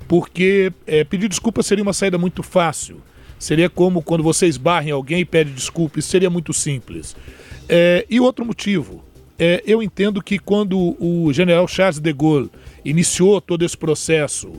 porque 0.08 0.72
é, 0.88 1.04
pedir 1.04 1.28
desculpas 1.28 1.66
seria 1.66 1.84
uma 1.84 1.94
saída 1.94 2.18
muito 2.18 2.42
fácil. 2.44 3.02
Seria 3.42 3.72
como 3.72 4.04
quando 4.04 4.24
você 4.24 4.46
esbarra 4.46 4.88
em 4.88 4.92
alguém 4.92 5.22
e 5.22 5.26
pede 5.26 5.50
desculpa, 5.52 5.98
isso 5.98 6.10
seria 6.10 6.30
muito 6.30 6.54
simples. 6.54 7.16
É, 7.68 8.06
e 8.08 8.20
outro 8.20 8.46
motivo, 8.46 9.04
é, 9.40 9.64
eu 9.66 9.82
entendo 9.82 10.22
que 10.22 10.38
quando 10.38 10.96
o 11.04 11.34
general 11.34 11.68
Charles 11.68 11.98
de 12.00 12.14
Gaulle 12.14 12.52
iniciou 12.86 13.42
todo 13.42 13.66
esse 13.66 13.76
processo 13.76 14.52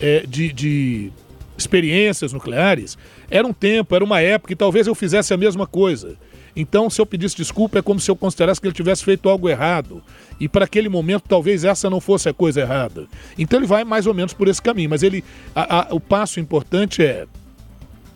é, 0.00 0.24
de, 0.26 0.50
de 0.54 1.12
experiências 1.58 2.32
nucleares, 2.32 2.96
era 3.30 3.46
um 3.46 3.52
tempo, 3.52 3.94
era 3.94 4.02
uma 4.02 4.22
época, 4.22 4.54
e 4.54 4.56
talvez 4.56 4.86
eu 4.86 4.94
fizesse 4.94 5.34
a 5.34 5.36
mesma 5.36 5.66
coisa. 5.66 6.16
Então, 6.56 6.88
se 6.88 6.98
eu 6.98 7.04
pedisse 7.04 7.36
desculpa, 7.36 7.78
é 7.78 7.82
como 7.82 8.00
se 8.00 8.10
eu 8.10 8.16
considerasse 8.16 8.58
que 8.58 8.66
ele 8.66 8.74
tivesse 8.74 9.04
feito 9.04 9.28
algo 9.28 9.50
errado. 9.50 10.02
E 10.40 10.48
para 10.48 10.64
aquele 10.64 10.88
momento, 10.88 11.24
talvez 11.28 11.62
essa 11.62 11.90
não 11.90 12.00
fosse 12.00 12.26
a 12.28 12.32
coisa 12.32 12.62
errada. 12.62 13.06
Então, 13.38 13.58
ele 13.58 13.66
vai 13.66 13.84
mais 13.84 14.06
ou 14.06 14.14
menos 14.14 14.32
por 14.32 14.48
esse 14.48 14.62
caminho. 14.62 14.88
Mas 14.88 15.02
ele, 15.02 15.22
a- 15.54 15.80
a- 15.90 15.94
o 15.94 16.00
passo 16.00 16.40
importante 16.40 17.02
é 17.04 17.26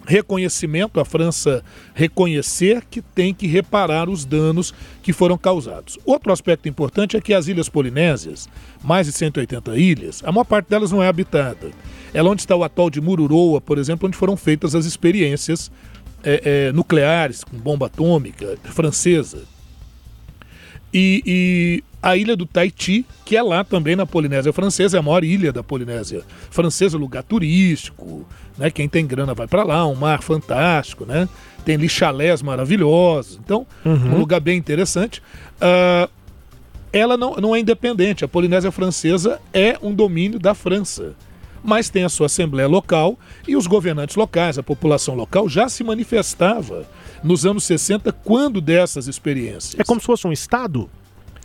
reconhecimento, 0.06 1.00
a 1.00 1.04
França 1.04 1.64
reconhecer 1.94 2.84
que 2.90 3.00
tem 3.00 3.32
que 3.32 3.46
reparar 3.46 4.08
os 4.08 4.24
danos 4.24 4.74
que 5.02 5.12
foram 5.12 5.38
causados. 5.38 5.98
Outro 6.04 6.32
aspecto 6.32 6.68
importante 6.68 7.16
é 7.16 7.20
que 7.20 7.34
as 7.34 7.48
ilhas 7.48 7.68
polinésias, 7.68 8.48
mais 8.82 9.06
de 9.06 9.12
180 9.12 9.76
ilhas, 9.76 10.22
a 10.24 10.30
maior 10.30 10.44
parte 10.44 10.68
delas 10.68 10.90
não 10.90 11.02
é 11.02 11.08
habitada. 11.08 11.70
É 12.12 12.22
onde 12.22 12.42
está 12.42 12.54
o 12.54 12.62
atol 12.62 12.90
de 12.90 13.00
Mururoa, 13.00 13.60
por 13.60 13.78
exemplo, 13.78 14.06
onde 14.06 14.16
foram 14.16 14.36
feitas 14.36 14.74
as 14.74 14.84
experiências 14.84 15.70
é, 16.22 16.68
é, 16.68 16.72
nucleares 16.72 17.44
com 17.44 17.56
bomba 17.56 17.86
atômica 17.86 18.56
francesa. 18.64 19.42
E, 20.92 21.22
e 21.26 21.84
a 22.04 22.16
ilha 22.18 22.36
do 22.36 22.44
Tahiti, 22.44 23.06
que 23.24 23.34
é 23.36 23.42
lá 23.42 23.64
também 23.64 23.96
na 23.96 24.04
Polinésia 24.04 24.52
Francesa, 24.52 24.98
é 24.98 25.00
a 25.00 25.02
maior 25.02 25.24
ilha 25.24 25.50
da 25.52 25.62
Polinésia 25.62 26.22
Francesa, 26.50 26.98
lugar 26.98 27.22
turístico, 27.22 28.26
né? 28.58 28.70
Quem 28.70 28.86
tem 28.88 29.06
grana 29.06 29.32
vai 29.32 29.46
para 29.46 29.62
lá, 29.64 29.86
um 29.86 29.94
mar 29.94 30.22
fantástico, 30.22 31.06
né? 31.06 31.26
Tem 31.64 31.76
ali 31.76 31.88
chalés 31.88 32.42
maravilhosos, 32.42 33.40
então 33.42 33.66
Uhum. 33.84 34.16
um 34.16 34.18
lugar 34.18 34.38
bem 34.40 34.58
interessante. 34.58 35.22
Ah, 35.58 36.08
ela 36.92 37.16
não, 37.16 37.36
não 37.36 37.56
é 37.56 37.60
independente, 37.60 38.22
a 38.24 38.28
Polinésia 38.28 38.70
Francesa 38.70 39.40
é 39.52 39.78
um 39.82 39.92
domínio 39.94 40.38
da 40.38 40.54
França, 40.54 41.14
mas 41.64 41.88
tem 41.88 42.04
a 42.04 42.08
sua 42.10 42.26
assembleia 42.26 42.68
local 42.68 43.18
e 43.48 43.56
os 43.56 43.66
governantes 43.66 44.14
locais, 44.14 44.58
a 44.58 44.62
população 44.62 45.14
local 45.14 45.48
já 45.48 45.70
se 45.70 45.82
manifestava 45.82 46.86
nos 47.22 47.46
anos 47.46 47.64
60 47.64 48.12
quando 48.12 48.60
dessas 48.60 49.08
experiências. 49.08 49.74
É 49.80 49.82
como 49.82 49.98
se 49.98 50.06
fosse 50.06 50.26
um 50.26 50.32
estado? 50.32 50.90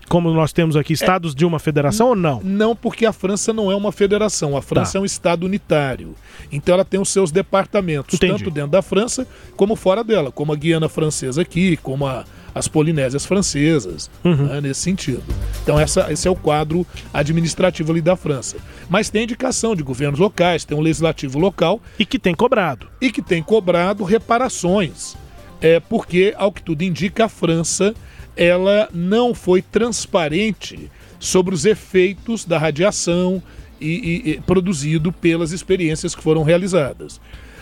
Como 0.10 0.34
nós 0.34 0.52
temos 0.52 0.76
aqui 0.76 0.92
estados 0.92 1.36
de 1.36 1.46
uma 1.46 1.60
federação 1.60 2.08
ou 2.10 2.16
não? 2.16 2.42
Não, 2.44 2.76
porque 2.76 3.06
a 3.06 3.14
França 3.14 3.54
não 3.54 3.72
é 3.72 3.76
uma 3.76 3.92
federação. 3.92 4.58
A 4.58 4.62
França 4.62 4.94
Tá. 4.94 5.00
é 5.00 5.02
um 5.02 5.06
estado 5.06 5.46
unitário. 5.46 6.16
Então 6.52 6.74
ela 6.74 6.84
tem 6.84 7.00
os 7.00 7.10
seus 7.10 7.32
departamentos, 7.32 8.16
Entendi. 8.16 8.34
tanto 8.40 8.50
dentro 8.50 8.72
da 8.72 8.82
França 8.82 9.28
como 9.56 9.76
fora 9.76 10.04
dela, 10.04 10.32
como 10.32 10.52
a 10.52 10.56
Guiana 10.56 10.90
Francesa 10.90 11.44
aqui, 11.44 11.78
como 11.78 12.08
a- 12.08 12.26
as 12.56 12.68
Polinésias 12.68 13.24
Francesas, 13.24 14.10
Uhum. 14.26 14.48
né, 14.48 14.60
nesse 14.62 14.82
sentido. 14.82 15.22
Então 15.62 15.80
essa, 15.80 16.12
esse 16.12 16.28
é 16.28 16.32
o 16.32 16.36
quadro 16.36 16.84
administrativo 17.14 17.92
ali 17.92 18.02
da 18.02 18.16
França. 18.16 18.58
Mas 18.90 19.10
tem 19.12 19.24
indicação 19.26 19.76
de 19.76 19.84
governos 19.84 20.20
locais, 20.20 20.66
tem 20.66 20.76
um 20.76 20.82
legislativo 20.82 21.38
local 21.38 21.80
E 22.00 22.06
que 22.06 22.18
tem 22.18 22.34
cobrado. 22.34 22.88
e 23.00 23.12
que 23.12 23.22
tem 23.22 23.44
cobrado 23.44 24.04
reparações. 24.04 25.16
É 25.62 25.80
porque, 25.80 26.34
ao 26.38 26.52
que 26.52 26.64
tudo 26.64 26.82
indica, 26.84 27.26
a 27.26 27.30
França 27.30 27.94
ela 28.40 28.88
não 28.94 29.34
foi 29.36 29.62
transparente 29.62 30.90
sobre 31.20 31.54
os 31.54 31.66
efeitos 31.66 32.46
da 32.46 32.58
radiação 32.58 33.44
e, 33.82 33.88
e- 34.26 34.30
e 34.32 34.42
produzido 34.42 35.12
pelas 35.12 35.52
experiências 35.52 36.16
que 36.16 36.24
foram 36.24 36.42
realizadas. 36.44 37.20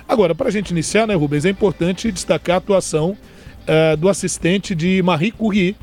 Agora, 0.07 0.35
para 0.35 0.49
a 0.49 0.51
gente 0.51 0.69
iniciar, 0.69 1.07
né, 1.07 1.15
Rubens, 1.15 1.45
é 1.45 1.49
importante 1.49 2.11
destacar 2.11 2.55
a 2.55 2.57
atuação 2.59 3.17
ah, 3.67 3.95
do 3.95 4.07
assistente 4.07 4.75
de 4.75 5.01
Marie 5.01 5.31
Curie, 5.31 5.75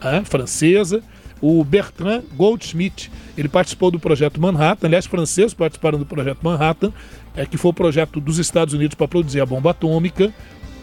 ah, 0.00 0.22
francesa, 0.24 1.00
o 1.40 1.62
Bertrand 1.62 2.22
Goldschmidt. 2.36 3.12
Ele 3.38 3.48
participou 3.48 3.90
do 3.92 4.00
projeto 4.00 4.40
Manhattan, 4.40 4.88
aliás, 4.88 5.06
franceses 5.06 5.54
participaram 5.54 5.98
do 5.98 6.06
projeto 6.06 6.38
Manhattan, 6.42 6.92
é, 7.36 7.46
que 7.46 7.56
foi 7.56 7.70
o 7.70 7.74
projeto 7.74 8.20
dos 8.20 8.38
Estados 8.38 8.74
Unidos 8.74 8.96
para 8.96 9.06
produzir 9.06 9.40
a 9.40 9.46
bomba 9.46 9.70
atômica. 9.70 10.32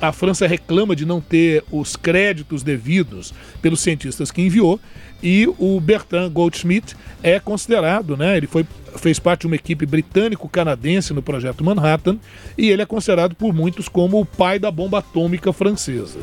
A 0.02 0.12
França 0.12 0.48
reclama 0.48 0.96
de 0.96 1.06
não 1.06 1.22
ter 1.22 1.64
os 1.72 1.96
créditos 1.96 2.64
devidos 2.64 3.32
pelos 3.62 3.82
cientistas 3.82 4.32
que 4.32 4.42
enviou. 4.42 4.80
E 5.22 5.48
o 5.60 5.80
Bertrand 5.80 6.32
Goldschmidt 6.32 6.96
é 7.22 7.40
considerado, 7.40 8.18
né? 8.18 8.36
Ele 8.36 8.48
foi, 8.48 8.66
fez 8.98 9.20
parte 9.20 9.42
de 9.42 9.48
uma 9.48 9.56
equipe 9.56 9.86
britânico-canadense 9.86 11.14
no 11.14 11.22
projeto 11.22 11.64
Manhattan 11.64 12.18
e 12.58 12.72
ele 12.72 12.82
é 12.82 12.86
considerado 12.86 13.36
por 13.36 13.54
muitos 13.54 13.88
como 13.88 14.20
o 14.20 14.26
pai 14.26 14.58
da 14.58 14.72
bomba 14.72 14.98
atômica 14.98 15.54
francesa. 15.54 16.20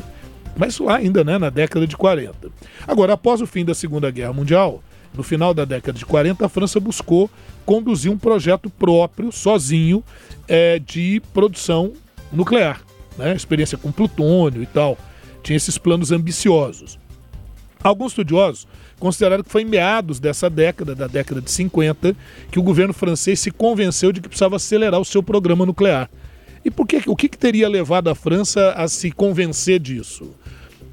Mas 0.57 0.77
lá 0.77 0.97
ainda, 0.97 1.23
né, 1.23 1.37
na 1.37 1.49
década 1.49 1.87
de 1.87 1.95
40. 1.95 2.49
Agora, 2.85 3.13
após 3.13 3.39
o 3.39 3.47
fim 3.47 3.63
da 3.63 3.73
Segunda 3.73 4.11
Guerra 4.11 4.33
Mundial, 4.33 4.83
no 5.13 5.23
final 5.23 5.53
da 5.53 5.63
década 5.63 5.97
de 5.97 6.05
40, 6.05 6.45
a 6.45 6.49
França 6.49 6.81
buscou 6.81 7.31
conduzir 7.65 8.11
um 8.11 8.17
projeto 8.17 8.69
próprio, 8.69 9.31
sozinho, 9.31 10.03
eh, 10.49 10.79
de 10.85 11.21
produção 11.33 11.93
nuclear. 12.33 12.88
Né? 13.19 13.35
Experiência 13.35 13.77
com 13.77 13.91
plutônio 13.91 14.63
e 14.63 14.65
tal. 14.65 14.97
Tinha 15.43 15.57
esses 15.57 15.77
planos 15.77 16.11
ambiciosos. 16.11 16.97
Alguns 17.83 18.11
estudiosos 18.11 18.67
consideraram 18.99 19.43
que 19.43 19.51
foi 19.51 19.61
em 19.61 19.65
meados 19.65 20.19
dessa 20.19 20.49
década, 20.49 20.95
da 20.95 21.07
década 21.07 21.41
de 21.41 21.51
50, 21.51 22.15
que 22.51 22.59
o 22.59 22.63
governo 22.63 22.93
francês 22.93 23.39
se 23.39 23.51
convenceu 23.51 24.11
de 24.11 24.19
que 24.19 24.27
precisava 24.27 24.55
acelerar 24.55 24.99
o 24.99 25.05
seu 25.05 25.21
programa 25.21 25.65
nuclear. 25.65 26.09
E 26.63 26.71
por 26.71 26.85
que, 26.85 27.01
o 27.07 27.15
que, 27.15 27.29
que 27.29 27.37
teria 27.37 27.69
levado 27.69 28.09
a 28.09 28.15
França 28.15 28.71
a 28.71 28.87
se 28.87 29.11
convencer 29.11 29.79
disso? 29.79 30.35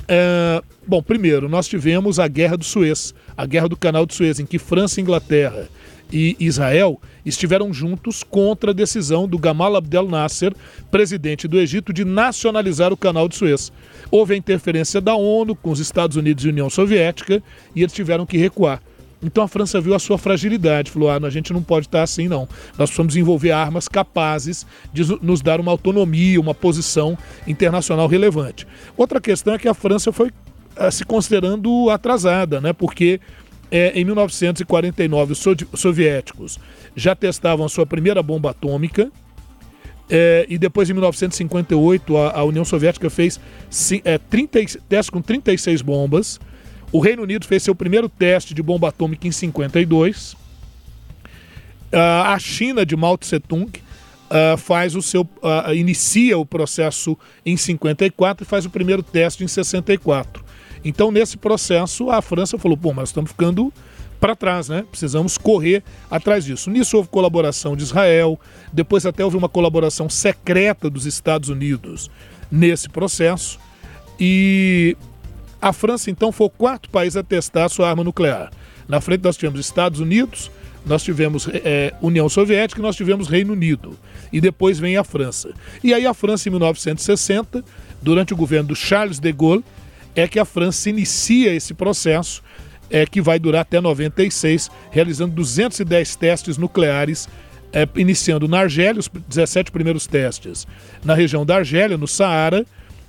É, 0.06 0.62
bom, 0.86 1.02
primeiro, 1.02 1.48
nós 1.48 1.66
tivemos 1.66 2.20
a 2.20 2.28
Guerra 2.28 2.56
do 2.56 2.64
Suez, 2.64 3.12
a 3.36 3.44
Guerra 3.44 3.68
do 3.68 3.76
Canal 3.76 4.06
de 4.06 4.14
Suez, 4.14 4.38
em 4.38 4.46
que 4.46 4.58
França, 4.58 5.00
Inglaterra 5.00 5.68
e 6.12 6.36
Israel 6.38 7.00
estiveram 7.24 7.72
juntos 7.72 8.22
contra 8.22 8.70
a 8.70 8.74
decisão 8.74 9.26
do 9.26 9.38
Gamal 9.38 9.76
Abdel 9.76 10.08
Nasser, 10.08 10.54
presidente 10.90 11.48
do 11.48 11.58
Egito, 11.58 11.92
de 11.92 12.04
nacionalizar 12.04 12.92
o 12.92 12.96
Canal 12.96 13.28
de 13.28 13.36
Suez. 13.36 13.72
Houve 14.10 14.34
a 14.34 14.36
interferência 14.36 15.00
da 15.00 15.16
ONU 15.16 15.56
com 15.56 15.70
os 15.70 15.80
Estados 15.80 16.16
Unidos 16.16 16.44
e 16.44 16.48
União 16.48 16.70
Soviética 16.70 17.42
e 17.74 17.82
eles 17.82 17.92
tiveram 17.92 18.24
que 18.24 18.38
recuar. 18.38 18.80
Então 19.22 19.42
a 19.42 19.48
França 19.48 19.80
viu 19.80 19.94
a 19.94 19.98
sua 19.98 20.18
fragilidade, 20.18 20.90
falou: 20.90 21.10
ah, 21.10 21.16
a 21.16 21.30
gente 21.30 21.52
não 21.52 21.62
pode 21.62 21.86
estar 21.86 22.02
assim, 22.02 22.28
não. 22.28 22.48
Nós 22.78 22.90
precisamos 22.90 23.14
desenvolver 23.14 23.50
armas 23.50 23.88
capazes 23.88 24.66
de 24.92 25.04
nos 25.22 25.40
dar 25.40 25.58
uma 25.58 25.72
autonomia, 25.72 26.40
uma 26.40 26.54
posição 26.54 27.16
internacional 27.46 28.06
relevante. 28.06 28.66
Outra 28.96 29.20
questão 29.20 29.54
é 29.54 29.58
que 29.58 29.68
a 29.68 29.74
França 29.74 30.12
foi 30.12 30.30
ah, 30.76 30.90
se 30.90 31.04
considerando 31.04 31.88
atrasada, 31.90 32.60
né? 32.60 32.72
Porque 32.72 33.20
é, 33.70 33.98
em 33.98 34.04
1949 34.04 35.32
os 35.32 35.44
soviéticos 35.74 36.58
já 36.94 37.14
testavam 37.14 37.66
a 37.66 37.68
sua 37.68 37.86
primeira 37.86 38.22
bomba 38.22 38.50
atômica. 38.50 39.10
é, 40.08 40.46
e 40.48 40.56
depois, 40.56 40.88
em 40.88 40.92
1958, 40.92 42.16
a, 42.16 42.38
a 42.38 42.44
União 42.44 42.64
Soviética 42.64 43.10
fez 43.10 43.40
é, 44.04 44.18
30 44.18 44.60
e- 44.60 44.66
testes 44.88 45.10
com 45.10 45.20
36 45.20 45.82
bombas. 45.82 46.38
O 46.92 47.00
Reino 47.00 47.22
Unido 47.22 47.44
fez 47.44 47.62
seu 47.62 47.74
primeiro 47.74 48.08
teste 48.08 48.54
de 48.54 48.62
bomba 48.62 48.88
atômica 48.88 49.26
em 49.26 49.32
52. 49.32 50.36
Ah, 51.92 52.34
a 52.34 52.38
China 52.38 52.86
de 52.86 52.96
Mao 52.96 53.18
Tse 53.18 53.40
Tung 53.40 53.70
ah, 54.30 54.56
faz 54.56 54.94
o 54.94 55.02
seu 55.02 55.28
ah, 55.42 55.74
inicia 55.74 56.38
o 56.38 56.46
processo 56.46 57.18
em 57.44 57.56
54 57.56 58.44
e 58.44 58.46
faz 58.46 58.64
o 58.64 58.70
primeiro 58.70 59.02
teste 59.02 59.42
em 59.42 59.48
64. 59.48 60.44
Então 60.88 61.10
nesse 61.10 61.36
processo 61.36 62.10
a 62.10 62.22
França 62.22 62.58
falou: 62.58 62.76
"Pô, 62.76 62.92
mas 62.92 63.10
estamos 63.10 63.30
ficando 63.30 63.72
para 64.18 64.34
trás, 64.34 64.68
né? 64.68 64.84
Precisamos 64.90 65.36
correr 65.36 65.82
atrás 66.10 66.44
disso". 66.44 66.70
Nisso 66.70 66.96
houve 66.96 67.08
colaboração 67.08 67.76
de 67.76 67.82
Israel, 67.82 68.38
depois 68.72 69.04
até 69.04 69.24
houve 69.24 69.36
uma 69.36 69.48
colaboração 69.48 70.08
secreta 70.08 70.88
dos 70.88 71.04
Estados 71.04 71.48
Unidos 71.48 72.10
nesse 72.50 72.88
processo 72.88 73.58
e 74.18 74.96
a 75.60 75.72
França, 75.72 76.10
então, 76.10 76.30
foi 76.30 76.46
o 76.46 76.50
quarto 76.50 76.88
país 76.90 77.16
a 77.16 77.22
testar 77.22 77.68
sua 77.68 77.88
arma 77.88 78.04
nuclear. 78.04 78.50
Na 78.88 79.00
frente 79.00 79.24
nós 79.24 79.36
tivemos 79.36 79.60
Estados 79.60 80.00
Unidos, 80.00 80.50
nós 80.84 81.02
tivemos 81.02 81.48
eh, 81.52 81.92
União 82.00 82.28
Soviética 82.28 82.80
e 82.80 82.82
nós 82.82 82.94
tivemos 82.94 83.26
Reino 83.26 83.52
Unido. 83.52 83.98
E 84.32 84.40
depois 84.40 84.78
vem 84.78 84.96
a 84.96 85.02
França. 85.02 85.52
E 85.82 85.92
aí 85.92 86.06
a 86.06 86.14
França, 86.14 86.48
em 86.48 86.52
1960, 86.52 87.64
durante 88.00 88.32
o 88.32 88.36
governo 88.36 88.68
do 88.68 88.76
Charles 88.76 89.18
de 89.18 89.32
Gaulle, 89.32 89.64
é 90.16 90.26
que 90.26 90.38
a 90.38 90.44
França 90.44 90.88
inicia 90.88 91.54
esse 91.54 91.74
processo 91.74 92.42
é, 92.90 93.04
que 93.04 93.20
vai 93.20 93.38
durar 93.38 93.60
até 93.60 93.80
96, 93.80 94.70
realizando 94.90 95.34
210 95.34 96.16
testes 96.16 96.56
nucleares, 96.56 97.28
é, 97.72 97.86
iniciando 97.96 98.48
na 98.48 98.60
Argélia, 98.60 98.98
os 98.98 99.08
17 99.08 99.70
primeiros 99.70 100.06
testes 100.06 100.66
na 101.04 101.14
região 101.14 101.44
da 101.44 101.56
Argélia, 101.56 101.98
no 101.98 102.08
Saara, 102.08 102.64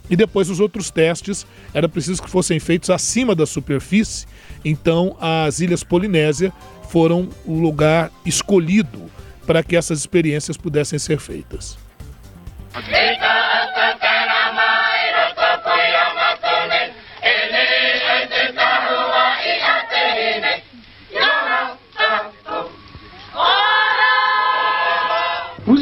e 0.09 0.15
depois 0.15 0.49
os 0.49 0.59
outros 0.59 0.89
testes 0.89 1.45
era 1.73 1.87
preciso 1.87 2.21
que 2.21 2.29
fossem 2.29 2.59
feitos 2.59 2.89
acima 2.89 3.33
da 3.35 3.45
superfície. 3.45 4.25
Então 4.63 5.17
as 5.19 5.59
Ilhas 5.59 5.83
Polinésia 5.83 6.51
foram 6.89 7.29
o 7.45 7.59
lugar 7.59 8.11
escolhido 8.25 9.09
para 9.45 9.63
que 9.63 9.75
essas 9.75 9.99
experiências 9.99 10.57
pudessem 10.57 10.97
ser 10.97 11.19
feitas. 11.19 11.77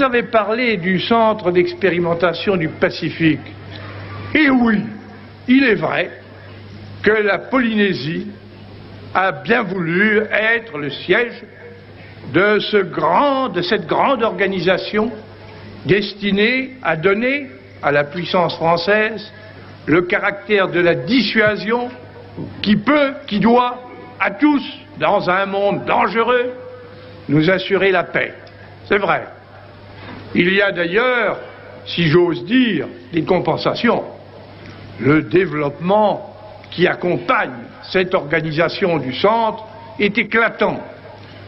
Avez 0.06 0.24
parlé 0.24 0.78
du 0.78 1.00
centre 1.00 1.52
d'expérimentation 1.52 2.56
du 2.56 2.70
Pacifique. 2.70 3.40
Et 4.34 4.50
oui, 4.50 4.82
il 5.48 5.64
est 5.64 5.76
vrai 5.76 6.12
que 7.02 7.12
la 7.12 7.40
Polynésie 7.40 8.28
a 9.14 9.32
bien 9.32 9.64
voulu 9.64 10.22
être 10.32 10.78
le 10.78 10.90
siège 10.92 11.44
de, 12.34 13.50
de 13.54 13.62
cette 13.62 13.88
grande 13.88 14.24
organisation 14.24 15.12
destinée 15.86 16.74
à 16.84 16.96
donner 16.96 17.48
à 17.82 17.92
la 17.92 18.04
puissance 18.04 18.56
française 18.56 19.32
le 19.86 20.04
caractère 20.04 20.68
de 20.68 20.80
la 20.80 20.96
dissuasion 20.96 21.90
qui 22.62 22.76
peut, 22.76 23.14
qui 23.28 23.40
doit 23.40 23.82
à 24.20 24.32
tous, 24.32 24.64
dans 25.00 25.30
un 25.30 25.46
monde 25.46 25.86
dangereux, 25.86 26.54
nous 27.30 27.50
assurer 27.50 27.92
la 27.92 28.04
paix. 28.04 28.34
C'est 28.88 28.98
vrai. 28.98 29.35
Il 30.38 30.54
y 30.54 30.62
a 30.62 30.74
d'ailleurs, 30.74 31.40
si 31.86 32.10
j'ose 32.10 32.44
dire, 32.44 32.88
des 33.14 33.24
compensations. 33.24 34.04
Le 35.00 35.22
développement 35.22 36.36
qui 36.72 36.88
accompagne 36.88 37.54
cette 37.90 38.14
organisation 38.14 38.98
du 38.98 39.14
centre 39.14 39.64
est 39.98 40.18
éclatant. 40.18 40.84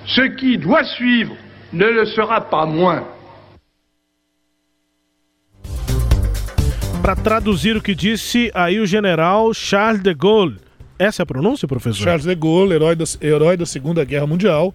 Ce 0.06 0.22
qui 0.38 0.58
doit 0.58 0.86
suivre 0.86 1.36
ne 1.74 1.86
le 1.86 2.06
sera 2.06 2.50
pas 2.50 2.66
moins. 2.66 3.04
Para 7.04 7.16
traduzir 7.18 7.76
o 7.76 7.82
que 7.82 7.94
disse 7.94 8.50
aí 8.54 8.80
o 8.80 8.86
general 8.86 9.54
Charles 9.54 10.02
de 10.02 10.14
Gaulle. 10.14 10.56
Essa 10.98 11.22
é 11.22 11.24
a 11.24 11.26
pronúncia, 11.26 11.68
professor? 11.68 12.06
Charles 12.06 12.26
de 12.26 12.36
Gaulle, 12.36 12.74
herói 12.74 12.96
da, 12.96 13.04
herói 13.22 13.58
da 13.58 13.66
Segunda 13.66 14.06
Guerra 14.06 14.26
Mundial, 14.26 14.74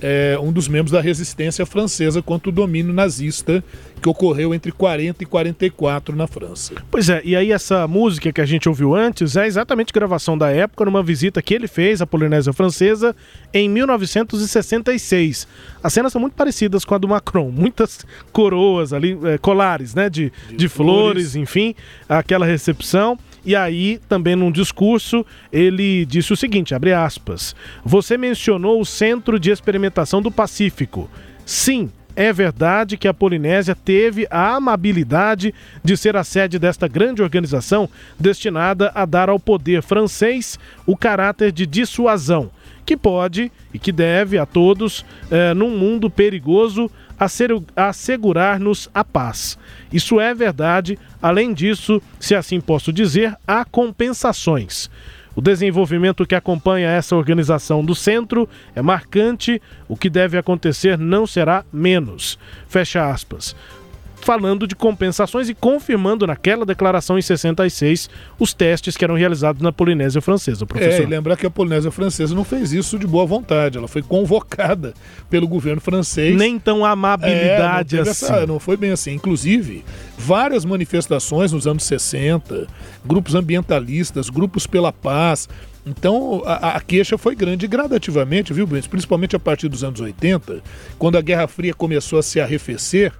é, 0.00 0.38
um 0.40 0.52
dos 0.52 0.68
membros 0.68 0.92
da 0.92 1.00
resistência 1.00 1.64
francesa 1.66 2.22
contra 2.22 2.48
o 2.48 2.52
domínio 2.52 2.92
nazista 2.92 3.62
que 4.00 4.08
ocorreu 4.08 4.54
entre 4.54 4.72
40 4.72 5.22
e 5.22 5.26
44 5.26 6.16
na 6.16 6.26
França. 6.26 6.74
Pois 6.90 7.08
é, 7.08 7.20
e 7.24 7.36
aí 7.36 7.52
essa 7.52 7.86
música 7.86 8.32
que 8.32 8.40
a 8.40 8.46
gente 8.46 8.68
ouviu 8.68 8.94
antes 8.94 9.36
é 9.36 9.46
exatamente 9.46 9.92
gravação 9.92 10.38
da 10.38 10.50
época, 10.50 10.84
numa 10.84 11.02
visita 11.02 11.42
que 11.42 11.52
ele 11.52 11.68
fez 11.68 12.00
à 12.00 12.06
Polinésia 12.06 12.52
Francesa 12.52 13.14
em 13.52 13.68
1966. 13.68 15.46
As 15.82 15.92
cenas 15.92 16.12
são 16.12 16.20
muito 16.20 16.34
parecidas 16.34 16.84
com 16.84 16.94
a 16.94 16.98
do 16.98 17.08
Macron, 17.08 17.50
muitas 17.52 18.06
coroas 18.32 18.92
ali, 18.92 19.18
é, 19.24 19.38
colares, 19.38 19.94
né, 19.94 20.08
de, 20.08 20.32
de, 20.48 20.56
de 20.56 20.68
flores, 20.68 21.32
flores, 21.32 21.36
enfim, 21.36 21.74
aquela 22.08 22.46
recepção. 22.46 23.18
E 23.44 23.56
aí, 23.56 23.98
também 24.08 24.36
num 24.36 24.52
discurso, 24.52 25.24
ele 25.52 26.04
disse 26.04 26.32
o 26.32 26.36
seguinte, 26.36 26.74
abre 26.74 26.92
aspas, 26.92 27.54
você 27.84 28.18
mencionou 28.18 28.80
o 28.80 28.86
Centro 28.86 29.38
de 29.38 29.50
Experimentação 29.50 30.20
do 30.20 30.30
Pacífico. 30.30 31.10
Sim, 31.46 31.90
é 32.14 32.32
verdade 32.32 32.96
que 32.96 33.08
a 33.08 33.14
Polinésia 33.14 33.74
teve 33.74 34.26
a 34.30 34.56
amabilidade 34.56 35.54
de 35.82 35.96
ser 35.96 36.16
a 36.16 36.24
sede 36.24 36.58
desta 36.58 36.86
grande 36.86 37.22
organização 37.22 37.88
destinada 38.18 38.90
a 38.94 39.04
dar 39.06 39.30
ao 39.30 39.38
poder 39.38 39.82
francês 39.82 40.58
o 40.86 40.96
caráter 40.96 41.52
de 41.52 41.64
dissuasão, 41.64 42.50
que 42.84 42.96
pode 42.96 43.50
e 43.72 43.78
que 43.78 43.92
deve 43.92 44.36
a 44.38 44.44
todos, 44.44 45.04
eh, 45.30 45.54
num 45.54 45.70
mundo 45.70 46.10
perigoso, 46.10 46.90
assegurar-nos 47.76 48.88
a 48.94 49.04
paz. 49.04 49.58
Isso 49.92 50.18
é 50.18 50.34
verdade. 50.34 50.98
Além 51.20 51.52
disso, 51.52 52.00
se 52.18 52.34
assim 52.34 52.60
posso 52.60 52.92
dizer, 52.92 53.36
há 53.46 53.64
compensações. 53.64 54.90
O 55.36 55.40
desenvolvimento 55.40 56.26
que 56.26 56.34
acompanha 56.34 56.88
essa 56.88 57.14
organização 57.14 57.84
do 57.84 57.94
centro 57.94 58.48
é 58.74 58.82
marcante, 58.82 59.62
o 59.88 59.96
que 59.96 60.10
deve 60.10 60.36
acontecer 60.36 60.98
não 60.98 61.26
será 61.26 61.64
menos. 61.72 62.38
Fecha 62.66 63.08
aspas 63.08 63.54
falando 64.20 64.66
de 64.66 64.74
compensações 64.74 65.48
e 65.48 65.54
confirmando 65.54 66.26
naquela 66.26 66.64
declaração 66.64 67.18
em 67.18 67.22
66 67.22 68.08
os 68.38 68.52
testes 68.52 68.96
que 68.96 69.04
eram 69.04 69.14
realizados 69.14 69.62
na 69.62 69.72
Polinésia 69.72 70.20
Francesa, 70.20 70.66
professor. 70.66 71.00
É, 71.00 71.04
e 71.04 71.06
lembrar 71.06 71.36
que 71.36 71.46
a 71.46 71.50
Polinésia 71.50 71.90
Francesa 71.90 72.34
não 72.34 72.44
fez 72.44 72.72
isso 72.72 72.98
de 72.98 73.06
boa 73.06 73.26
vontade, 73.26 73.78
ela 73.78 73.88
foi 73.88 74.02
convocada 74.02 74.94
pelo 75.28 75.48
governo 75.48 75.80
francês. 75.80 76.36
Nem 76.36 76.58
tão 76.58 76.84
amabilidade 76.84 77.96
é, 77.96 78.02
não 78.02 78.10
assim. 78.10 78.24
Essa, 78.26 78.46
não 78.46 78.60
foi 78.60 78.76
bem 78.76 78.90
assim. 78.90 79.12
Inclusive, 79.12 79.84
várias 80.18 80.64
manifestações 80.64 81.52
nos 81.52 81.66
anos 81.66 81.84
60, 81.84 82.66
grupos 83.04 83.34
ambientalistas, 83.34 84.28
grupos 84.28 84.66
pela 84.66 84.92
paz, 84.92 85.48
então 85.86 86.42
a, 86.44 86.76
a, 86.76 86.80
queixa 86.80 87.16
foi 87.16 87.34
grande 87.34 87.66
gradativamente, 87.66 88.52
viu, 88.52 88.66
Bruno? 88.66 88.86
Principalmente 88.88 89.34
a 89.34 89.38
partir 89.38 89.68
dos 89.68 89.82
anos 89.82 90.00
80, 90.00 90.62
quando 90.98 91.16
a 91.16 91.20
Guerra 91.20 91.48
Fria 91.48 91.72
começou 91.72 92.18
a 92.18 92.22
se 92.22 92.38
arrefecer 92.38 93.12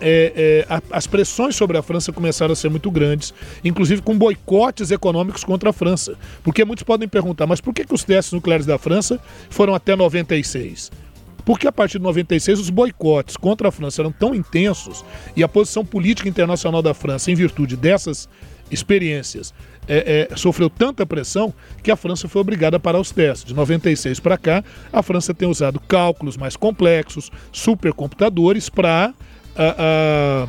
é, 0.00 0.66
é, 0.68 0.82
as 0.90 1.06
pressões 1.06 1.56
sobre 1.56 1.76
a 1.76 1.82
França 1.82 2.12
começaram 2.12 2.52
a 2.52 2.56
ser 2.56 2.70
muito 2.70 2.90
grandes, 2.90 3.34
inclusive 3.64 4.02
com 4.02 4.16
boicotes 4.16 4.90
econômicos 4.90 5.44
contra 5.44 5.70
a 5.70 5.72
França. 5.72 6.16
Porque 6.42 6.64
muitos 6.64 6.82
podem 6.84 7.08
perguntar, 7.08 7.46
mas 7.46 7.60
por 7.60 7.74
que, 7.74 7.84
que 7.84 7.94
os 7.94 8.04
testes 8.04 8.32
nucleares 8.32 8.66
da 8.66 8.78
França 8.78 9.20
foram 9.48 9.74
até 9.74 9.94
96? 9.94 10.90
Porque 11.44 11.66
a 11.66 11.72
partir 11.72 11.98
de 11.98 12.04
96 12.04 12.60
os 12.60 12.70
boicotes 12.70 13.36
contra 13.36 13.68
a 13.68 13.72
França 13.72 14.02
eram 14.02 14.12
tão 14.12 14.34
intensos 14.34 15.04
e 15.36 15.42
a 15.42 15.48
posição 15.48 15.84
política 15.84 16.28
internacional 16.28 16.82
da 16.82 16.94
França, 16.94 17.30
em 17.30 17.34
virtude 17.34 17.76
dessas 17.76 18.28
experiências, 18.70 19.52
é, 19.88 20.28
é, 20.30 20.36
sofreu 20.36 20.70
tanta 20.70 21.04
pressão 21.04 21.52
que 21.82 21.90
a 21.90 21.96
França 21.96 22.28
foi 22.28 22.40
obrigada 22.40 22.76
a 22.76 22.80
parar 22.80 23.00
os 23.00 23.10
testes. 23.10 23.46
De 23.46 23.54
96 23.54 24.20
para 24.20 24.38
cá, 24.38 24.62
a 24.92 25.02
França 25.02 25.34
tem 25.34 25.48
usado 25.48 25.80
cálculos 25.80 26.36
mais 26.36 26.56
complexos, 26.56 27.30
supercomputadores 27.50 28.68
para 28.68 29.12
uh, 29.60 30.48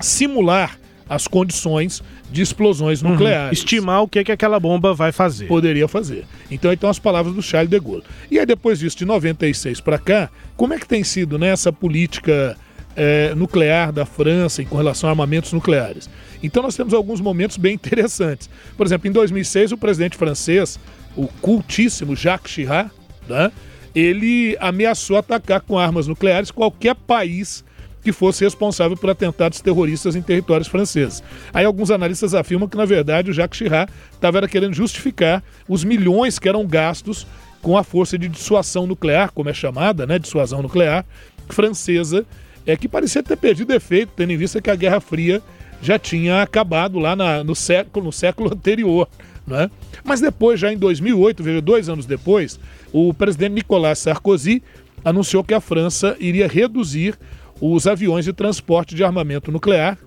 simular 0.00 0.78
as 1.08 1.26
condições 1.26 2.02
de 2.30 2.42
explosões 2.42 3.02
uhum. 3.02 3.12
nucleares. 3.12 3.58
Estimar 3.58 4.02
o 4.02 4.08
que, 4.08 4.22
que 4.22 4.32
aquela 4.32 4.60
bomba 4.60 4.92
vai 4.92 5.12
fazer. 5.12 5.46
Poderia 5.46 5.88
fazer. 5.88 6.26
Então, 6.50 6.72
então 6.72 6.90
as 6.90 6.98
palavras 6.98 7.34
do 7.34 7.42
Charles 7.42 7.70
de 7.70 7.80
Gaulle. 7.80 8.04
E 8.30 8.38
aí, 8.38 8.44
depois 8.44 8.78
disso, 8.78 8.98
de 8.98 9.04
96 9.04 9.80
para 9.80 9.98
cá, 9.98 10.30
como 10.56 10.74
é 10.74 10.78
que 10.78 10.86
tem 10.86 11.02
sido 11.02 11.38
né, 11.38 11.48
essa 11.48 11.72
política 11.72 12.56
é, 12.94 13.34
nuclear 13.34 13.92
da 13.92 14.04
França 14.04 14.62
com 14.64 14.76
relação 14.76 15.08
a 15.08 15.12
armamentos 15.12 15.52
nucleares? 15.52 16.10
Então, 16.42 16.62
nós 16.62 16.76
temos 16.76 16.92
alguns 16.92 17.20
momentos 17.20 17.56
bem 17.56 17.72
interessantes. 17.74 18.50
Por 18.76 18.86
exemplo, 18.86 19.08
em 19.08 19.12
2006, 19.12 19.72
o 19.72 19.78
presidente 19.78 20.16
francês, 20.16 20.78
o 21.16 21.26
cultíssimo 21.40 22.14
Jacques 22.14 22.52
Chirac, 22.52 22.90
né, 23.26 23.50
ele 23.94 24.56
ameaçou 24.60 25.16
atacar 25.16 25.62
com 25.62 25.78
armas 25.78 26.06
nucleares 26.06 26.50
qualquer 26.50 26.94
país 26.94 27.64
que 28.02 28.12
fosse 28.12 28.44
responsável 28.44 28.96
por 28.96 29.10
atentados 29.10 29.60
terroristas 29.60 30.16
em 30.16 30.22
territórios 30.22 30.68
franceses. 30.68 31.22
Aí 31.52 31.64
alguns 31.64 31.90
analistas 31.90 32.34
afirmam 32.34 32.68
que, 32.68 32.76
na 32.76 32.84
verdade, 32.84 33.30
o 33.30 33.34
Jacques 33.34 33.58
Chirac 33.58 33.92
estava 34.12 34.46
querendo 34.48 34.74
justificar 34.74 35.42
os 35.68 35.84
milhões 35.84 36.38
que 36.38 36.48
eram 36.48 36.66
gastos 36.66 37.26
com 37.60 37.76
a 37.76 37.82
força 37.82 38.16
de 38.16 38.28
dissuasão 38.28 38.86
nuclear, 38.86 39.32
como 39.32 39.50
é 39.50 39.54
chamada, 39.54 40.06
né, 40.06 40.18
dissuasão 40.18 40.62
nuclear 40.62 41.04
francesa, 41.48 42.24
é 42.66 42.76
que 42.76 42.88
parecia 42.88 43.22
ter 43.22 43.36
perdido 43.36 43.72
efeito, 43.72 44.12
tendo 44.14 44.32
em 44.32 44.36
vista 44.36 44.60
que 44.60 44.70
a 44.70 44.76
Guerra 44.76 45.00
Fria 45.00 45.42
já 45.80 45.98
tinha 45.98 46.42
acabado 46.42 46.98
lá 46.98 47.16
na, 47.16 47.42
no, 47.42 47.54
século, 47.54 48.06
no 48.06 48.12
século 48.12 48.52
anterior. 48.52 49.08
Né? 49.46 49.70
Mas 50.04 50.20
depois, 50.20 50.60
já 50.60 50.72
em 50.72 50.76
2008, 50.76 51.42
veja, 51.42 51.60
dois 51.62 51.88
anos 51.88 52.04
depois, 52.04 52.60
o 52.92 53.14
presidente 53.14 53.54
Nicolas 53.54 53.98
Sarkozy 54.00 54.62
anunciou 55.04 55.42
que 55.42 55.54
a 55.54 55.60
França 55.60 56.16
iria 56.20 56.46
reduzir 56.46 57.18
os 57.60 57.86
aviões 57.86 58.24
de 58.24 58.32
transporte 58.32 58.94
de 58.94 59.02
armamento 59.02 59.50
nuclear 59.50 59.98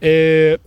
é, 0.00 0.58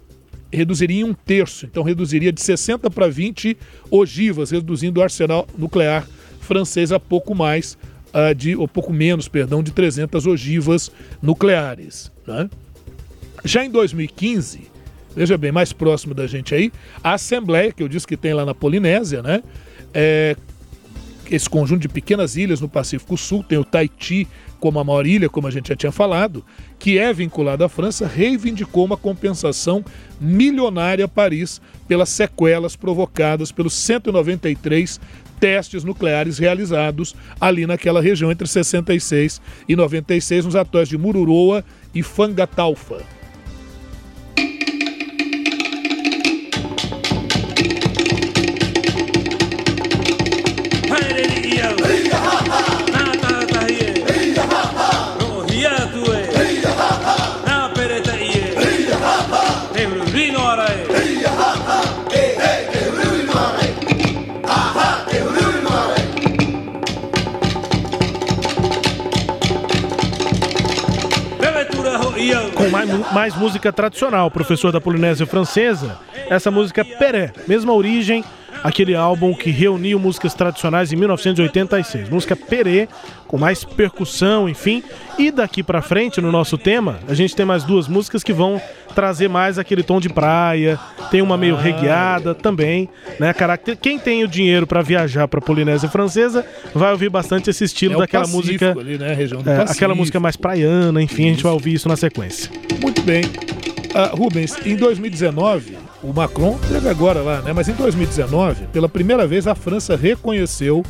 reduziria 0.51 1.01
em 1.01 1.03
um 1.03 1.13
terço, 1.13 1.65
então 1.65 1.83
reduziria 1.83 2.31
de 2.31 2.41
60 2.41 2.89
para 2.89 3.07
20 3.07 3.57
ogivas, 3.91 4.51
reduzindo 4.51 4.99
o 4.99 5.03
arsenal 5.03 5.47
nuclear 5.57 6.07
francês 6.39 6.91
a 6.91 6.99
pouco 6.99 7.35
mais 7.35 7.77
uh, 8.13 8.33
de, 8.33 8.55
ou 8.55 8.67
pouco 8.67 8.93
menos, 8.93 9.27
perdão, 9.27 9.61
de 9.61 9.71
300 9.71 10.25
ogivas 10.25 10.91
nucleares. 11.21 12.11
Né? 12.25 12.49
Já 13.43 13.65
em 13.65 13.69
2015, 13.69 14.61
veja 15.15 15.37
bem, 15.37 15.51
mais 15.51 15.73
próximo 15.73 16.13
da 16.13 16.25
gente 16.25 16.55
aí, 16.55 16.71
a 17.03 17.13
Assembleia, 17.13 17.71
que 17.71 17.83
eu 17.83 17.87
disse 17.87 18.07
que 18.07 18.15
tem 18.15 18.33
lá 18.33 18.45
na 18.45 18.53
Polinésia, 18.53 19.21
né? 19.21 19.43
É, 19.93 20.35
esse 21.29 21.49
conjunto 21.49 21.81
de 21.81 21.89
pequenas 21.89 22.37
ilhas 22.37 22.61
no 22.61 22.69
Pacífico 22.69 23.17
Sul, 23.17 23.43
tem 23.43 23.57
o 23.57 23.65
Tahiti 23.65 24.27
como 24.59 24.79
a 24.79 24.83
maior 24.83 25.05
ilha, 25.05 25.29
como 25.29 25.47
a 25.47 25.51
gente 25.51 25.69
já 25.69 25.75
tinha 25.75 25.91
falado, 25.91 26.43
que 26.79 26.97
é 26.97 27.13
vinculada 27.13 27.65
à 27.65 27.69
França, 27.69 28.07
reivindicou 28.07 28.85
uma 28.85 28.97
compensação 28.97 29.83
milionária 30.19 31.05
a 31.05 31.07
Paris 31.07 31.61
pelas 31.87 32.09
sequelas 32.09 32.75
provocadas 32.75 33.51
pelos 33.51 33.73
193 33.73 34.99
testes 35.39 35.83
nucleares 35.83 36.37
realizados 36.37 37.15
ali 37.39 37.65
naquela 37.65 38.01
região 38.01 38.31
entre 38.31 38.47
66 38.47 39.41
e 39.67 39.75
96 39.75 40.45
nos 40.45 40.55
atóis 40.55 40.89
de 40.89 40.97
Mururoa 40.97 41.63
e 41.93 42.01
Fangataufa. 42.01 43.16
Mais, 73.13 73.35
música 73.35 73.71
tradicional, 73.71 74.29
professor 74.31 74.71
da 74.71 74.81
Polinésia 74.81 75.25
Francesa. 75.25 75.99
Essa 76.29 76.51
música 76.51 76.83
Peré, 76.83 77.31
mesma 77.47 77.73
origem 77.73 78.23
aquele 78.63 78.95
álbum 78.95 79.33
que 79.33 79.49
reuniu 79.49 79.99
músicas 79.99 80.33
tradicionais 80.33 80.91
em 80.91 80.95
1986. 80.95 82.09
Música 82.09 82.35
Perê, 82.35 82.87
com 83.27 83.37
mais 83.37 83.63
percussão, 83.63 84.47
enfim. 84.47 84.83
E 85.17 85.31
daqui 85.31 85.63
para 85.63 85.81
frente, 85.81 86.21
no 86.21 86.31
nosso 86.31 86.57
tema, 86.57 86.99
a 87.07 87.13
gente 87.13 87.35
tem 87.35 87.45
mais 87.45 87.63
duas 87.63 87.87
músicas 87.87 88.23
que 88.23 88.33
vão 88.33 88.61
trazer 88.95 89.27
mais 89.27 89.59
aquele 89.59 89.83
tom 89.83 89.99
de 89.99 90.09
praia, 90.09 90.79
tem 91.11 91.21
uma 91.21 91.37
meio 91.37 91.55
ah, 91.55 91.61
regueada 91.61 92.33
também, 92.33 92.89
né? 93.19 93.33
Quem 93.79 93.99
tem 93.99 94.23
o 94.23 94.27
dinheiro 94.27 94.65
para 94.65 94.81
viajar 94.81 95.27
para 95.27 95.39
Polinésia 95.39 95.87
Francesa 95.89 96.45
vai 96.73 96.91
ouvir 96.91 97.09
bastante 97.09 97.49
esse 97.49 97.63
estilo 97.63 97.95
é 97.95 97.97
daquela 97.99 98.23
Pacífico 98.23 98.65
música, 98.65 98.79
ali, 98.79 98.97
né? 98.97 99.13
Região 99.13 99.41
do 99.41 99.49
é, 99.49 99.61
aquela 99.61 99.93
música 99.93 100.19
mais 100.19 100.35
praiana, 100.35 101.01
enfim, 101.01 101.23
isso. 101.23 101.29
a 101.29 101.33
gente 101.33 101.43
vai 101.43 101.51
ouvir 101.51 101.73
isso 101.73 101.87
na 101.87 101.95
sequência. 101.95 102.51
Muito 102.81 103.01
bem. 103.03 103.23
Uh, 103.23 104.15
Rubens, 104.15 104.57
em 104.65 104.75
2019, 104.75 105.77
o 106.03 106.13
Macron 106.13 106.57
teve 106.67 106.87
agora 106.89 107.21
lá, 107.21 107.41
né? 107.41 107.53
Mas 107.53 107.67
em 107.67 107.73
2019, 107.73 108.67
pela 108.67 108.87
primeira 108.87 109.25
vez, 109.25 109.47
a 109.47 109.55
França 109.55 109.95
reconheceu 109.95 110.83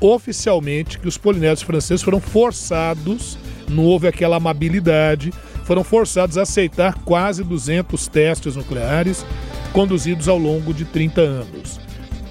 oficialmente 0.00 0.98
que 0.98 1.08
os 1.08 1.18
polinésios 1.18 1.62
franceses 1.62 2.02
foram 2.02 2.20
forçados, 2.20 3.38
não 3.68 3.84
houve 3.84 4.06
aquela 4.06 4.36
amabilidade, 4.36 5.32
foram 5.64 5.84
forçados 5.84 6.38
a 6.38 6.42
aceitar 6.42 6.94
quase 7.04 7.44
200 7.44 8.08
testes 8.08 8.56
nucleares 8.56 9.24
conduzidos 9.72 10.28
ao 10.28 10.38
longo 10.38 10.72
de 10.72 10.84
30 10.84 11.20
anos. 11.20 11.80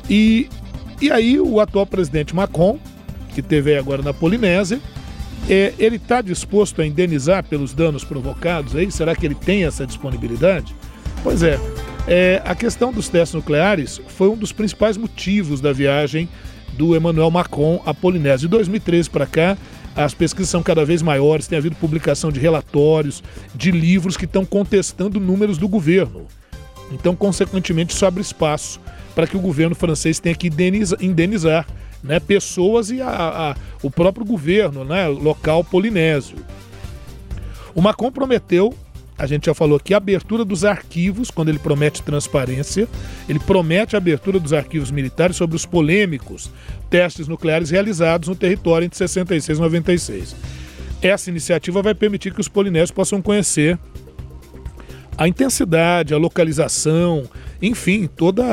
E, 0.10 0.50
e 1.02 1.12
aí 1.12 1.40
o 1.40 1.60
atual 1.60 1.86
presidente 1.86 2.36
Macron, 2.36 2.80
que 3.34 3.42
teve 3.42 3.78
agora 3.78 4.02
na 4.02 4.14
Polinésia, 4.14 4.80
é, 5.50 5.74
ele 5.78 5.98
está 5.98 6.22
disposto 6.22 6.82
a 6.82 6.86
indenizar 6.86 7.44
pelos 7.44 7.74
danos 7.74 8.04
provocados 8.04 8.76
aí? 8.76 8.92
Será 8.92 9.16
que 9.16 9.26
ele 9.26 9.36
tem 9.36 9.66
essa 9.66 9.86
disponibilidade? 9.86 10.76
Pois 11.24 11.44
é, 11.44 11.60
é, 12.08 12.42
a 12.46 12.56
questão 12.56 12.94
dos 12.94 13.10
testes 13.10 13.36
nucleares 13.36 14.00
foi 14.08 14.30
um 14.30 14.36
dos 14.38 14.54
principais 14.54 14.96
motivos 14.96 15.60
da 15.60 15.74
viagem 15.74 16.30
do 16.74 16.96
Emmanuel 16.96 17.30
Macron 17.30 17.82
à 17.86 17.94
Polinésia. 17.94 18.48
De 18.48 18.48
2013 18.48 19.10
para 19.10 19.26
cá, 19.26 19.58
as 19.94 20.14
pesquisas 20.14 20.50
são 20.50 20.64
cada 20.64 20.86
vez 20.86 21.02
maiores, 21.02 21.48
tem 21.48 21.58
havido 21.58 21.76
publicação 21.76 22.32
de 22.32 22.40
relatórios, 22.40 23.22
de 23.54 23.72
livros 23.72 24.16
que 24.16 24.26
estão 24.26 24.46
contestando 24.46 25.20
números 25.20 25.58
do 25.58 25.68
governo. 25.68 26.28
Então, 26.92 27.16
consequentemente, 27.16 27.94
isso 27.94 28.06
abre 28.06 28.22
espaço 28.22 28.80
para 29.14 29.28
que 29.28 29.36
o 29.36 29.42
governo 29.42 29.76
francês 29.76 30.20
tenha 30.20 30.36
que 30.36 30.50
indenizar, 31.02 31.68
né, 32.04 32.20
pessoas 32.20 32.90
e 32.92 33.02
a, 33.02 33.10
a, 33.10 33.56
o 33.82 33.90
próprio 33.92 34.26
governo 34.26 34.86
né, 34.86 35.08
local 35.08 35.64
polinésio. 35.64 36.38
O 37.74 37.82
Macron 37.82 38.12
prometeu 38.12 38.74
a 39.18 39.26
gente 39.26 39.48
já 39.48 39.54
falou 39.54 39.78
aqui, 39.78 39.94
a 39.94 39.98
abertura 39.98 40.46
dos 40.46 40.64
arquivos, 40.64 41.32
quando 41.32 41.50
ele 41.50 41.58
promete 41.58 42.04
transparência, 42.04 42.88
ele 43.28 43.40
promete 43.40 43.96
a 43.96 43.98
abertura 43.98 44.40
dos 44.40 44.54
arquivos 44.54 44.92
militares 44.92 45.36
sobre 45.36 45.56
os 45.56 45.66
polêmicos 45.66 46.52
testes 46.90 47.28
nucleares 47.28 47.70
realizados 47.70 48.30
no 48.30 48.36
território 48.36 48.86
entre 48.86 48.98
66 48.98 49.58
e 49.58 49.62
96. 49.62 50.36
Essa 51.02 51.30
iniciativa 51.30 51.82
vai 51.82 51.96
permitir 51.96 52.34
que 52.34 52.42
os 52.42 52.48
polinésios 52.48 52.92
possam 52.92 53.22
conhecer 53.22 53.78
a 55.18 55.28
intensidade, 55.28 56.14
a 56.14 56.18
localização, 56.18 57.24
enfim, 57.62 58.08
todo 58.08 58.44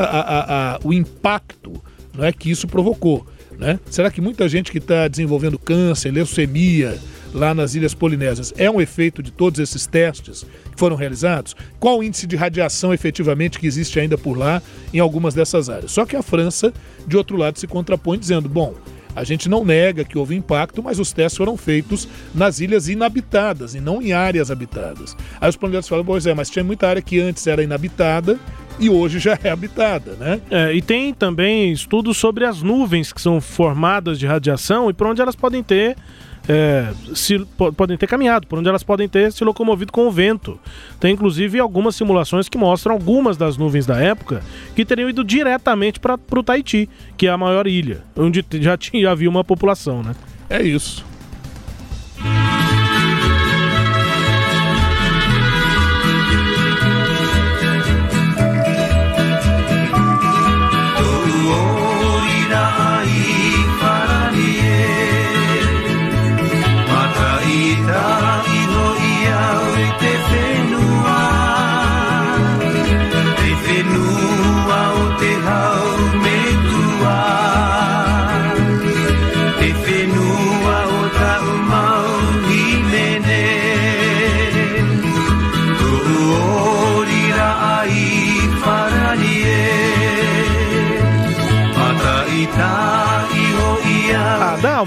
o 0.83 0.93
impacto 0.93 1.83
não 2.17 2.25
é, 2.25 2.33
que 2.33 2.51
isso 2.51 2.67
provocou. 2.67 3.27
Né? 3.59 3.79
Será 3.91 4.11
que 4.11 4.21
muita 4.21 4.49
gente 4.49 4.73
que 4.73 4.79
está 4.79 5.09
desenvolvendo 5.09 5.59
câncer, 5.59 6.11
leucemia, 6.11 6.99
lá 7.35 7.53
nas 7.53 7.75
Ilhas 7.75 7.93
Polinésias 7.93 8.55
é 8.57 8.71
um 8.71 8.81
efeito 8.81 9.23
de 9.23 9.33
todos 9.33 9.59
esses 9.59 9.87
testes 9.87 10.47
que 10.73 10.79
foram 10.79 10.97
realizados? 10.97 11.55
Qual 11.79 11.99
o 11.99 12.03
índice 12.03 12.27
de 12.27 12.37
radiação 12.37 12.95
efetivamente 12.95 13.59
que 13.59 13.67
existe 13.67 13.99
ainda 13.99 14.17
por 14.17 14.39
lá 14.39 14.63
em 14.93 15.01
algumas 15.01 15.35
dessas 15.35 15.69
áreas? 15.69 15.93
Só 15.93 16.07
que 16.07 16.17
a 16.17 16.23
França, 16.23 16.73
de 17.07 17.17
outro 17.17 17.37
lado, 17.37 17.59
se 17.59 17.67
contrapõe 17.67 18.19
dizendo: 18.19 18.49
bom, 18.49 18.75
a 19.17 19.23
gente 19.23 19.49
não 19.49 19.65
nega 19.65 20.05
que 20.05 20.19
houve 20.19 20.35
impacto, 20.35 20.83
mas 20.83 20.99
os 20.99 21.13
testes 21.13 21.37
foram 21.37 21.57
feitos 21.57 22.09
nas 22.35 22.61
ilhas 22.61 22.89
inabitadas 22.89 23.75
e 23.75 23.81
não 23.81 24.03
em 24.03 24.13
áreas 24.13 24.51
habitadas. 24.51 25.17
Aí 25.41 25.49
os 25.49 25.57
planetas 25.57 25.89
falam, 25.89 26.05
pois 26.05 26.27
é, 26.27 26.35
mas 26.35 26.51
tinha 26.51 26.65
muita 26.65 26.89
área 26.89 27.03
que 27.03 27.21
antes 27.21 27.47
era 27.47 27.63
inabitada 27.63 28.39
e 28.79 28.91
hoje 28.91 29.21
já 29.21 29.39
é 29.43 29.51
habitada, 29.51 30.13
né? 30.15 30.41
É, 30.51 30.75
e 30.75 30.83
tem 30.83 31.15
também 31.15 31.71
estudos 31.73 32.17
sobre 32.17 32.45
as 32.45 32.61
nuvens 32.61 33.13
que 33.13 33.21
são 33.21 33.41
formadas 33.41 34.19
de 34.19 34.27
radiação 34.27 34.91
e 34.91 34.93
por 34.93 35.07
onde 35.07 35.23
elas 35.23 35.37
podem 35.37 35.63
ter 35.63 35.97
é, 36.49 36.93
se, 37.15 37.39
podem 37.77 37.97
ter 37.97 38.07
caminhado, 38.07 38.47
por 38.47 38.59
onde 38.59 38.69
elas 38.69 38.83
podem 38.83 39.09
ter 39.09 39.33
se 39.33 39.45
locomovido 39.45 39.93
com 39.93 40.07
o 40.07 40.11
vento. 40.11 40.59
Tem 41.01 41.13
inclusive 41.13 41.59
algumas 41.59 41.97
simulações 41.97 42.49
que 42.49 42.59
mostram 42.59 42.95
algumas 42.95 43.37
das 43.37 43.57
nuvens 43.57 43.87
da 43.87 43.99
época 44.01 44.43
que 44.75 44.85
teriam 44.85 45.09
ido 45.09 45.25
diretamente 45.25 45.99
para 45.99 46.19
o 46.31 46.43
Tahiti, 46.43 46.89
que 47.17 47.27
é 47.27 47.31
a 47.31 47.39
maior 47.39 47.67
ilha, 47.67 48.03
onde 48.17 48.45
já 48.61 48.77
tinha 48.77 49.11
havia 49.11 49.29
uma 49.29 49.45
população, 49.45 50.03
né? 50.03 50.15
É 50.49 50.63
isso. 50.63 51.05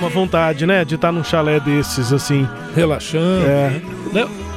Uma 0.08 0.10
vontade, 0.10 0.66
né? 0.66 0.86
De 0.86 0.96
estar 0.96 1.12
num 1.12 1.24
chalé 1.24 1.60
desses, 1.60 2.14
assim. 2.14 2.48
Relaxando. 2.76 3.46
É. 3.46 3.82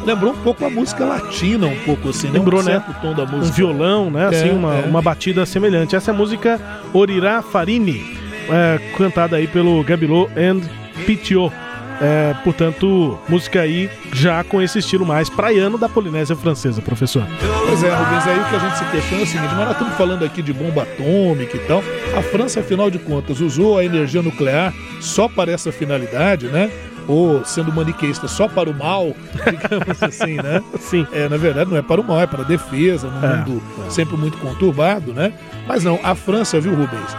Lembrou 0.04 0.32
um 0.32 0.36
pouco 0.36 0.64
a 0.64 0.70
música 0.70 1.04
latina, 1.04 1.66
um 1.66 1.76
pouco 1.80 2.08
assim, 2.08 2.28
né? 2.28 2.38
Lembrou, 2.38 2.60
um 2.60 2.64
né? 2.64 2.82
tom 3.02 3.12
da 3.12 3.26
música. 3.26 3.48
Um 3.48 3.52
violão, 3.52 4.10
né? 4.10 4.28
Assim, 4.28 4.48
é, 4.48 4.52
uma, 4.52 4.74
é. 4.78 4.84
uma 4.86 5.02
batida 5.02 5.44
semelhante. 5.44 5.94
Essa 5.94 6.10
é 6.10 6.14
a 6.14 6.16
música 6.16 6.60
Orirá 6.94 7.42
Farini, 7.42 8.16
é, 8.48 8.80
cantada 8.96 9.36
aí 9.36 9.46
pelo 9.46 9.82
Gabilô 9.84 10.28
and 10.36 10.62
Pitio. 11.04 11.52
É, 12.00 12.34
portanto, 12.42 13.18
música 13.28 13.60
aí 13.60 13.90
já 14.14 14.42
com 14.42 14.62
esse 14.62 14.78
estilo 14.78 15.04
mais 15.04 15.28
praiano 15.28 15.76
da 15.76 15.86
Polinésia 15.86 16.34
Francesa, 16.34 16.80
professor. 16.80 17.26
Pois 17.66 17.84
é, 17.84 17.94
Rubens, 17.94 18.26
aí 18.26 18.40
o 18.40 18.44
que 18.44 18.56
a 18.56 18.58
gente 18.58 18.78
se 18.78 18.84
questiona 18.86 19.22
é 19.22 19.24
o 19.24 19.26
seguinte: 19.26 19.54
nós 19.54 19.70
estamos 19.72 19.94
falando 19.96 20.24
aqui 20.24 20.40
de 20.40 20.52
bomba 20.52 20.82
atômica 20.82 21.56
e 21.56 21.60
tal. 21.60 21.82
A 22.16 22.22
França, 22.22 22.60
afinal 22.60 22.90
de 22.90 22.98
contas, 22.98 23.40
usou 23.40 23.76
a 23.76 23.84
energia 23.84 24.22
nuclear 24.22 24.72
só 25.00 25.28
para 25.28 25.52
essa 25.52 25.70
finalidade, 25.70 26.46
né? 26.46 26.70
Ou 27.06 27.44
sendo 27.44 27.72
maniqueísta 27.72 28.28
só 28.28 28.48
para 28.48 28.70
o 28.70 28.74
mal, 28.74 29.14
digamos 29.44 30.02
assim, 30.02 30.36
né? 30.36 30.62
Sim. 30.78 31.06
É, 31.12 31.28
na 31.28 31.36
verdade, 31.36 31.68
não 31.68 31.76
é 31.76 31.82
para 31.82 32.00
o 32.00 32.04
mal, 32.04 32.20
é 32.20 32.26
para 32.26 32.42
a 32.42 32.46
defesa, 32.46 33.08
num 33.08 33.26
é, 33.26 33.36
mundo 33.36 33.62
é. 33.86 33.90
sempre 33.90 34.16
muito 34.16 34.38
conturbado, 34.38 35.12
né? 35.12 35.34
Mas 35.66 35.84
não, 35.84 35.98
a 36.02 36.14
França, 36.14 36.58
viu, 36.60 36.74
Rubens? 36.74 37.16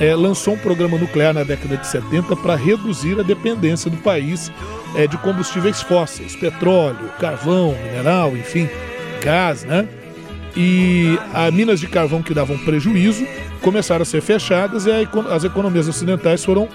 É, 0.00 0.14
lançou 0.14 0.54
um 0.54 0.58
programa 0.58 0.98
nuclear 0.98 1.32
na 1.32 1.44
década 1.44 1.76
de 1.76 1.86
70 1.86 2.36
para 2.36 2.56
reduzir 2.56 3.18
a 3.18 3.22
dependência 3.22 3.90
do 3.90 3.96
país 3.98 4.50
é, 4.96 5.06
de 5.06 5.16
combustíveis 5.18 5.82
fósseis, 5.82 6.34
petróleo, 6.36 7.10
carvão, 7.18 7.74
mineral, 7.84 8.36
enfim, 8.36 8.68
gás, 9.22 9.64
né? 9.64 9.88
E 10.56 11.18
as 11.32 11.52
minas 11.52 11.80
de 11.80 11.88
carvão 11.88 12.22
que 12.22 12.32
davam 12.32 12.56
prejuízo 12.58 13.26
começaram 13.60 14.02
a 14.02 14.06
ser 14.06 14.20
fechadas 14.20 14.86
e 14.86 14.90
a, 14.90 15.34
as 15.34 15.44
economias 15.44 15.88
ocidentais 15.88 16.44
foram 16.44 16.68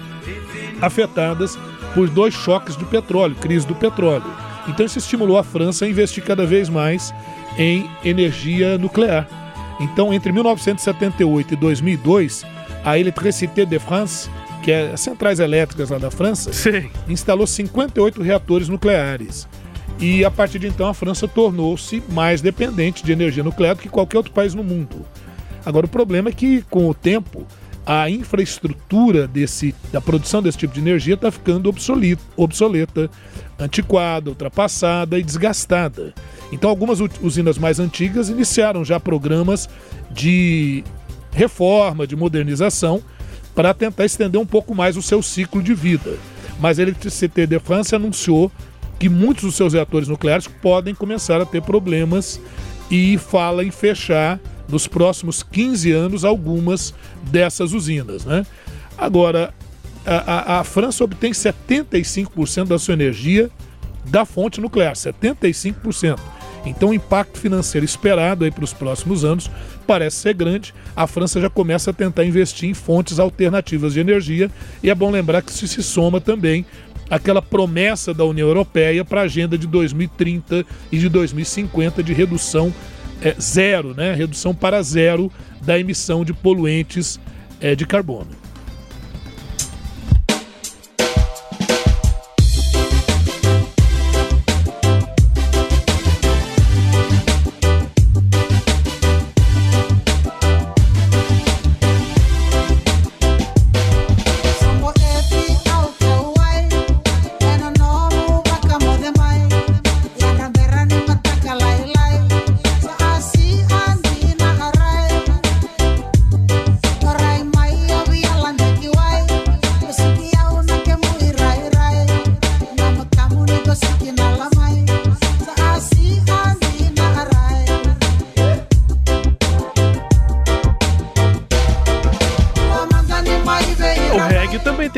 afetadas 0.80 1.58
por 1.94 2.08
dois 2.08 2.34
choques 2.34 2.76
do 2.76 2.84
petróleo, 2.86 3.34
crise 3.36 3.66
do 3.66 3.74
petróleo. 3.74 4.24
Então 4.68 4.84
isso 4.84 4.98
estimulou 4.98 5.38
a 5.38 5.42
França 5.42 5.84
a 5.84 5.88
investir 5.88 6.22
cada 6.22 6.44
vez 6.46 6.68
mais 6.68 7.12
em 7.58 7.88
energia 8.04 8.78
nuclear. 8.78 9.26
Então, 9.80 10.12
entre 10.12 10.30
1978 10.30 11.54
e 11.54 11.56
2002, 11.56 12.44
a 12.84 12.98
Électricité 12.98 13.64
de 13.64 13.78
France, 13.78 14.28
que 14.62 14.70
é 14.70 14.92
as 14.92 15.00
centrais 15.00 15.40
elétricas 15.40 15.90
lá 15.90 15.98
da 15.98 16.10
França, 16.10 16.52
Sim. 16.52 16.90
instalou 17.08 17.46
58 17.46 18.22
reatores 18.22 18.68
nucleares. 18.68 19.48
E 19.98 20.24
a 20.24 20.30
partir 20.30 20.58
de 20.58 20.66
então 20.66 20.88
a 20.88 20.94
França 20.94 21.28
tornou-se 21.28 22.02
mais 22.10 22.40
dependente 22.40 23.04
de 23.04 23.12
energia 23.12 23.44
nuclear 23.44 23.74
do 23.74 23.82
que 23.82 23.88
qualquer 23.88 24.16
outro 24.16 24.32
país 24.32 24.54
no 24.54 24.64
mundo. 24.64 25.04
Agora 25.64 25.84
o 25.84 25.88
problema 25.88 26.30
é 26.30 26.32
que 26.32 26.62
com 26.62 26.88
o 26.88 26.94
tempo 26.94 27.46
a 27.84 28.08
infraestrutura 28.08 29.26
desse, 29.26 29.74
da 29.92 30.00
produção 30.00 30.42
desse 30.42 30.56
tipo 30.56 30.72
de 30.72 30.80
energia 30.80 31.14
está 31.14 31.30
ficando 31.30 31.68
obsoleta, 31.68 32.22
obsoleta, 32.36 33.10
antiquada, 33.58 34.30
ultrapassada 34.30 35.18
e 35.18 35.22
desgastada. 35.22 36.14
Então 36.52 36.70
algumas 36.70 36.98
usinas 37.20 37.58
mais 37.58 37.78
antigas 37.78 38.28
iniciaram 38.28 38.84
já 38.84 38.98
programas 38.98 39.68
de 40.10 40.84
reforma, 41.32 42.06
de 42.06 42.16
modernização, 42.16 43.02
para 43.54 43.74
tentar 43.74 44.04
estender 44.04 44.40
um 44.40 44.46
pouco 44.46 44.74
mais 44.74 44.96
o 44.96 45.02
seu 45.02 45.22
ciclo 45.22 45.62
de 45.62 45.74
vida. 45.74 46.16
Mas 46.58 46.78
a 46.78 46.82
Electricité 46.82 47.46
de 47.46 47.58
France 47.58 47.94
anunciou 47.94 48.50
que 48.98 49.08
muitos 49.08 49.44
dos 49.44 49.56
seus 49.56 49.72
reatores 49.72 50.08
nucleares 50.08 50.46
podem 50.46 50.94
começar 50.94 51.40
a 51.40 51.46
ter 51.46 51.62
problemas 51.62 52.40
e 52.90 53.16
fala 53.18 53.64
em 53.64 53.70
fechar 53.70 54.38
nos 54.68 54.86
próximos 54.86 55.42
15 55.42 55.90
anos 55.90 56.24
algumas 56.24 56.94
dessas 57.22 57.72
usinas. 57.72 58.24
Né? 58.24 58.44
Agora, 58.96 59.54
a, 60.04 60.14
a, 60.56 60.60
a 60.60 60.64
França 60.64 61.02
obtém 61.02 61.32
75% 61.32 62.66
da 62.66 62.78
sua 62.78 62.94
energia 62.94 63.50
da 64.04 64.24
fonte 64.24 64.60
nuclear, 64.60 64.94
75%. 64.94 66.18
Então 66.64 66.90
o 66.90 66.94
impacto 66.94 67.38
financeiro 67.38 67.84
esperado 67.84 68.44
aí 68.44 68.50
para 68.50 68.64
os 68.64 68.72
próximos 68.72 69.24
anos 69.24 69.50
parece 69.86 70.16
ser 70.16 70.34
grande. 70.34 70.74
A 70.94 71.06
França 71.06 71.40
já 71.40 71.48
começa 71.48 71.90
a 71.90 71.94
tentar 71.94 72.24
investir 72.24 72.68
em 72.68 72.74
fontes 72.74 73.18
alternativas 73.18 73.94
de 73.94 74.00
energia 74.00 74.50
e 74.82 74.90
é 74.90 74.94
bom 74.94 75.10
lembrar 75.10 75.42
que 75.42 75.50
isso 75.50 75.66
se 75.66 75.82
soma 75.82 76.20
também 76.20 76.66
aquela 77.08 77.42
promessa 77.42 78.14
da 78.14 78.24
União 78.24 78.46
Europeia 78.46 79.04
para 79.04 79.22
a 79.22 79.24
agenda 79.24 79.58
de 79.58 79.66
2030 79.66 80.64
e 80.92 80.98
de 80.98 81.08
2050 81.08 82.02
de 82.02 82.12
redução 82.12 82.72
é, 83.20 83.34
zero, 83.40 83.94
né? 83.94 84.14
Redução 84.14 84.54
para 84.54 84.80
zero 84.82 85.30
da 85.60 85.78
emissão 85.78 86.24
de 86.24 86.32
poluentes 86.32 87.18
é, 87.60 87.74
de 87.74 87.84
carbono. 87.86 88.39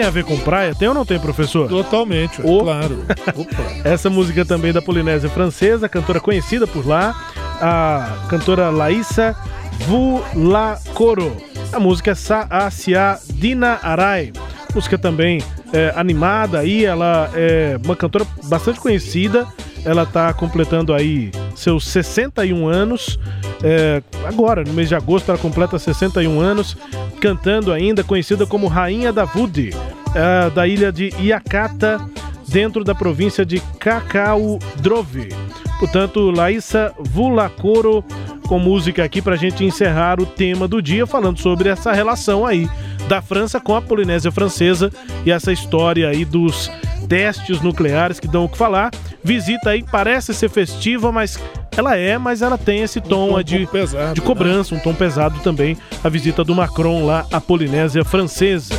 Tem 0.03 0.09
a 0.09 0.11
ver 0.11 0.24
com 0.24 0.36
praia? 0.36 0.74
Tem 0.74 0.88
ou 0.88 0.94
não 0.94 1.07
tem, 1.07 1.16
professor? 1.20 1.68
Totalmente, 1.68 2.40
O- 2.42 2.59
claro. 2.64 3.05
Essa 3.84 4.11
música 4.11 4.44
também 4.44 4.72
da 4.72 4.82
Polinésia 4.82 5.30
Francesa, 5.30 5.88
cantora 5.88 6.18
conhecida 6.18 6.66
por 6.66 6.84
lá, 6.84 7.14
a 7.61 8.26
cantora 8.28 8.68
Laísa 8.68 9.36
Vulacoro. 9.86 11.36
A 11.72 11.78
música 11.78 12.11
é 12.11 12.14
Saasia 12.16 13.16
Dina 13.32 13.78
Arai. 13.80 14.32
Música 14.74 14.98
também 14.98 15.40
é, 15.72 15.92
animada 15.94 16.59
aí, 16.59 16.84
ela 16.84 17.30
é 17.34 17.78
uma 17.84 17.94
cantora 17.94 18.26
bastante 18.44 18.80
conhecida. 18.80 19.46
Ela 19.85 20.05
está 20.05 20.33
completando 20.33 20.95
aí 20.95 21.30
seus 21.55 21.87
61 21.87 22.68
anos. 22.68 23.18
É, 23.62 24.03
agora, 24.24 24.64
no 24.64 24.72
mês 24.72 24.89
de 24.89 24.95
agosto, 24.95 25.30
ela 25.30 25.39
completa 25.39 25.78
61 25.78 26.41
anos, 26.41 26.76
cantando 27.20 27.72
ainda, 27.72 28.05
conhecida 28.05 28.47
como 28.47 28.68
Rainha 28.68 29.12
da 29.12 29.24
Vudi, 29.24 29.70
é, 30.14 30.51
da 30.51 30.66
ilha 30.66 30.93
de 30.93 31.12
Iacata, 31.20 32.01
dentro 32.49 32.85
da 32.85 32.95
província 32.95 33.45
de 33.45 33.61
Cacau 33.78 34.59
Drove. 34.76 35.28
Portanto, 35.78 36.30
Laísa 36.30 36.95
Vulacoro 36.99 38.05
com 38.47 38.59
música 38.59 39.03
aqui 39.03 39.22
pra 39.22 39.35
gente 39.35 39.64
encerrar 39.64 40.20
o 40.20 40.26
tema 40.26 40.68
do 40.68 40.83
dia, 40.83 41.07
falando 41.07 41.41
sobre 41.41 41.68
essa 41.68 41.91
relação 41.93 42.45
aí 42.45 42.68
da 43.09 43.22
França 43.22 43.59
com 43.59 43.74
a 43.74 43.83
Polinésia 43.83 44.30
Francesa 44.30 44.93
e 45.24 45.30
essa 45.30 45.53
história 45.53 46.09
aí 46.09 46.24
dos 46.24 46.70
testes 47.13 47.61
nucleares 47.61 48.19
que 48.19 48.27
dão 48.27 48.45
o 48.45 48.49
que 48.49 48.57
falar. 48.57 48.91
Visita 49.23 49.69
aí, 49.69 49.83
parece 49.83 50.33
ser 50.33 50.49
festiva, 50.49 51.13
mas 51.13 51.39
ela 51.77 51.95
é, 51.95 52.17
mas 52.17 52.41
ela 52.41 52.57
tem 52.57 52.81
esse 52.81 53.03
tom, 53.03 53.29
tom 53.29 53.37
aí 53.37 53.45
de, 53.45 53.59
um 53.59 53.67
pesado, 53.67 54.15
de 54.15 54.21
né? 54.23 54.27
cobrança, 54.27 54.75
um 54.75 54.79
tom 54.79 54.95
pesado 54.95 55.39
também, 55.41 55.77
a 56.03 56.09
visita 56.09 56.43
do 56.43 56.55
Macron 56.55 57.05
lá 57.05 57.27
à 57.31 57.39
Polinésia 57.39 58.03
Francesa. 58.03 58.75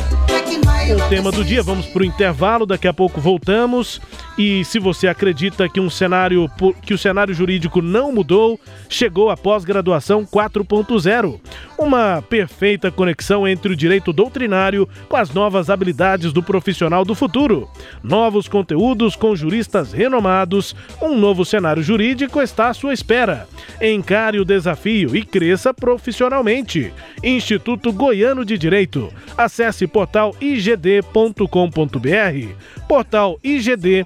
O 0.86 1.08
tema 1.08 1.32
do 1.32 1.42
dia, 1.42 1.62
vamos 1.62 1.86
para 1.86 2.02
o 2.02 2.04
intervalo, 2.04 2.66
daqui 2.66 2.86
a 2.86 2.92
pouco 2.92 3.18
voltamos. 3.18 4.02
E 4.36 4.62
se 4.66 4.78
você 4.78 5.08
acredita 5.08 5.66
que 5.66 5.80
um 5.80 5.88
cenário 5.88 6.50
que 6.82 6.92
o 6.92 6.98
cenário 6.98 7.32
jurídico 7.32 7.80
não 7.80 8.12
mudou, 8.12 8.60
chegou 8.88 9.30
a 9.30 9.36
pós-graduação 9.36 10.26
4.0. 10.26 11.40
Uma 11.78 12.22
perfeita 12.22 12.90
conexão 12.90 13.48
entre 13.48 13.72
o 13.72 13.76
direito 13.76 14.12
doutrinário 14.12 14.88
com 15.08 15.16
as 15.16 15.30
novas 15.30 15.70
habilidades 15.70 16.32
do 16.32 16.42
profissional 16.42 17.04
do 17.04 17.14
futuro. 17.14 17.68
Novos 18.02 18.46
conteúdos 18.46 19.16
com 19.16 19.34
juristas 19.34 19.92
renomados, 19.92 20.76
um 21.00 21.16
novo 21.16 21.44
cenário 21.44 21.82
jurídico 21.82 22.42
está 22.42 22.68
à 22.68 22.74
sua 22.74 22.92
espera. 22.92 23.48
Encare 23.80 24.38
o 24.38 24.44
desafio 24.44 25.16
e 25.16 25.24
cresça 25.24 25.72
profissionalmente. 25.72 26.92
Instituto 27.22 27.92
Goiano 27.92 28.44
de 28.44 28.58
Direito. 28.58 29.12
Acesse 29.36 29.86
portal 29.86 30.34
igd.com.br. 30.74 31.46
Portal 32.88 33.38
igd.com.br. 33.42 34.04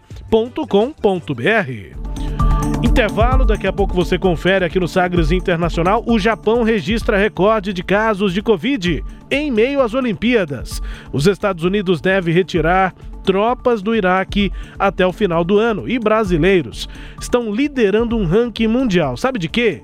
Intervalo, 2.82 3.44
daqui 3.44 3.66
a 3.66 3.72
pouco 3.72 3.92
você 3.92 4.16
confere 4.16 4.64
aqui 4.64 4.78
no 4.78 4.86
Sagres 4.86 5.32
Internacional. 5.32 6.04
O 6.06 6.18
Japão 6.18 6.62
registra 6.62 7.16
recorde 7.16 7.72
de 7.72 7.82
casos 7.82 8.32
de 8.32 8.40
Covid 8.40 9.02
em 9.30 9.50
meio 9.50 9.80
às 9.80 9.94
Olimpíadas. 9.94 10.80
Os 11.12 11.26
Estados 11.26 11.64
Unidos 11.64 12.00
devem 12.00 12.32
retirar 12.32 12.94
tropas 13.24 13.82
do 13.82 13.94
Iraque 13.94 14.52
até 14.78 15.06
o 15.06 15.12
final 15.12 15.44
do 15.44 15.58
ano 15.58 15.88
e 15.88 15.98
brasileiros 15.98 16.88
estão 17.20 17.52
liderando 17.52 18.16
um 18.16 18.24
ranking 18.24 18.68
mundial. 18.68 19.16
Sabe 19.16 19.38
de 19.38 19.48
quê? 19.48 19.82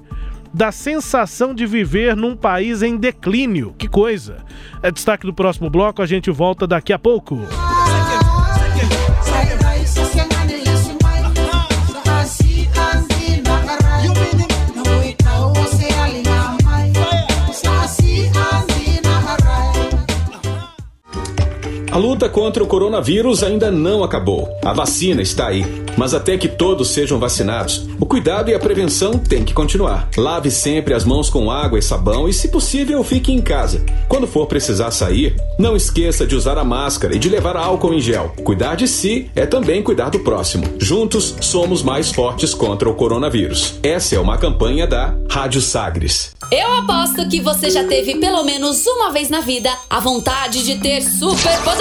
Da 0.55 0.71
sensação 0.71 1.53
de 1.53 1.67
viver 1.67 2.15
num 2.15 2.37
país 2.37 2.81
em 2.81 2.97
declínio. 2.97 3.75
Que 3.77 3.89
coisa! 3.89 4.37
É 4.81 4.89
destaque 4.89 5.27
do 5.27 5.35
próximo 5.35 5.69
bloco, 5.69 6.01
a 6.01 6.07
gente 6.07 6.31
volta 6.31 6.65
daqui 6.65 6.93
a 6.93 6.99
pouco. 6.99 7.41
A 21.95 21.97
luta 21.97 22.29
contra 22.29 22.61
o 22.61 22.67
coronavírus 22.67 23.45
ainda 23.45 23.71
não 23.71 24.03
acabou. 24.03 24.49
A 24.65 24.73
vacina 24.73 25.23
está 25.23 25.47
aí. 25.47 25.65
Mas 25.97 26.13
até 26.13 26.37
que 26.37 26.49
todos 26.49 26.91
sejam 26.91 27.21
vacinados, 27.21 27.87
o 28.01 28.05
cuidado 28.05 28.51
e 28.51 28.55
a 28.55 28.59
prevenção 28.59 29.13
têm 29.13 29.45
que 29.45 29.55
continuar. 29.55 30.09
Lave 30.17 30.51
sempre 30.51 30.93
as 30.93 31.05
mãos 31.05 31.31
com 31.31 31.53
água 31.53 31.79
e 31.79 31.83
sabão 31.83 32.29
e, 32.29 32.33
se 32.33 32.49
possível, 32.49 33.05
fique 33.05 33.33
em 33.33 33.41
casa. 33.41 33.81
Quando 34.09 34.27
for 34.27 34.47
precisar 34.47 34.91
sair, 34.91 35.37
não 35.57 35.77
esqueça 35.77 36.27
de 36.27 36.35
usar 36.35 36.59
a 36.59 36.65
máscara 36.65 37.15
e 37.15 37.19
de 37.19 37.29
levar 37.29 37.57
álcool 37.57 37.95
em 37.95 38.01
gel. 38.01 38.35
Cuidar 38.43 38.75
de 38.75 38.89
si 38.89 39.31
é 39.37 39.47
também 39.47 39.81
cuidar 39.81 40.11
do 40.11 40.19
próximo. 40.19 40.65
Juntos, 40.81 41.37
somos 41.41 41.81
mais 41.81 42.11
fortes 42.11 42.55
contra 42.55 42.91
o 42.91 42.95
coronavírus. 42.95 43.75
Essa 43.85 44.17
é 44.17 44.19
uma 44.19 44.37
campanha 44.37 44.85
da 44.85 45.15
Rádio 45.31 45.61
Sagres. 45.61 46.35
Eu 46.51 46.73
aposto 46.73 47.29
que 47.29 47.41
você 47.41 47.71
já 47.71 47.85
teve 47.85 48.17
pelo 48.17 48.43
menos 48.43 48.85
uma 48.85 49.13
vez 49.13 49.31
na 49.31 49.41
vida 49.41 49.71
a 49.89 50.01
vontade 50.01 50.65
de 50.65 50.77
ter 50.81 51.01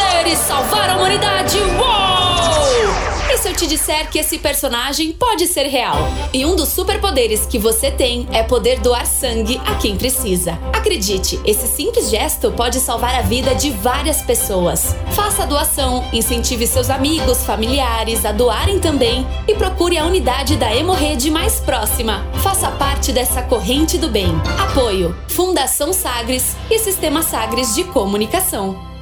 superpoderes, 0.04 0.40
salvar 0.40 0.90
a 0.90 0.98
humanidade. 0.98 1.58
Uou! 1.58 3.34
E 3.34 3.38
se 3.38 3.50
eu 3.50 3.56
te 3.56 3.66
disser 3.66 4.10
que 4.10 4.20
esse 4.20 4.38
personagem 4.38 5.12
pode 5.12 5.48
ser 5.48 5.64
real? 5.64 5.98
E 6.32 6.46
um 6.46 6.56
dos 6.56 6.70
superpoderes 6.70 7.46
que 7.46 7.58
você 7.58 7.90
tem 7.90 8.28
é 8.32 8.44
poder 8.44 8.80
doar 8.80 9.06
sangue 9.08 9.60
a 9.66 9.76
quem 9.76 9.98
precisa. 9.98 10.60
Acredite, 10.72 11.40
esse 11.46 11.68
simples 11.68 12.10
gesto 12.10 12.52
pode 12.52 12.80
salvar 12.80 13.16
a 13.16 13.22
vida 13.22 13.56
de 13.56 13.72
várias 13.72 14.22
pessoas. 14.22 14.96
Faça 15.16 15.44
a 15.44 15.46
doação, 15.46 16.04
incentive 16.14 16.68
seus 16.68 16.90
amigos, 16.90 17.44
familiares 17.44 18.26
a 18.26 18.32
doarem 18.32 18.80
também 18.80 19.26
e 19.48 19.56
procure 19.56 19.98
a 19.98 20.06
unidade 20.06 20.56
da 20.56 20.74
Hemorrede 20.76 21.32
mais 21.32 21.60
próxima. 21.60 22.26
Faça 22.44 22.70
parte 22.72 23.12
dessa 23.12 23.42
corrente 23.42 23.98
do 23.98 24.10
bem. 24.10 24.30
Apoio: 24.60 25.16
Fundação 25.28 25.92
Sagres 25.92 26.56
e 26.70 26.78
Sistema 26.78 27.24
Sagres 27.24 27.74
de 27.74 27.84
Comunicação. 27.86 28.93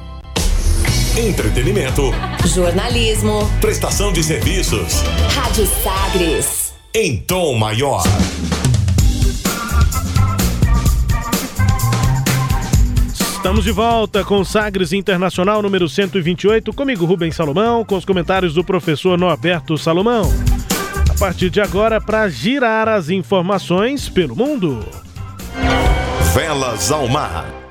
Entretenimento, 1.16 2.10
Jornalismo. 2.46 3.46
prestação 3.60 4.10
de 4.14 4.22
serviços 4.22 5.02
Rádio 5.34 5.66
Sagres. 5.66 6.72
em 6.94 7.18
tom 7.18 7.54
maior. 7.54 8.02
Estamos 13.10 13.62
de 13.62 13.72
volta 13.72 14.24
com 14.24 14.42
Sagres 14.42 14.94
Internacional 14.94 15.60
número 15.60 15.86
128, 15.86 16.72
comigo 16.72 17.04
Rubens 17.04 17.36
Salomão, 17.36 17.84
com 17.84 17.96
os 17.96 18.06
comentários 18.06 18.54
do 18.54 18.64
professor 18.64 19.18
Norberto 19.18 19.76
Salomão. 19.76 20.32
A 21.10 21.18
partir 21.18 21.50
de 21.50 21.60
agora, 21.60 22.00
para 22.00 22.26
girar 22.30 22.88
as 22.88 23.10
informações 23.10 24.08
pelo 24.08 24.34
mundo. 24.34 24.80
Velas 26.32 26.90
ao 26.90 27.06
mar. 27.06 27.61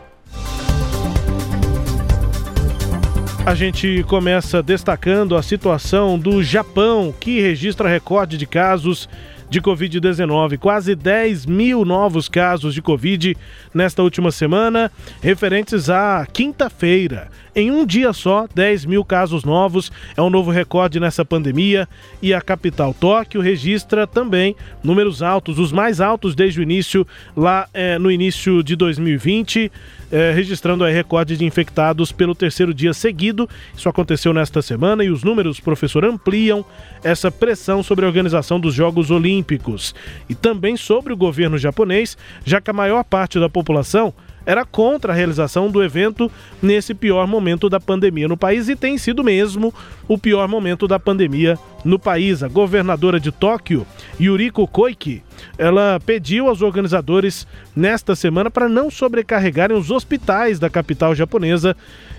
A 3.44 3.56
gente 3.56 4.04
começa 4.08 4.62
destacando 4.62 5.36
a 5.36 5.42
situação 5.42 6.18
do 6.18 6.44
Japão, 6.44 7.12
que 7.20 7.42
registra 7.42 7.90
recorde 7.90 8.38
de 8.38 8.46
casos 8.46 9.10
de 9.50 9.60
Covid-19. 9.60 10.60
Quase 10.60 10.94
10 10.94 11.48
mil 11.48 11.84
novos 11.84 12.30
casos 12.30 12.74
de 12.74 12.84
Covid 12.84 13.36
nesta 13.74 14.04
última 14.04 14.32
semana, 14.32 14.92
referentes 15.24 15.90
à 15.90 16.26
quinta-feira. 16.32 17.30
Em 17.56 17.72
um 17.72 17.84
dia 17.84 18.14
só, 18.14 18.48
10 18.54 18.86
mil 18.86 19.04
casos 19.04 19.44
novos, 19.44 19.92
é 20.16 20.22
um 20.22 20.30
novo 20.30 20.52
recorde 20.52 21.00
nessa 21.00 21.26
pandemia. 21.26 21.90
E 22.22 22.36
a 22.36 22.42
capital 22.42 22.94
Tóquio 22.94 23.42
registra 23.42 24.06
também 24.06 24.56
números 24.84 25.24
altos, 25.24 25.58
os 25.58 25.72
mais 25.72 26.00
altos 26.00 26.36
desde 26.36 26.60
o 26.60 26.64
início, 26.64 27.06
lá 27.36 27.68
é, 27.74 27.98
no 27.98 28.12
início 28.12 28.64
de 28.64 28.76
2020 28.76 29.72
é, 30.12 30.32
registrando 30.32 30.84
aí 30.84 30.94
recorde 30.94 31.38
de 31.38 31.46
infectados 31.46 32.12
pelo 32.12 32.36
terceiro 32.36 32.74
dia 32.74 32.94
seguido. 32.94 33.48
Isso 33.76 33.88
aconteceu 33.88 34.34
nesta 34.34 34.62
semana 34.62 35.04
e 35.04 35.10
os 35.10 35.24
números, 35.24 35.60
professor, 35.60 36.04
ampliam 36.04 36.66
essa 37.04 37.32
pressão 37.32 37.82
sobre 37.82 38.06
a 38.06 38.08
organização 38.08 38.60
dos 38.60 38.74
Jogos 38.74 39.10
Olímpicos 39.10 39.96
e 40.30 40.36
também 40.36 40.76
sobre 40.76 41.14
o 41.14 41.18
governo 41.18 41.58
japonês, 41.58 42.18
já 42.44 42.60
que 42.60 42.70
a 42.70 42.74
maior 42.74 43.04
parte 43.04 43.40
da 43.40 43.50
população 43.50 44.14
era 44.46 44.66
contra 44.66 45.14
a 45.14 45.16
realização 45.16 45.70
do 45.70 45.84
evento 45.84 46.32
nesse 46.62 46.94
pior 46.94 47.28
momento 47.28 47.70
da 47.70 47.80
pandemia 47.80 48.28
no 48.28 48.38
país 48.38 48.70
e 48.70 48.76
tem 48.76 48.98
sido 48.98 49.24
mesmo 49.24 49.74
o 50.08 50.18
pior 50.18 50.48
momento 50.48 50.88
da 50.88 51.00
pandemia 51.00 51.58
no 51.84 52.00
país. 52.00 52.44
A 52.44 52.48
governadora 52.48 53.20
de 53.20 53.32
Tóquio, 53.32 53.86
Yuriko 54.20 54.68
Koike, 54.68 55.24
ela 55.58 56.00
pediu 56.06 56.48
aos 56.48 56.62
organizadores 56.62 57.48
nesta 57.76 58.16
semana 58.16 58.50
para 58.50 58.70
não 58.70 58.90
sobrecarregarem 58.90 59.78
os 59.78 59.92
hospitais 59.92 60.60
da 60.60 60.70
capital 60.70 61.14
japonesa. 61.14 61.76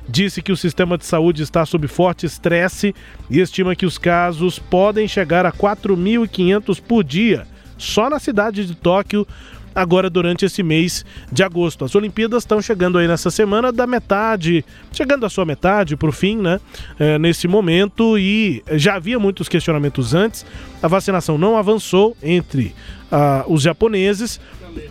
Disse 0.09 0.43
que 0.43 0.53
o 0.53 0.57
sistema 0.57 0.99
de 0.99 1.07
saúde 1.07 1.43
está 1.43 1.64
sob 1.64 1.87
forte 1.87 2.27
estresse 2.27 2.95
e 3.31 3.41
estima 3.41 3.77
que 3.77 3.87
os 3.87 3.99
casos 3.99 4.59
podem 4.59 5.07
chegar 5.07 5.47
a 5.47 5.53
4.500 5.53 6.81
por 6.81 7.05
dia 7.05 7.47
só 7.83 8.09
na 8.09 8.18
cidade 8.18 8.64
de 8.64 8.75
Tóquio 8.77 9.27
agora 9.75 10.09
durante 10.11 10.45
esse 10.45 10.62
mês 10.62 11.05
de 11.31 11.43
agosto. 11.43 11.85
As 11.85 11.95
Olimpíadas 11.95 12.43
estão 12.43 12.61
chegando 12.61 12.99
aí 12.99 13.09
nessa 13.09 13.31
semana 13.31 13.73
da 13.73 13.87
metade, 13.87 14.64
chegando 14.93 15.27
à 15.27 15.31
sua 15.31 15.45
metade 15.45 15.97
para 15.97 16.09
o 16.09 16.12
fim, 16.12 16.37
né? 16.37 16.61
É, 16.99 17.18
nesse 17.18 17.47
momento 17.49 18.18
e 18.18 18.62
já 18.73 18.95
havia 18.97 19.18
muitos 19.18 19.49
questionamentos 19.49 20.14
antes. 20.14 20.45
A 20.83 20.89
vacinação 20.89 21.39
não 21.39 21.57
avançou 21.57 22.16
entre 22.23 22.75
ah, 23.11 23.45
os 23.47 23.62
japoneses 23.62 24.41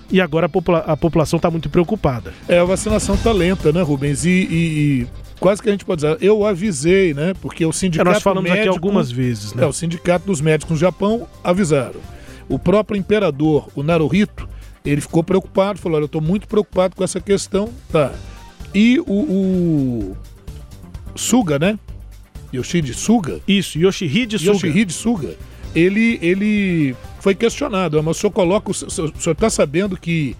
e 0.09 0.21
agora 0.21 0.45
a, 0.45 0.49
popula 0.49 0.79
a 0.79 0.95
população 0.95 1.37
está 1.37 1.49
muito 1.49 1.69
preocupada. 1.69 2.33
É, 2.47 2.59
a 2.59 2.63
vacinação 2.63 3.15
está 3.15 3.31
lenta, 3.31 3.71
né, 3.71 3.81
Rubens? 3.81 4.25
E, 4.25 4.29
e, 4.29 5.01
e, 5.01 5.07
quase 5.39 5.61
que 5.61 5.69
a 5.69 5.71
gente 5.71 5.85
pode 5.85 6.01
dizer, 6.01 6.17
eu 6.21 6.45
avisei, 6.45 7.13
né? 7.13 7.33
Porque 7.41 7.65
o 7.65 7.73
sindicato 7.73 8.09
é, 8.09 8.13
nós 8.13 8.23
falamos 8.23 8.49
médico, 8.49 8.69
aqui 8.69 8.75
algumas 8.75 9.11
vezes, 9.11 9.53
né? 9.53 9.63
É, 9.63 9.65
o 9.65 9.73
sindicato 9.73 10.25
dos 10.25 10.41
médicos 10.41 10.71
no 10.71 10.77
Japão 10.77 11.27
avisaram. 11.43 11.99
O 12.47 12.59
próprio 12.59 12.97
imperador, 12.97 13.69
o 13.75 13.81
Naruhito, 13.81 14.47
ele 14.85 15.01
ficou 15.01 15.23
preocupado, 15.23 15.79
falou: 15.79 15.97
Olha, 15.97 16.03
eu 16.03 16.07
estou 16.07 16.21
muito 16.21 16.47
preocupado 16.47 16.95
com 16.95 17.03
essa 17.03 17.19
questão. 17.19 17.69
Tá. 17.91 18.13
E 18.73 18.99
o, 19.01 19.13
o 19.13 20.17
Suga, 21.15 21.59
né? 21.59 21.77
Yoshide 22.53 22.93
Suga. 22.93 23.39
Isso, 23.47 23.77
Yoshihide 23.79 24.37
Suga. 24.39 24.51
Yoshihide 24.51 24.93
Suga. 24.93 25.35
Ele, 25.73 26.19
ele 26.21 26.95
foi 27.19 27.33
questionado, 27.33 28.01
mas 28.03 28.17
o 28.17 28.19
senhor 28.19 28.31
coloca. 28.31 28.71
O 28.71 28.73
senhor 28.73 29.11
está 29.31 29.49
sabendo 29.49 29.95
que 29.97 30.35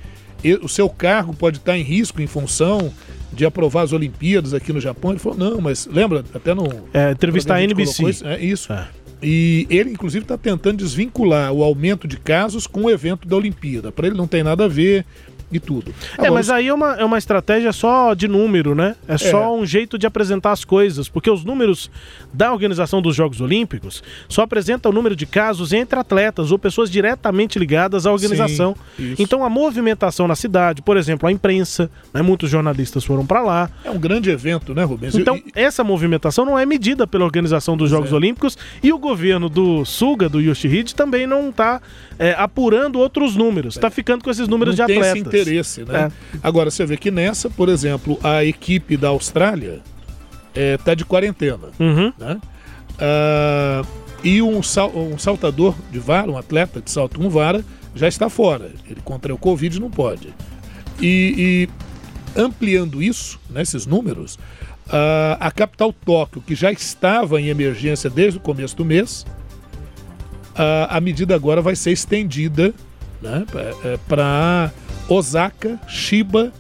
o 0.62 0.68
seu 0.68 0.90
cargo 0.90 1.34
pode 1.34 1.58
estar 1.58 1.78
em 1.78 1.84
risco 1.84 2.22
em 2.22 2.28
função 2.28 2.92
de 3.32 3.46
aprovar 3.46 3.84
as 3.84 3.94
Olimpíadas 3.94 4.54
aqui 4.54 4.74
no 4.74 4.82
Japão? 4.82 5.12
Ele 5.12 5.20
falou, 5.20 5.38
não, 5.38 5.62
mas 5.62 5.86
lembra, 5.86 6.24
até 6.34 6.54
no. 6.54 6.68
É, 6.94 7.12
entrevista 7.12 7.54
a 7.54 7.64
NBC. 7.64 8.10
Isso, 8.10 8.28
é 8.28 8.40
isso. 8.40 8.74
É. 8.74 8.90
E 9.22 9.68
ele, 9.70 9.92
inclusive, 9.92 10.24
está 10.24 10.38
tentando 10.38 10.78
desvincular 10.78 11.52
o 11.52 11.64
aumento 11.64 12.08
de 12.08 12.18
casos 12.18 12.66
com 12.66 12.84
o 12.86 12.90
evento 12.90 13.28
da 13.28 13.36
Olimpíada. 13.36 13.92
Para 13.92 14.08
ele 14.08 14.18
não 14.18 14.28
tem 14.28 14.44
nada 14.44 14.66
a 14.66 14.68
ver 14.68 15.06
e 15.52 15.60
tudo. 15.60 15.94
Agora, 16.14 16.28
é, 16.28 16.32
mas 16.32 16.50
aí 16.50 16.68
é 16.68 16.74
uma, 16.74 16.96
é 16.96 17.04
uma 17.04 17.18
estratégia 17.18 17.72
só 17.72 18.14
de 18.14 18.28
número, 18.28 18.74
né? 18.74 18.96
É, 19.08 19.16
é 19.16 19.18
só 19.18 19.56
um 19.56 19.66
jeito 19.66 19.98
de 19.98 20.08
apresentar 20.08 20.52
as 20.52 20.64
coisas, 20.64 21.10
porque 21.10 21.30
os 21.30 21.44
números 21.44 21.90
da 22.34 22.52
organização 22.52 23.02
dos 23.02 23.16
Jogos 23.16 23.42
Olímpicos 23.42 24.04
só 24.30 24.44
apresentam 24.44 24.92
o 24.92 24.96
número 24.96 25.16
de 25.16 25.26
casos 25.26 25.74
entre 25.74 26.00
atletas 26.00 26.52
ou 26.52 26.60
pessoas 26.60 26.90
diretamente 26.90 27.60
ligadas 27.60 28.06
à 28.06 28.12
organização. 28.12 28.76
Sim, 28.98 29.16
então 29.20 29.44
a 29.44 29.50
movimentação 29.50 30.28
na 30.28 30.36
cidade, 30.36 30.82
por 30.82 30.98
exemplo, 30.98 31.28
a 31.28 31.32
imprensa, 31.32 31.90
né, 32.14 32.22
muitos 32.22 32.50
jornalistas 32.50 33.04
foram 33.04 33.26
para 33.26 33.42
lá. 33.42 33.70
É 33.84 33.92
um 33.92 34.00
grande 34.00 34.30
evento, 34.30 34.74
né, 34.74 34.84
Rubens? 34.84 35.16
Então 35.16 35.36
e... 35.36 35.52
essa 35.56 35.84
movimentação 35.84 36.46
não 36.46 36.58
é 36.58 36.66
medida 36.66 37.06
pela 37.06 37.26
organização 37.26 37.76
dos 37.76 37.90
pois 37.90 37.92
Jogos 37.92 38.12
é. 38.12 38.16
Olímpicos 38.16 38.58
e 38.82 38.94
o 38.94 38.98
governo 38.98 39.50
do 39.50 39.84
Suga, 39.86 40.30
do 40.30 40.40
Yoshihide, 40.40 40.96
também 40.96 41.28
não 41.28 41.50
está 41.50 41.82
é, 42.18 42.36
apurando 42.38 43.00
outros 43.00 43.36
números. 43.36 43.76
Está 43.76 43.90
ficando 43.90 44.24
com 44.24 44.30
esses 44.30 44.48
números 44.48 44.78
não 44.78 44.86
de 44.86 44.94
atletas. 44.94 45.41
Interesse, 45.42 45.84
né? 45.84 46.12
É. 46.34 46.38
Agora, 46.44 46.72
você 46.72 46.86
vê 46.86 46.98
que 46.98 47.12
nessa, 47.12 47.50
por 47.50 47.70
exemplo, 47.70 48.20
a 48.24 48.44
equipe 48.44 48.98
da 48.98 49.10
Austrália 49.10 49.82
está 50.54 50.92
é, 50.92 50.96
de 50.96 51.06
quarentena. 51.06 51.70
Uhum. 51.80 52.14
Né? 52.18 52.40
Ah, 53.00 53.84
e 54.24 54.42
um, 54.42 54.62
sal, 54.62 54.92
um 54.96 55.18
saltador 55.18 55.76
de 55.92 56.00
vara, 56.00 56.32
um 56.32 56.38
atleta 56.38 56.80
de 56.80 56.92
salto 56.92 57.20
com 57.20 57.30
vara, 57.30 57.66
já 57.96 58.08
está 58.08 58.30
fora. 58.30 58.72
Ele 58.88 59.02
contraiu 59.04 59.38
Covid 59.38 59.80
não 59.80 59.90
pode. 59.90 60.34
E, 61.02 61.68
e 62.36 62.40
ampliando 62.40 63.02
isso, 63.02 63.40
né, 63.50 63.64
esses 63.64 63.88
números, 63.88 64.36
uh, 64.88 65.38
a 65.40 65.52
capital 65.52 65.92
Tóquio, 65.92 66.42
que 66.42 66.54
já 66.54 66.72
estava 66.72 67.42
em 67.42 67.48
emergência 67.48 68.10
desde 68.10 68.38
o 68.38 68.42
começo 68.42 68.76
do 68.76 68.86
mês, 68.86 69.26
a, 70.56 70.98
a 70.98 71.02
medida 71.02 71.34
agora 71.34 71.62
vai 71.62 71.76
ser 71.76 71.92
estendida 71.92 72.74
né, 73.22 73.46
para 74.08 74.72
é, 74.72 74.82
Osaka, 75.12 75.78
Shiba, 75.90 76.54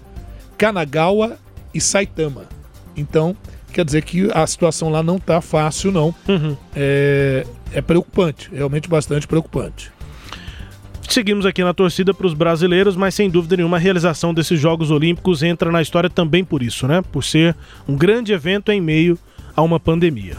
Kanagawa 0.57 1.37
e 1.73 1.79
Saitama. 1.79 2.43
Então, 2.97 3.33
quer 3.71 3.85
dizer 3.85 4.03
que 4.03 4.29
a 4.33 4.45
situação 4.45 4.89
lá 4.89 5.01
não 5.01 5.15
está 5.15 5.39
fácil, 5.39 5.89
não. 5.89 6.13
Uhum. 6.27 6.57
É, 6.75 7.45
é 7.73 7.81
preocupante, 7.81 8.49
realmente 8.53 8.89
bastante 8.89 9.25
preocupante. 9.25 9.89
Seguimos 11.07 11.45
aqui 11.45 11.63
na 11.63 11.73
torcida 11.73 12.13
para 12.13 12.27
os 12.27 12.33
brasileiros, 12.33 12.97
mas 12.97 13.15
sem 13.15 13.29
dúvida 13.29 13.55
nenhuma 13.55 13.77
a 13.77 13.79
realização 13.79 14.33
desses 14.33 14.59
Jogos 14.59 14.91
Olímpicos 14.91 15.43
entra 15.43 15.71
na 15.71 15.81
história 15.81 16.09
também 16.09 16.43
por 16.43 16.61
isso, 16.61 16.85
né? 16.87 17.01
Por 17.09 17.23
ser 17.23 17.55
um 17.87 17.95
grande 17.95 18.33
evento 18.33 18.69
em 18.69 18.81
meio 18.81 19.17
a 19.55 19.61
uma 19.61 19.79
pandemia. 19.79 20.35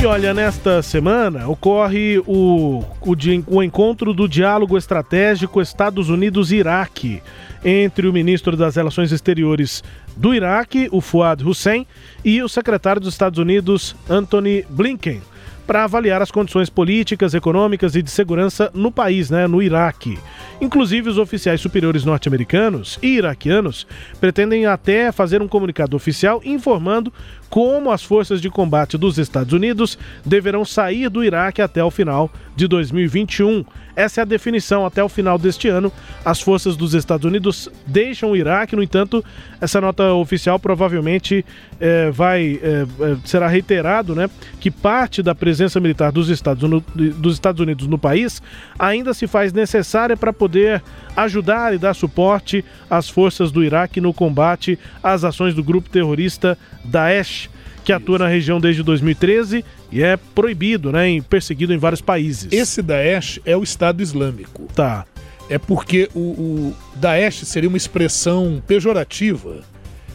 E 0.00 0.06
olha, 0.06 0.32
nesta 0.32 0.80
semana 0.80 1.48
ocorre 1.48 2.20
o, 2.20 2.84
o, 3.00 3.16
o, 3.48 3.62
encontro 3.64 4.14
do 4.14 4.28
diálogo 4.28 4.78
estratégico 4.78 5.60
Estados 5.60 6.08
Unidos-Iraque 6.08 7.20
entre 7.64 8.06
o 8.06 8.12
ministro 8.12 8.56
das 8.56 8.76
Relações 8.76 9.10
Exteriores 9.10 9.82
do 10.16 10.32
Iraque, 10.32 10.88
o 10.92 11.00
Fuad 11.00 11.44
Hussein, 11.44 11.84
e 12.24 12.40
o 12.40 12.48
secretário 12.48 13.00
dos 13.00 13.12
Estados 13.12 13.40
Unidos, 13.40 13.96
Anthony 14.08 14.64
Blinken 14.70 15.20
para 15.68 15.84
avaliar 15.84 16.22
as 16.22 16.30
condições 16.30 16.70
políticas, 16.70 17.34
econômicas 17.34 17.94
e 17.94 18.00
de 18.00 18.10
segurança 18.10 18.70
no 18.72 18.90
país, 18.90 19.28
né, 19.28 19.46
no 19.46 19.62
Iraque. 19.62 20.18
Inclusive, 20.62 21.10
os 21.10 21.18
oficiais 21.18 21.60
superiores 21.60 22.06
norte-americanos 22.06 22.98
e 23.02 23.18
iraquianos 23.18 23.86
pretendem 24.18 24.64
até 24.64 25.12
fazer 25.12 25.42
um 25.42 25.46
comunicado 25.46 25.94
oficial 25.94 26.40
informando 26.42 27.12
como 27.50 27.90
as 27.90 28.02
forças 28.02 28.40
de 28.40 28.48
combate 28.48 28.96
dos 28.96 29.18
Estados 29.18 29.52
Unidos 29.52 29.98
deverão 30.24 30.64
sair 30.64 31.10
do 31.10 31.22
Iraque 31.22 31.60
até 31.60 31.84
o 31.84 31.90
final 31.90 32.30
de 32.56 32.66
2021. 32.66 33.62
Essa 33.98 34.20
é 34.20 34.22
a 34.22 34.24
definição. 34.24 34.86
Até 34.86 35.02
o 35.02 35.08
final 35.08 35.36
deste 35.36 35.66
ano, 35.66 35.92
as 36.24 36.40
forças 36.40 36.76
dos 36.76 36.94
Estados 36.94 37.24
Unidos 37.26 37.68
deixam 37.84 38.30
o 38.30 38.36
Iraque. 38.36 38.76
No 38.76 38.82
entanto, 38.82 39.24
essa 39.60 39.80
nota 39.80 40.12
oficial 40.12 40.56
provavelmente 40.56 41.44
é, 41.80 42.08
vai 42.08 42.60
é, 42.62 42.86
será 43.24 43.48
reiterado, 43.48 44.14
né, 44.14 44.30
que 44.60 44.70
parte 44.70 45.20
da 45.20 45.34
presença 45.34 45.80
militar 45.80 46.12
dos 46.12 46.28
Estados, 46.28 46.70
dos 46.94 47.34
Estados 47.34 47.60
Unidos 47.60 47.88
no 47.88 47.98
país 47.98 48.40
ainda 48.78 49.12
se 49.12 49.26
faz 49.26 49.52
necessária 49.52 50.16
para 50.16 50.32
poder 50.32 50.80
ajudar 51.16 51.74
e 51.74 51.78
dar 51.78 51.92
suporte 51.92 52.64
às 52.88 53.08
forças 53.08 53.50
do 53.50 53.64
Iraque 53.64 54.00
no 54.00 54.14
combate 54.14 54.78
às 55.02 55.24
ações 55.24 55.54
do 55.54 55.64
grupo 55.64 55.90
terrorista 55.90 56.56
Daesh 56.84 57.50
que 57.88 57.92
atua 57.94 58.18
na 58.18 58.28
região 58.28 58.60
desde 58.60 58.82
2013 58.82 59.64
e 59.90 60.02
é 60.02 60.18
proibido, 60.18 60.92
né, 60.92 61.08
e 61.08 61.22
perseguido 61.22 61.72
em 61.72 61.78
vários 61.78 62.02
países. 62.02 62.52
Esse 62.52 62.82
Daesh 62.82 63.40
é 63.46 63.56
o 63.56 63.62
Estado 63.62 64.02
Islâmico. 64.02 64.68
Tá. 64.74 65.06
É 65.48 65.56
porque 65.56 66.06
o, 66.14 66.18
o 66.20 66.76
Daesh 66.96 67.46
seria 67.46 67.66
uma 67.66 67.78
expressão 67.78 68.62
pejorativa 68.66 69.62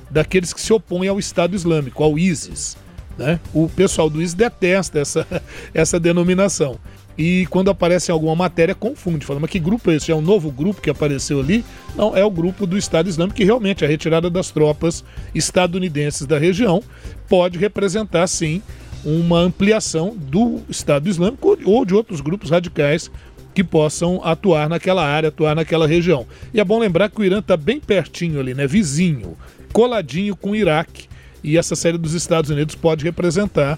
daqueles 0.07 0.53
que 0.53 0.61
se 0.61 0.71
opõem 0.71 1.09
ao 1.09 1.17
Estado 1.17 1.55
Islâmico, 1.55 2.03
ao 2.03 2.15
ISIS. 2.15 2.78
Né? 3.17 3.39
O 3.51 3.67
pessoal 3.67 4.07
do 4.07 4.21
ISIS 4.21 4.36
detesta 4.36 4.99
essa, 4.99 5.26
essa 5.74 5.99
denominação. 5.99 6.78
E 7.18 7.45
quando 7.49 7.70
aparece 7.70 8.11
alguma 8.11 8.36
matéria, 8.36 8.74
confunde. 8.74 9.26
Fala, 9.26 9.39
mas 9.39 9.49
que 9.49 9.59
grupo 9.59 9.91
é 9.91 9.95
esse? 9.95 10.11
É 10.11 10.16
um 10.16 10.22
novo 10.22 10.51
grupo 10.51 10.82
que 10.82 10.89
apareceu 10.89 11.39
ali? 11.39 11.64
Não, 11.95 12.16
é 12.18 12.26
o 12.26 12.32
grupo 12.32 12.66
do 12.66 12.78
Estado 12.78 13.07
Islâmico, 13.07 13.38
que 13.38 13.43
realmente 13.43 13.86
a 13.86 13.88
retirada 13.88 14.30
das 14.30 14.49
tropas 14.49 15.03
estadunidenses 15.34 16.26
da 16.26 16.39
região 16.39 16.82
pode 17.30 17.59
representar, 17.59 18.26
sim, 18.28 18.61
uma 19.05 19.39
ampliação 19.39 20.16
do 20.18 20.61
Estado 20.70 21.09
Islâmico 21.09 21.57
ou 21.66 21.86
de 21.86 21.93
outros 21.93 22.22
grupos 22.22 22.49
radicais 22.49 23.11
que 23.53 23.64
possam 23.64 24.20
atuar 24.24 24.68
naquela 24.68 25.05
área, 25.05 25.30
atuar 25.30 25.55
naquela 25.55 25.88
região. 25.88 26.26
E 26.53 26.59
é 26.59 26.64
bom 26.64 26.80
lembrar 26.80 27.09
que 27.09 27.22
o 27.22 27.24
Irã 27.24 27.39
está 27.39 27.55
bem 27.55 27.80
pertinho 27.80 28.39
ali, 28.39 28.53
né? 28.53 28.66
Vizinho, 28.66 29.38
coladinho 29.72 30.36
com 30.36 30.51
o 30.51 30.55
Iraque. 30.55 31.07
E 31.43 31.57
essa 31.57 31.76
série 31.76 31.97
dos 31.97 32.14
Estados 32.14 32.49
Unidos 32.49 32.74
pode 32.74 33.03
representar 33.03 33.78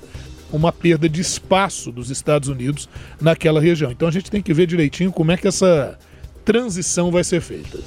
uma 0.52 0.72
perda 0.72 1.10
de 1.10 1.22
espaço 1.22 1.92
dos 1.92 2.10
Estados 2.10 2.50
Unidos 2.50 2.90
naquela 3.20 3.60
região. 3.60 3.92
Então 3.92 4.08
a 4.08 4.12
gente 4.12 4.32
tem 4.32 4.42
que 4.42 4.54
ver 4.54 4.68
direitinho 4.68 5.12
como 5.12 5.32
é 5.32 5.38
que 5.38 5.48
essa 5.48 5.98
transição 6.44 7.12
vai 7.12 7.24
ser 7.24 7.42
feita. 7.42 7.80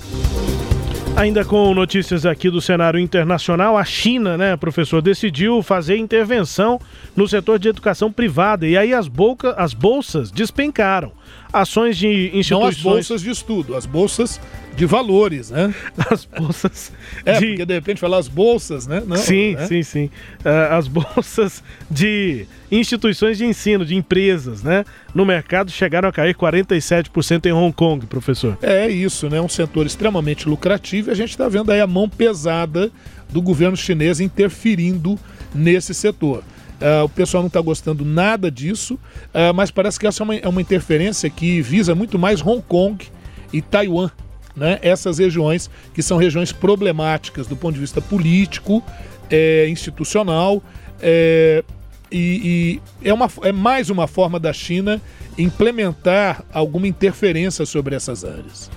Ainda 1.17 1.45
com 1.45 1.75
notícias 1.75 2.25
aqui 2.25 2.49
do 2.49 2.61
cenário 2.61 3.01
internacional, 3.01 3.77
a 3.77 3.85
China, 3.85 4.37
né, 4.37 4.57
professor, 4.57 5.03
decidiu 5.03 5.63
fazer 5.65 5.97
intervenção 5.97 6.81
no 7.17 7.27
setor 7.27 7.59
de 7.59 7.69
educação 7.69 8.13
privada 8.13 8.67
e 8.69 8.77
aí 8.77 8.95
as, 8.95 9.09
bolca, 9.09 9.53
as 9.55 9.75
bolsas 9.75 10.31
despencaram. 10.31 11.11
Ações 11.53 11.97
de 11.97 12.31
instituições... 12.35 12.51
Não 12.51 12.67
as 12.67 12.77
bolsas 12.77 13.23
de 13.23 13.31
estudo, 13.31 13.75
as 13.75 13.87
bolsas 13.87 14.41
de 14.79 14.87
valores, 14.87 15.51
né? 15.51 15.75
As 16.09 16.25
bolsas. 16.25 16.93
É, 17.25 17.41
de... 17.41 17.47
porque 17.49 17.67
de 17.67 17.75
repente 17.75 18.01
falar 18.01 18.19
as 18.19 18.29
bolsas, 18.29 18.87
né? 18.87 19.03
Não, 19.05 19.17
sim, 19.17 19.57
né? 19.57 19.67
sim, 19.67 19.83
sim. 19.83 20.05
Uh, 20.45 20.73
as 20.73 20.87
bolsas 20.87 21.65
de 21.91 22.47
instituições 22.71 23.39
de 23.39 23.45
ensino, 23.45 23.85
de 23.85 23.97
empresas, 23.97 24.63
né? 24.63 24.85
No 25.13 25.27
mercado 25.27 25.73
chegaram 25.73 26.09
a 26.09 26.13
cair 26.13 26.33
47% 26.33 27.47
em 27.47 27.53
Hong 27.53 27.75
Kong, 27.75 28.07
professor. 28.07 28.57
É 28.63 28.89
isso, 28.89 29.29
né? 29.29 29.41
Um 29.41 29.49
setor 29.49 29.85
extremamente 29.85 30.49
lucrativo 30.49 31.11
e 31.11 31.13
a 31.13 31.17
gente 31.17 31.31
está 31.31 31.49
vendo 31.49 31.73
aí 31.73 31.81
a 31.81 31.87
mão 31.87 32.09
pesada 32.09 32.93
do 33.29 33.43
governo 33.43 33.77
chinês 33.77 34.21
interferindo 34.21 35.19
nesse 35.53 35.93
setor. 35.93 36.45
Uh, 36.81 37.05
o 37.05 37.09
pessoal 37.09 37.43
não 37.43 37.49
está 37.49 37.61
gostando 37.61 38.05
nada 38.05 38.51
disso, 38.51 38.95
uh, 38.95 39.53
mas 39.55 39.71
parece 39.71 39.99
que 39.99 40.07
essa 40.07 40.23
é 40.23 40.25
uma, 40.25 40.37
é 40.37 40.49
uma 40.49 40.61
interferência 40.61 41.29
que 41.29 41.61
visa 41.61 41.95
muito 41.95 42.19
mais 42.19 42.41
Hong 42.41 42.63
Kong 42.63 43.05
e 43.53 43.61
Taiwan 43.61 44.11
né, 44.59 44.79
essas 44.83 45.19
regiões 45.19 45.71
que 45.95 46.03
são 46.03 46.19
regiões 46.19 46.53
problemáticas 46.53 47.47
do 47.47 47.57
ponto 47.57 47.75
de 47.75 47.81
vista 47.81 48.01
político, 48.01 48.83
é, 49.31 49.69
institucional, 49.69 50.63
é, 51.01 51.65
e, 52.11 52.81
e 53.03 53.09
é, 53.09 53.13
uma, 53.13 53.31
é 53.43 53.53
mais 53.53 53.91
uma 53.91 54.07
forma 54.07 54.41
da 54.41 54.53
China 54.53 55.01
implementar 55.37 56.43
alguma 56.53 56.89
interferência 56.89 57.65
sobre 57.65 57.95
essas 57.95 58.25
áreas. 58.25 58.71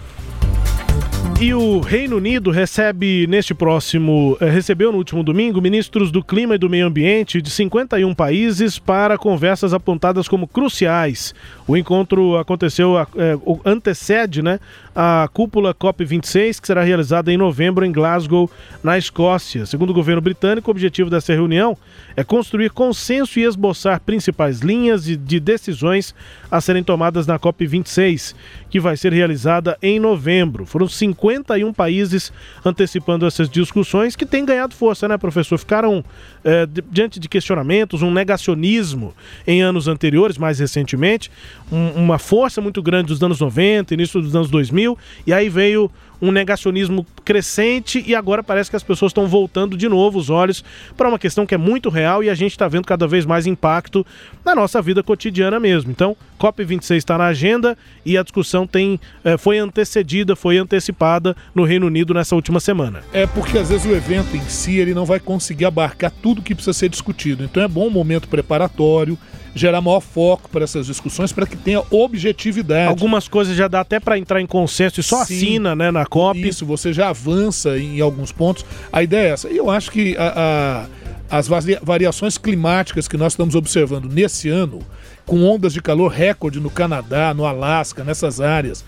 E 1.42 1.56
o 1.56 1.80
Reino 1.80 2.18
Unido 2.18 2.52
recebe 2.52 3.26
neste 3.26 3.52
próximo, 3.52 4.38
eh, 4.40 4.48
recebeu 4.48 4.92
no 4.92 5.00
último 5.00 5.24
domingo 5.24 5.60
ministros 5.60 6.12
do 6.12 6.24
Clima 6.24 6.54
e 6.54 6.58
do 6.60 6.70
Meio 6.70 6.86
Ambiente 6.86 7.42
de 7.42 7.50
51 7.50 8.14
países 8.14 8.78
para 8.78 9.18
conversas 9.18 9.74
apontadas 9.74 10.28
como 10.28 10.48
cruciais. 10.48 11.34
O 11.68 11.76
encontro 11.76 12.38
aconteceu, 12.38 12.96
eh, 12.96 13.36
antecede 13.66 14.44
né, 14.44 14.60
a 14.96 15.28
cúpula 15.34 15.74
COP26, 15.74 16.60
que 16.60 16.68
será 16.68 16.84
realizada 16.84 17.34
em 17.34 17.38
novembro 17.38 17.84
em 17.84 17.92
Glasgow, 17.92 18.48
na 18.84 18.96
Escócia. 18.96 19.66
Segundo 19.66 19.90
o 19.90 19.96
governo 19.96 20.22
britânico, 20.22 20.70
o 20.70 20.72
objetivo 20.72 21.10
dessa 21.10 21.34
reunião 21.34 21.76
é 22.16 22.24
construir 22.24 22.70
consenso 22.70 23.40
e 23.40 23.46
esboçar 23.46 24.00
principais 24.02 24.60
linhas 24.60 25.06
de, 25.06 25.18
de 25.18 25.40
decisões 25.40 26.14
a 26.52 26.62
serem 26.62 26.84
tomadas 26.84 27.26
na 27.26 27.40
COP26, 27.40 28.36
que 28.70 28.80
vai 28.80 28.96
ser 28.96 29.12
realizada 29.12 29.76
em 29.82 30.00
novembro. 30.00 30.68
Foram 30.68 30.81
51 30.88 31.74
países 31.74 32.32
antecipando 32.64 33.26
essas 33.26 33.50
discussões 33.50 34.16
que 34.16 34.26
têm 34.26 34.46
ganhado 34.46 34.76
força, 34.76 35.08
né, 35.08 35.18
professor? 35.18 35.58
Ficaram 35.58 36.04
é, 36.44 36.68
diante 36.90 37.20
de 37.20 37.28
questionamentos, 37.28 38.02
um 38.02 38.12
negacionismo 38.12 39.14
em 39.46 39.62
anos 39.62 39.88
anteriores, 39.88 40.38
mais 40.38 40.60
recentemente, 40.60 41.32
um, 41.72 41.90
uma 41.92 42.18
força 42.18 42.62
muito 42.62 42.82
grande 42.82 43.08
dos 43.08 43.22
anos 43.22 43.40
90, 43.40 43.94
início 43.94 44.22
dos 44.22 44.36
anos 44.36 44.50
2000, 44.50 44.98
e 45.26 45.34
aí 45.34 45.50
veio 45.50 45.92
um 46.22 46.32
negacionismo 46.32 47.06
crescente 47.26 48.04
e 48.06 48.14
agora 48.14 48.44
parece 48.44 48.70
que 48.70 48.76
as 48.76 48.84
pessoas 48.84 49.10
estão 49.10 49.28
voltando 49.28 49.76
de 49.76 49.90
novo 49.90 50.20
os 50.20 50.30
olhos 50.30 50.64
para 50.96 51.10
uma 51.10 51.18
questão 51.18 51.46
que 51.46 51.56
é 51.56 51.58
muito 51.58 51.90
real 51.90 52.24
e 52.24 52.30
a 52.30 52.36
gente 52.36 52.52
está 52.52 52.68
vendo 52.68 52.86
cada 52.86 53.08
vez 53.08 53.26
mais 53.26 53.48
impacto 53.48 54.06
na 54.46 54.54
nossa 54.54 54.82
vida 54.82 55.02
cotidiana 55.02 55.60
mesmo. 55.60 55.92
Então, 55.92 56.16
COP26 56.40 56.98
está 56.98 57.18
na 57.18 57.26
agenda 57.26 57.78
e 58.06 58.18
a 58.18 58.24
discussão 58.24 58.68
tem, 58.68 59.00
é, 59.24 59.38
foi 59.38 59.58
antecedida, 59.58 60.36
foi 60.36 60.58
antecipada 60.58 61.36
no 61.56 61.64
Reino 61.64 61.88
Unido 61.88 62.14
nessa 62.14 62.36
última 62.36 62.60
semana. 62.60 63.02
É 63.14 63.26
porque 63.26 63.58
às 63.58 63.70
vezes 63.70 63.86
o 63.86 63.96
evento 63.96 64.36
em 64.36 64.42
si 64.42 64.78
ele 64.78 64.94
não 64.94 65.06
vai 65.06 65.20
conseguir 65.20 65.66
abarcar 65.66 66.12
tudo 66.22 66.42
que 66.42 66.54
precisa 66.54 66.74
ser 66.74 66.90
discutido. 66.90 67.44
Então 67.44 67.64
é 67.64 67.68
bom 67.68 67.88
um 67.88 67.92
momento 67.92 68.28
preparatório, 68.28 69.18
gerar 69.54 69.82
maior 69.82 70.00
foco 70.00 70.50
para 70.50 70.64
essas 70.64 70.86
discussões 70.86 71.32
para 71.32 71.46
que 71.46 71.58
tenha 71.58 71.84
objetividade. 71.90 72.88
Algumas 72.90 73.28
coisas 73.28 73.56
já 73.56 73.68
dá 73.68 73.82
até 73.82 74.00
para 74.00 74.18
entrar 74.18 74.42
em 74.42 74.46
consenso 74.46 75.00
e 75.00 75.04
só 75.04 75.26
Sim, 75.26 75.36
assina 75.36 75.76
né, 75.76 75.92
na 75.92 76.06
COP. 76.06 76.48
Isso, 76.48 76.66
você 76.66 76.94
já 76.94 77.10
avança 77.10 77.78
em 77.78 78.00
alguns 78.00 78.32
pontos. 78.32 78.66
A 78.92 79.04
ideia 79.04 79.30
é 79.30 79.32
essa. 79.32 79.50
E 79.50 79.58
eu 79.58 79.70
acho 79.70 79.92
que 79.92 80.16
a, 80.18 80.88
a, 81.30 81.38
as 81.38 81.48
variações 81.82 82.38
climáticas 82.38 83.08
que 83.08 83.18
nós 83.18 83.34
estamos 83.34 83.56
observando 83.56 84.06
nesse 84.06 84.50
ano, 84.50 84.80
com 85.26 85.44
ondas 85.44 85.74
de 85.74 85.82
calor 85.82 86.10
recorde 86.10 86.60
no 86.60 86.70
Canadá, 86.70 87.34
no 87.34 87.46
Alasca, 87.46 88.04
nessas 88.04 88.42
áreas, 88.42 88.84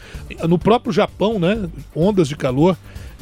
no 0.48 0.58
próprio 0.58 0.92
Japão, 0.92 1.40
né, 1.40 1.70
ondas 1.96 2.28
de 2.28 2.36
calor 2.36 2.78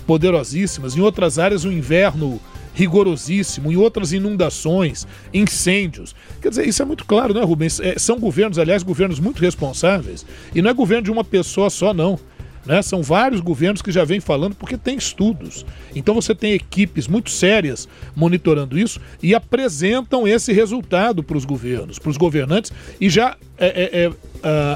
poderosíssimas, 0.05 0.95
em 0.95 1.01
outras 1.01 1.37
áreas 1.37 1.63
o 1.63 1.71
inverno 1.71 2.39
rigorosíssimo, 2.73 3.71
em 3.71 3.75
outras 3.75 4.13
inundações, 4.13 5.07
incêndios. 5.33 6.15
Quer 6.41 6.49
dizer, 6.49 6.67
isso 6.67 6.81
é 6.81 6.85
muito 6.85 7.05
claro, 7.05 7.33
né, 7.33 7.41
Rubens? 7.41 7.79
É, 7.79 7.97
são 7.97 8.19
governos, 8.19 8.57
aliás, 8.57 8.83
governos 8.83 9.19
muito 9.19 9.39
responsáveis, 9.41 10.25
e 10.53 10.61
não 10.61 10.69
é 10.69 10.73
governo 10.73 11.03
de 11.03 11.11
uma 11.11 11.23
pessoa 11.23 11.69
só, 11.69 11.93
não. 11.93 12.19
Né? 12.65 12.81
São 12.81 13.01
vários 13.01 13.41
governos 13.41 13.81
que 13.81 13.91
já 13.91 14.03
vêm 14.03 14.19
falando 14.19 14.55
porque 14.55 14.77
tem 14.77 14.95
estudos. 14.95 15.65
Então 15.95 16.13
você 16.13 16.35
tem 16.35 16.53
equipes 16.53 17.07
muito 17.07 17.31
sérias 17.31 17.87
monitorando 18.15 18.77
isso 18.77 18.99
e 19.21 19.33
apresentam 19.33 20.27
esse 20.27 20.53
resultado 20.53 21.23
para 21.23 21.37
os 21.37 21.45
governos, 21.45 21.97
para 21.97 22.09
os 22.09 22.17
governantes 22.17 22.71
e 22.99 23.09
já 23.09 23.35
é, 23.57 23.67
é, 23.67 24.03
é, 24.03 24.09
uh, 24.09 24.15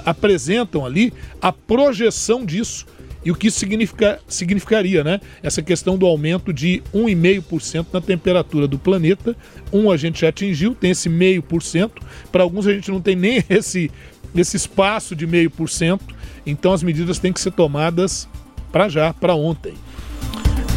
apresentam 0.05 0.85
ali 0.85 1.13
a 1.41 1.51
projeção 1.51 2.45
disso 2.45 2.85
e 3.25 3.31
o 3.31 3.35
que 3.35 3.47
isso 3.47 3.57
significa, 3.57 4.19
significaria, 4.27 5.03
né? 5.03 5.19
Essa 5.41 5.63
questão 5.63 5.97
do 5.97 6.05
aumento 6.05 6.53
de 6.53 6.83
1,5% 6.93 7.87
na 7.91 7.99
temperatura 7.99 8.67
do 8.67 8.77
planeta. 8.77 9.35
Um 9.73 9.89
a 9.89 9.97
gente 9.97 10.21
já 10.21 10.29
atingiu, 10.29 10.75
tem 10.75 10.91
esse 10.91 11.09
meio 11.09 11.41
por 11.41 11.63
cento. 11.63 12.03
Para 12.31 12.43
alguns 12.43 12.67
a 12.67 12.73
gente 12.73 12.91
não 12.91 13.01
tem 13.01 13.15
nem 13.15 13.43
esse, 13.49 13.89
esse 14.35 14.55
espaço 14.55 15.15
de 15.15 15.25
meio 15.25 15.49
por 15.49 15.67
cento. 15.67 16.13
Então 16.45 16.71
as 16.71 16.83
medidas 16.83 17.17
têm 17.17 17.33
que 17.33 17.41
ser 17.41 17.51
tomadas 17.51 18.29
para 18.71 18.87
já, 18.87 19.11
para 19.11 19.33
ontem. 19.33 19.73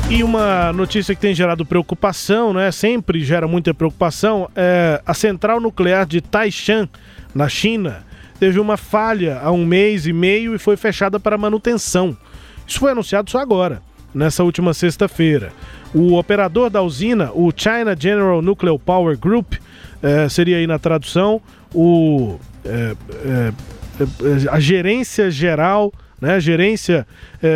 E 0.09 0.22
uma 0.22 0.72
notícia 0.72 1.14
que 1.14 1.20
tem 1.20 1.34
gerado 1.34 1.66
preocupação, 1.66 2.55
né? 2.55 2.72
Sempre 2.72 3.22
gera 3.22 3.46
muita 3.46 3.74
preocupação, 3.74 4.49
é 4.57 5.03
a 5.05 5.12
central 5.12 5.61
nuclear 5.61 6.07
de 6.07 6.22
Taishan, 6.22 6.88
na 7.34 7.46
China, 7.46 8.07
teve 8.40 8.59
uma 8.59 8.78
falha 8.78 9.38
há 9.42 9.53
um 9.53 9.66
mês 9.66 10.07
e 10.07 10.14
meio 10.14 10.55
e 10.55 10.59
foi 10.59 10.78
fechada 10.78 11.20
para 11.20 11.36
manutenção. 11.36 12.16
Isso 12.68 12.78
foi 12.78 12.92
anunciado 12.92 13.30
só 13.30 13.38
agora, 13.38 13.80
nessa 14.14 14.44
última 14.44 14.74
sexta-feira. 14.74 15.50
O 15.94 16.18
operador 16.18 16.68
da 16.68 16.82
usina, 16.82 17.32
o 17.32 17.50
China 17.56 17.96
General 17.98 18.42
Nuclear 18.42 18.78
Power 18.78 19.18
Group, 19.18 19.54
eh, 20.02 20.28
seria 20.28 20.58
aí 20.58 20.66
na 20.66 20.78
tradução 20.78 21.40
o, 21.74 22.38
eh, 22.62 22.94
eh, 23.24 23.52
a 24.50 24.60
gerência 24.60 25.30
geral, 25.30 25.92
né, 26.20 26.38
gerência 26.38 27.06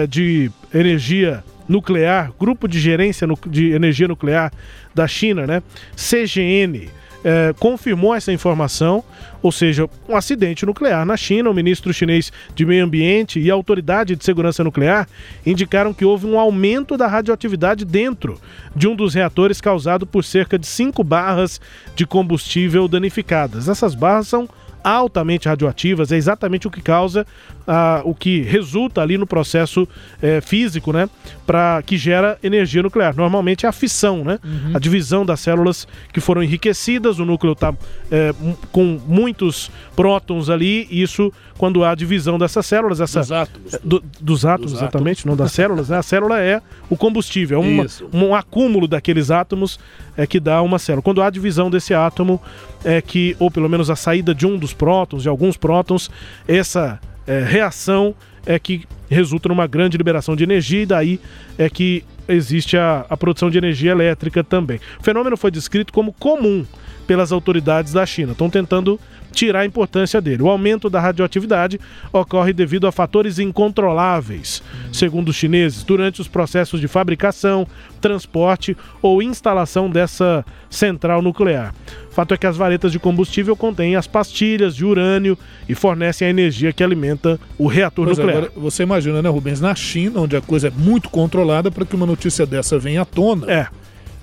de 0.09 0.51
energia 0.73 1.45
nuclear, 1.69 2.33
grupo 2.39 2.67
de 2.67 2.81
gerência 2.81 3.29
de 3.49 3.73
energia 3.73 4.09
nuclear 4.09 4.53
da 4.95 5.07
China, 5.07 5.47
né, 5.47 5.63
CGN, 5.97 6.89
confirmou 7.59 8.15
essa 8.15 8.33
informação. 8.33 9.05
ou 9.43 9.51
seja, 9.51 9.89
um 10.09 10.17
acidente 10.17 10.65
nuclear 10.65 11.05
na 11.05 11.17
China. 11.17 11.51
O 11.51 11.55
ministro 11.55 11.93
chinês 11.93 12.33
de 12.55 12.65
Meio 12.65 12.85
Ambiente 12.85 13.41
e 13.41 13.51
a 13.51 13.55
Autoridade 13.55 14.15
de 14.15 14.25
Segurança 14.25 14.63
Nuclear 14.63 15.09
indicaram 15.45 15.93
que 15.93 16.05
houve 16.05 16.27
um 16.27 16.39
aumento 16.39 16.97
da 16.97 17.07
radioatividade 17.07 17.85
dentro 17.85 18.41
de 18.75 18.87
um 18.87 18.95
dos 18.95 19.15
reatores 19.15 19.61
causado 19.61 20.07
por 20.07 20.25
cerca 20.25 20.59
de 20.59 20.67
cinco 20.67 21.03
barras 21.03 21.61
de 21.97 22.07
combustível 22.07 22.87
danificadas. 22.87 23.69
Essas 23.69 23.95
barras 23.95 24.29
são 24.29 24.49
altamente 24.85 25.49
radioativas, 25.49 26.11
é 26.13 26.17
exatamente 26.17 26.67
o 26.67 26.71
que 26.71 26.81
causa, 26.83 27.27
ah, 27.67 28.03
o 28.05 28.15
que 28.15 28.43
resulta 28.43 29.01
ali 29.01 29.17
no 29.17 29.27
processo 29.27 29.87
eh, 30.21 30.41
físico, 30.41 30.93
né? 30.93 31.09
Para 31.47 31.83
que 31.85 31.97
gera 31.97 32.39
energia 32.43 32.83
nuclear. 32.83 33.15
Normalmente 33.17 33.67
é 33.67 33.69
a 33.69 33.73
fissão, 33.73 34.25
né? 34.25 34.39
Uhum. 34.45 34.73
A 34.75 34.79
divisão 34.79 35.25
das 35.25 35.41
células 35.41 35.87
que 36.13 36.21
foram 36.21 36.43
enriquecidas, 36.43 37.19
o 37.19 37.25
núcleo 37.25 37.53
está 37.53 37.73
com 38.71 39.01
muitos 39.07 39.71
prótons 39.97 40.49
ali, 40.51 40.87
isso 40.91 41.33
quando 41.59 41.85
há 41.85 41.95
divisão 41.95 42.39
dessas 42.39 42.67
células, 42.67 43.01
essa, 43.01 43.21
Dos 43.21 43.33
átomos. 43.33 43.75
eh, 43.75 43.81
do- 43.85 44.05
dos 44.21 44.45
átomos, 44.45 44.73
Dos 44.73 44.81
exatamente, 44.83 45.27
não 45.27 45.37
das 45.37 45.53
células, 45.53 45.89
né? 45.89 45.99
A 45.99 46.03
célula 46.03 46.41
é 46.41 46.61
o 46.91 46.97
combustível, 46.97 47.63
é 47.63 47.65
uma- 47.67 47.87
um 48.13 48.35
acúmulo 48.35 48.89
daqueles 48.89 49.31
átomos 49.31 49.79
é 50.17 50.27
que 50.27 50.39
dá 50.39 50.61
uma 50.63 50.79
célula. 50.79 51.03
Quando 51.03 51.23
há 51.23 51.31
divisão 51.31 51.71
desse 51.71 51.95
átomo, 51.95 52.41
é 52.85 53.01
que, 53.01 53.37
ou 53.39 53.51
pelo 53.51 53.69
menos 53.69 53.91
a 53.91 53.97
saída 53.97 54.35
de 54.35 54.47
um 54.47 54.59
dos 54.59 54.73
prótons, 54.73 55.23
de 55.23 55.29
alguns 55.29 55.57
prótons, 55.57 56.11
essa 56.47 57.01
é, 57.27 57.43
reação 57.43 58.15
é 58.45 58.59
que 58.59 58.85
resulta 59.09 59.49
numa 59.49 59.67
grande 59.67 59.97
liberação 59.97 60.35
de 60.35 60.43
energia 60.43 60.83
e 60.83 60.87
daí 60.87 61.21
é 61.59 61.69
que 61.69 62.05
existe 62.29 62.77
a, 62.77 63.07
a 63.09 63.17
produção 63.17 63.51
de 63.51 63.59
energia 63.59 63.93
elétrica 63.93 64.43
também. 64.43 64.81
O 64.99 65.03
fenômeno 65.03 65.37
foi 65.37 65.51
descrito 65.51 65.93
como 65.93 66.13
comum 66.13 66.65
pelas 67.07 67.33
autoridades 67.33 67.93
da 67.93 68.05
China. 68.07 68.33
Estão 68.33 68.49
tentando 68.51 68.99
tirar 69.33 69.61
a 69.61 69.67
importância 69.67 70.21
dele. 70.21 70.43
O 70.43 70.49
aumento 70.49 70.91
da 70.91 71.01
radioatividade 71.01 71.81
ocorre 72.13 72.53
devido 72.53 72.87
a 72.87 72.93
fatores 72.93 73.39
incontroláveis, 73.39 74.63
segundo 74.93 75.31
os 75.31 75.37
chineses, 75.37 75.83
durante 75.83 76.21
os 76.21 76.29
processos 76.29 76.81
de 76.81 76.87
fabricação, 76.87 77.67
transporte 78.01 78.77
ou 79.01 79.23
instalação 79.23 79.89
dessa 79.89 80.45
central 80.69 81.23
nuclear. 81.23 81.75
O 82.11 82.15
fato 82.15 82.35
é 82.35 82.37
que 82.37 82.47
as 82.47 82.57
varetas 82.57 82.93
de 82.93 82.99
combustível 82.99 83.57
contêm 83.57 83.97
as 83.97 84.07
pastilhas 84.07 84.77
de 84.77 84.85
urânio 84.85 85.39
e 85.67 85.75
fornecem 85.75 86.27
a 86.27 86.31
energia 86.31 86.73
que 86.73 86.85
alimenta 86.85 87.41
o 87.57 87.67
reator 87.67 88.05
Pois 88.05 88.19
é, 88.19 88.23
nuclear. 88.23 88.45
agora, 88.45 88.61
você 88.61 88.83
imagina, 88.83 89.23
né, 89.23 89.31
Rubens? 89.31 89.61
Na 89.61 89.75
China, 89.75 90.21
onde 90.21 90.37
a 90.37 90.41
coisa 90.43 90.69
é 90.69 90.71
muito 90.71 91.09
controlada, 91.09 91.71
para 91.71 91.87
que 91.87 91.97
uma 91.97 92.05
notícia 92.07 92.45
dessa 92.45 92.79
venha 92.79 93.03
à 93.03 93.05
tona. 93.07 93.51
É. 93.51 93.67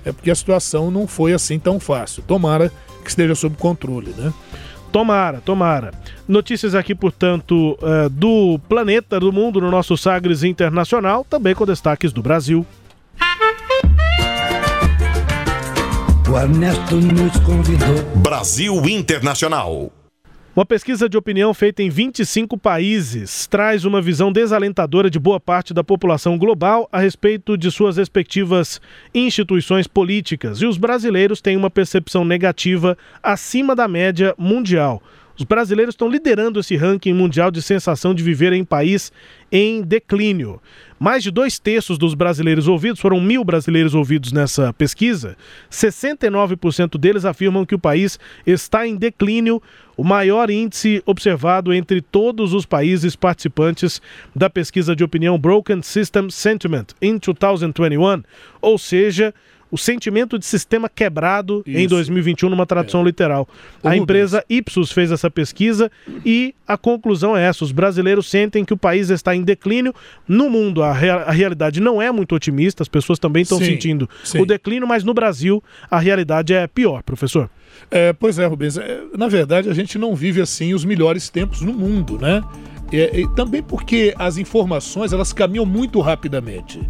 É 0.05 0.11
porque 0.11 0.31
a 0.31 0.35
situação 0.35 0.89
não 0.89 1.07
foi 1.07 1.33
assim 1.33 1.59
tão 1.59 1.79
fácil. 1.79 2.23
Tomara 2.23 2.71
que 3.03 3.09
esteja 3.09 3.35
sob 3.35 3.55
controle, 3.57 4.13
né? 4.17 4.33
Tomara, 4.91 5.39
tomara. 5.39 5.91
Notícias 6.27 6.73
aqui, 6.73 6.95
portanto, 6.95 7.77
eh, 7.81 8.09
do 8.09 8.59
planeta, 8.67 9.19
do 9.19 9.31
mundo, 9.31 9.61
no 9.61 9.69
nosso 9.69 9.95
Sagres 9.95 10.43
Internacional, 10.43 11.25
também 11.29 11.53
com 11.53 11.65
destaques 11.65 12.11
do 12.11 12.23
Brasil. 12.23 12.65
O 16.31 16.37
Ernesto 16.37 16.95
nos 16.95 17.39
convidou. 17.39 18.03
Brasil 18.17 18.87
Internacional. 18.87 19.91
Uma 20.55 20.65
pesquisa 20.65 21.07
de 21.07 21.15
opinião 21.15 21.53
feita 21.53 21.83
em 21.83 21.89
25 21.89 22.57
países 22.57 23.45
traz 23.45 23.85
uma 23.85 24.01
visão 24.01 24.31
desalentadora 24.31 25.07
de 25.07 25.19
boa 25.19 25.39
parte 25.39 25.75
da 25.75 25.83
população 25.83 26.39
global 26.39 26.89
a 26.91 26.99
respeito 26.99 27.55
de 27.55 27.69
suas 27.69 27.97
respectivas 27.97 28.81
instituições 29.13 29.85
políticas. 29.85 30.59
E 30.59 30.65
os 30.65 30.75
brasileiros 30.75 31.39
têm 31.39 31.55
uma 31.55 31.69
percepção 31.69 32.25
negativa 32.25 32.97
acima 33.21 33.75
da 33.75 33.87
média 33.87 34.33
mundial. 34.39 35.03
Os 35.37 35.45
brasileiros 35.45 35.93
estão 35.93 36.09
liderando 36.09 36.59
esse 36.59 36.75
ranking 36.75 37.13
mundial 37.13 37.51
de 37.51 37.61
sensação 37.61 38.13
de 38.13 38.23
viver 38.23 38.51
em 38.51 38.65
país 38.65 39.09
em 39.51 39.81
declínio. 39.83 40.59
Mais 40.99 41.23
de 41.23 41.31
dois 41.31 41.57
terços 41.57 41.97
dos 41.97 42.13
brasileiros 42.13 42.67
ouvidos, 42.67 42.99
foram 42.99 43.21
mil 43.21 43.43
brasileiros 43.43 43.95
ouvidos 43.95 44.33
nessa 44.33 44.73
pesquisa, 44.73 45.37
69% 45.71 46.97
deles 46.97 47.23
afirmam 47.23 47.65
que 47.65 47.73
o 47.73 47.79
país 47.79 48.19
está 48.45 48.85
em 48.85 48.97
declínio, 48.97 49.61
o 49.95 50.03
maior 50.03 50.49
índice 50.49 51.01
observado 51.05 51.73
entre 51.73 52.01
todos 52.01 52.53
os 52.53 52.65
países 52.65 53.15
participantes 53.15 54.01
da 54.35 54.49
pesquisa 54.49 54.93
de 54.95 55.03
opinião 55.03 55.39
Broken 55.39 55.81
System 55.81 56.29
Sentiment 56.29 56.87
in 57.01 57.17
2021, 57.17 58.23
ou 58.61 58.77
seja, 58.77 59.33
o 59.71 59.77
sentimento 59.77 60.39
de 60.39 60.45
sistema 60.45 60.89
quebrado 60.89 61.63
em 61.67 61.81
Isso. 61.81 61.89
2021 61.89 62.49
numa 62.49 62.65
tradução 62.65 63.03
literal. 63.03 63.47
Ô, 63.83 63.87
A 63.87 63.91
Rubens. 63.91 64.01
empresa 64.03 64.43
Ipsos 64.49 64.91
fez 64.91 65.11
essa 65.11 65.29
pesquisa 65.29 65.91
e 66.25 66.55
a 66.67 66.77
conclusão 66.77 67.35
é 67.37 67.43
essa: 67.43 67.63
os 67.63 67.71
brasileiros 67.71 68.29
sentem 68.29 68.65
que 68.65 68.73
o 68.73 68.77
país 68.77 69.09
está 69.09 69.35
em 69.35 69.43
declínio. 69.43 69.93
No 70.27 70.49
mundo, 70.49 70.81
a, 70.81 70.91
rea- 70.93 71.23
a 71.23 71.31
realidade 71.31 71.79
não 71.79 72.01
é 72.01 72.11
muito 72.11 72.33
otimista, 72.35 72.81
as 72.83 72.87
pessoas 72.89 73.19
também 73.19 73.43
estão 73.43 73.59
sentindo 73.59 74.09
sim. 74.23 74.41
o 74.41 74.45
declínio, 74.45 74.87
mas 74.87 75.03
no 75.03 75.13
Brasil 75.13 75.63
a 75.89 75.99
realidade 75.99 76.53
é 76.53 76.65
pior, 76.67 77.03
professor. 77.03 77.49
É, 77.91 78.11
pois 78.13 78.39
é, 78.39 78.45
Rubens. 78.45 78.77
é, 78.77 79.01
na 79.17 79.27
verdade, 79.27 79.69
a 79.69 79.73
gente 79.73 79.97
não 79.97 80.15
vive 80.15 80.41
assim 80.41 80.73
os 80.73 80.83
melhores 80.83 81.29
tempos 81.29 81.61
no 81.61 81.71
mundo, 81.73 82.17
né? 82.19 82.41
É, 82.91 83.21
também 83.35 83.61
porque 83.61 84.15
as 84.17 84.37
informações 84.37 85.13
elas 85.13 85.31
caminham 85.31 85.63
muito 85.65 85.99
rapidamente. 85.99 86.81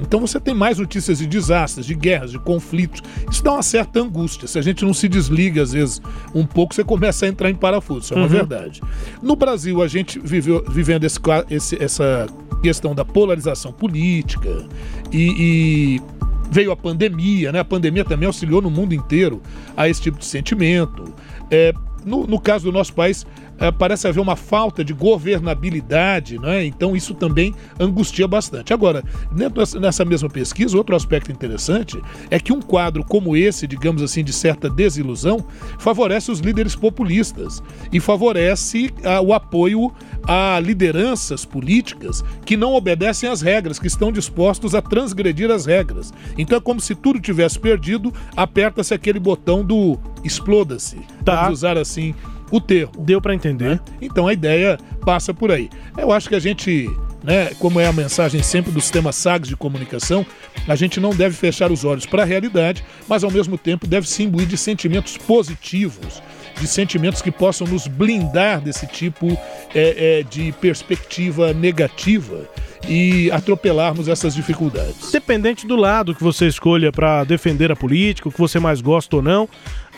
Então 0.00 0.20
você 0.20 0.38
tem 0.40 0.54
mais 0.54 0.78
notícias 0.78 1.18
de 1.18 1.26
desastres, 1.26 1.86
de 1.86 1.94
guerras, 1.94 2.30
de 2.30 2.38
conflitos. 2.38 3.02
Isso 3.30 3.42
dá 3.42 3.52
uma 3.52 3.62
certa 3.62 4.00
angústia. 4.00 4.46
Se 4.48 4.58
a 4.58 4.62
gente 4.62 4.84
não 4.84 4.92
se 4.94 5.08
desliga, 5.08 5.62
às 5.62 5.72
vezes, 5.72 6.00
um 6.34 6.44
pouco, 6.46 6.74
você 6.74 6.82
começa 6.84 7.26
a 7.26 7.28
entrar 7.28 7.50
em 7.50 7.54
parafuso. 7.54 8.00
Isso 8.00 8.14
é 8.14 8.16
uma 8.16 8.24
Uhum. 8.24 8.28
verdade. 8.28 8.80
No 9.22 9.36
Brasil, 9.36 9.82
a 9.82 9.88
gente 9.88 10.18
viveu 10.18 10.64
vivendo 10.68 11.04
esse 11.04 11.18
esse- 11.50 11.82
essa 11.82 12.26
questão 12.62 12.94
da 12.94 13.04
polarização 13.04 13.72
política 13.72 14.66
e, 15.12 15.98
e 15.98 16.02
veio 16.50 16.72
a 16.72 16.76
pandemia, 16.76 17.52
né? 17.52 17.60
A 17.60 17.64
pandemia 17.64 18.04
também 18.04 18.26
auxiliou 18.26 18.60
no 18.62 18.70
mundo 18.70 18.94
inteiro 18.94 19.40
a 19.76 19.88
esse 19.88 20.00
tipo 20.00 20.18
de 20.18 20.24
sentimento. 20.24 21.04
É, 21.50 21.72
no, 22.04 22.26
no 22.26 22.38
caso 22.40 22.64
do 22.64 22.72
nosso 22.72 22.92
país, 22.92 23.26
parece 23.70 24.06
haver 24.08 24.20
uma 24.20 24.36
falta 24.36 24.84
de 24.84 24.92
governabilidade, 24.92 26.38
né? 26.38 26.64
Então 26.64 26.96
isso 26.96 27.14
também 27.14 27.54
angustia 27.78 28.26
bastante. 28.26 28.72
Agora, 28.72 29.02
dentro 29.32 29.60
dessa- 29.60 29.78
nessa 29.80 30.04
mesma 30.04 30.28
pesquisa, 30.28 30.76
outro 30.76 30.96
aspecto 30.96 31.30
interessante 31.30 32.00
é 32.30 32.38
que 32.38 32.52
um 32.52 32.60
quadro 32.60 33.04
como 33.04 33.36
esse, 33.36 33.66
digamos 33.66 34.02
assim, 34.02 34.22
de 34.24 34.32
certa 34.32 34.68
desilusão, 34.68 35.44
favorece 35.78 36.30
os 36.30 36.40
líderes 36.40 36.74
populistas 36.74 37.62
e 37.92 38.00
favorece 38.00 38.92
ah, 39.04 39.20
o 39.20 39.32
apoio 39.32 39.92
a 40.26 40.58
lideranças 40.60 41.44
políticas 41.44 42.24
que 42.44 42.56
não 42.56 42.72
obedecem 42.74 43.28
às 43.28 43.40
regras, 43.42 43.78
que 43.78 43.86
estão 43.86 44.10
dispostos 44.10 44.74
a 44.74 44.80
transgredir 44.82 45.50
as 45.50 45.66
regras. 45.66 46.12
Então 46.38 46.58
é 46.58 46.60
como 46.60 46.80
se 46.80 46.94
tudo 46.94 47.20
tivesse 47.20 47.58
perdido, 47.58 48.12
aperta-se 48.36 48.94
aquele 48.94 49.18
botão 49.18 49.64
do 49.64 49.98
exploda-se. 50.22 50.96
Tá. 51.24 51.42
Vamos 51.42 51.58
usar 51.58 51.76
assim 51.78 52.14
o 52.50 52.60
termo. 52.60 52.92
Deu 52.98 53.20
para 53.20 53.34
entender. 53.34 53.80
Então 54.00 54.26
a 54.26 54.32
ideia 54.32 54.78
passa 55.04 55.32
por 55.32 55.50
aí. 55.50 55.68
Eu 55.96 56.12
acho 56.12 56.28
que 56.28 56.34
a 56.34 56.40
gente, 56.40 56.88
né, 57.22 57.52
como 57.58 57.80
é 57.80 57.86
a 57.86 57.92
mensagem 57.92 58.42
sempre 58.42 58.72
do 58.72 58.80
sistema 58.80 59.12
SAGS 59.12 59.48
de 59.48 59.56
comunicação, 59.56 60.24
a 60.66 60.74
gente 60.74 61.00
não 61.00 61.10
deve 61.10 61.34
fechar 61.34 61.70
os 61.70 61.84
olhos 61.84 62.06
para 62.06 62.22
a 62.22 62.26
realidade, 62.26 62.84
mas 63.08 63.24
ao 63.24 63.30
mesmo 63.30 63.58
tempo 63.58 63.86
deve 63.86 64.08
se 64.08 64.22
imbuir 64.22 64.46
de 64.46 64.56
sentimentos 64.56 65.16
positivos, 65.16 66.22
de 66.60 66.66
sentimentos 66.66 67.20
que 67.20 67.30
possam 67.30 67.66
nos 67.66 67.86
blindar 67.86 68.60
desse 68.60 68.86
tipo 68.86 69.36
é, 69.74 70.20
é, 70.20 70.22
de 70.22 70.52
perspectiva 70.52 71.52
negativa 71.52 72.48
e 72.88 73.30
atropelarmos 73.30 74.08
essas 74.08 74.34
dificuldades. 74.34 75.10
Dependente 75.10 75.66
do 75.66 75.76
lado 75.76 76.14
que 76.14 76.22
você 76.22 76.46
escolha 76.46 76.92
para 76.92 77.24
defender 77.24 77.72
a 77.72 77.76
política, 77.76 78.28
o 78.28 78.32
que 78.32 78.38
você 78.38 78.58
mais 78.58 78.80
gosta 78.80 79.16
ou 79.16 79.22
não, 79.22 79.48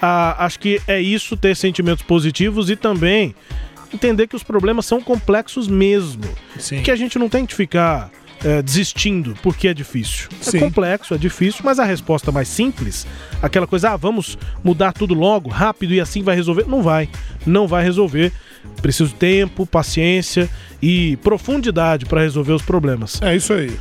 ah, 0.01 0.45
acho 0.45 0.59
que 0.59 0.81
é 0.87 1.01
isso 1.01 1.37
ter 1.37 1.57
sentimentos 1.57 2.05
positivos 2.05 2.71
e 2.71 2.77
também 2.77 3.35
entender 3.93 4.27
que 4.27 4.37
os 4.37 4.43
problemas 4.43 4.87
são 4.87 5.01
complexos 5.01 5.69
mesmo. 5.69 6.25
Sim. 6.59 6.83
Que 6.83 6.91
a 6.91 6.97
gente 6.97 7.19
não 7.19 7.29
tem 7.29 7.47
que 7.47 7.55
ficar 7.55 8.11
eh, 8.45 8.63
desistindo 8.63 9.35
porque 9.43 9.69
é 9.69 9.75
difícil. 9.75 10.29
Sim. 10.41 10.59
É 10.59 10.61
complexo, 10.61 11.15
é 11.15 11.19
difícil, 11.19 11.63
mas 11.65 11.79
a 11.79 11.85
resposta 11.85 12.31
mais 12.31 12.49
simples, 12.49 13.07
aquela 13.43 13.67
coisa, 13.67 13.91
ah, 13.91 13.97
vamos 13.97 14.39
mudar 14.63 14.93
tudo 14.93 15.15
logo, 15.15 15.51
rápido 15.51 15.95
e 15.95 16.01
assim 16.01 16.23
vai 16.23 16.37
resolver, 16.37 16.67
não 16.67 16.83
vai. 16.83 17.09
Não 17.47 17.67
vai 17.67 17.83
resolver. 17.83 18.33
Preciso 18.83 19.11
de 19.11 19.17
tempo, 19.17 19.65
paciência 19.65 20.51
e 20.83 21.17
profundidade 21.19 22.05
para 22.05 22.23
resolver 22.23 22.53
os 22.53 22.63
problemas. 22.63 23.21
É 23.23 23.35
isso 23.35 23.53
aí. 23.53 23.77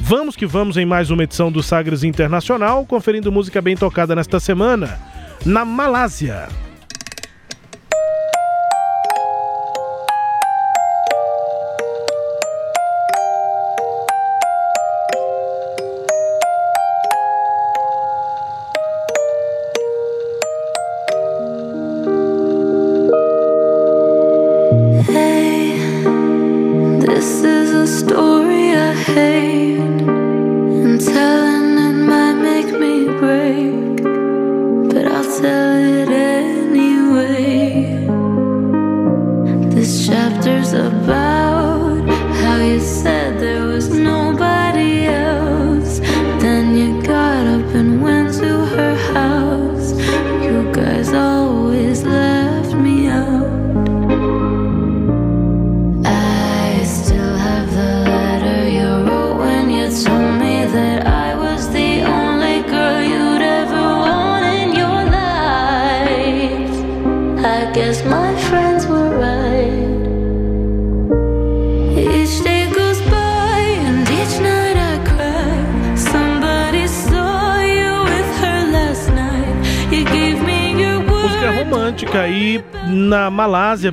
Vamos 0.00 0.36
que 0.36 0.46
vamos 0.46 0.76
em 0.76 0.86
mais 0.86 1.10
uma 1.10 1.24
edição 1.24 1.50
do 1.50 1.62
Sagres 1.62 2.04
Internacional, 2.04 2.86
conferindo 2.86 3.32
música 3.32 3.60
bem 3.60 3.76
tocada 3.76 4.14
nesta 4.14 4.38
semana, 4.38 4.98
na 5.44 5.64
Malásia. 5.64 6.48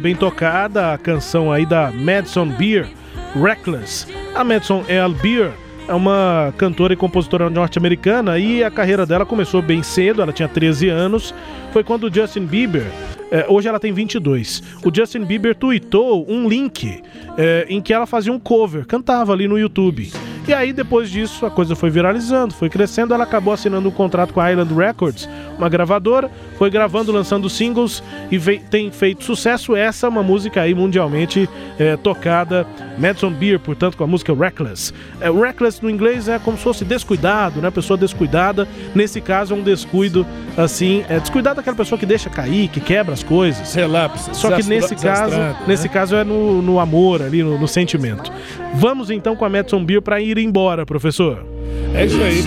Bem 0.06 0.16
tocada, 0.16 0.94
a 0.94 1.00
canção 1.00 1.52
aí 1.52 1.66
da 1.66 1.92
Madison 1.92 2.48
Beer, 2.48 2.88
Reckless. 3.34 4.06
A 4.36 4.44
Madison 4.44 4.86
L. 4.88 5.16
Beer 5.16 5.52
é 5.88 5.94
uma 5.96 6.54
cantora 6.60 6.94
e 6.94 6.96
compositora 6.96 7.50
norte-americana 7.50 8.38
e 8.38 8.64
a 8.64 8.70
carreira 8.70 9.04
dela 9.04 9.26
começou 9.26 9.64
bem 9.64 9.82
cedo, 9.82 10.22
ela 10.22 10.32
tinha 10.32 10.48
13 10.48 10.90
anos. 10.90 11.34
Foi 11.74 11.84
quando 11.84 12.04
o 12.04 12.14
Justin 12.14 12.46
Bieber, 12.46 12.86
eh, 13.32 13.48
hoje 13.50 13.68
ela 13.68 13.80
tem 13.80 13.92
22, 13.92 14.62
o 14.86 14.94
Justin 14.94 15.24
Bieber 15.24 15.56
tweetou 15.56 16.24
um 16.30 16.48
link 16.48 17.02
eh, 17.36 17.66
em 17.68 17.82
que 17.82 17.92
ela 17.92 18.06
fazia 18.06 18.32
um 18.32 18.38
cover, 18.40 18.86
cantava 18.86 19.34
ali 19.34 19.48
no 19.48 19.58
YouTube. 19.58 20.12
E 20.48 20.54
aí, 20.54 20.72
depois 20.72 21.10
disso, 21.10 21.44
a 21.46 21.50
coisa 21.50 21.76
foi 21.76 21.90
viralizando, 21.90 22.54
foi 22.54 22.70
crescendo. 22.70 23.14
Ela 23.14 23.24
acabou 23.24 23.54
assinando 23.54 23.90
um 23.90 23.92
contrato 23.92 24.32
com 24.32 24.40
a 24.40 24.52
Island 24.52 24.72
Records, 24.74 25.28
uma 25.58 25.68
gravadora, 25.68 26.30
foi 26.58 26.70
gravando, 26.70 27.12
lançando 27.12 27.50
singles 27.50 28.04
e 28.32 28.40
tem 28.60 28.92
feito 28.92 29.24
sucesso. 29.24 29.76
Essa 29.76 30.06
é 30.06 30.10
uma 30.10 30.22
música 30.22 30.62
aí 30.62 30.76
mundialmente 30.76 31.50
eh, 31.80 31.98
tocada, 31.98 32.68
Madison 32.98 33.32
Beer, 33.32 33.60
portanto, 33.60 33.98
com 33.98 34.04
a 34.04 34.08
música 34.08 34.34
Reckless. 34.36 34.94
É, 35.20 35.32
reckless 35.32 35.82
no 35.82 35.90
inglês 35.90 36.28
é 36.28 36.38
como 36.38 36.58
se 36.58 36.64
fosse 36.64 36.86
descuidado, 36.86 37.60
né? 37.60 37.72
Pessoa 37.72 37.98
descuidada. 37.98 38.68
Nesse 38.94 39.20
caso, 39.22 39.56
é 39.56 39.58
um 39.58 39.64
descuido 39.64 40.28
assim, 40.56 41.04
é 41.10 41.20
descuidado 41.20 41.56
daquela 41.58 41.76
pessoa 41.76 41.98
que 41.98 42.06
deixa 42.06 42.30
cair, 42.30 42.68
que 42.68 42.80
quebra 42.80 43.14
as 43.14 43.24
coisas. 43.24 43.74
Relapsos. 43.74 44.38
Só 44.38 44.56
que 44.56 44.64
nesse 44.64 44.96
caso, 44.96 45.36
né? 45.36 45.56
nesse 45.66 45.90
caso 45.90 46.16
é 46.16 46.24
no, 46.24 46.62
no 46.62 46.80
amor 46.80 47.24
ali, 47.24 47.42
no, 47.42 47.58
no 47.58 47.68
sentimento. 47.68 48.32
Vamos 48.76 49.10
então 49.10 49.36
com 49.36 49.46
a 49.46 49.50
Madison 49.50 49.84
Beer 49.84 50.02
para 50.02 50.22
ir 50.22 50.35
embora, 50.42 50.86
professor. 50.86 51.46
É 51.94 52.06
isso 52.06 52.22
aí. 52.22 52.42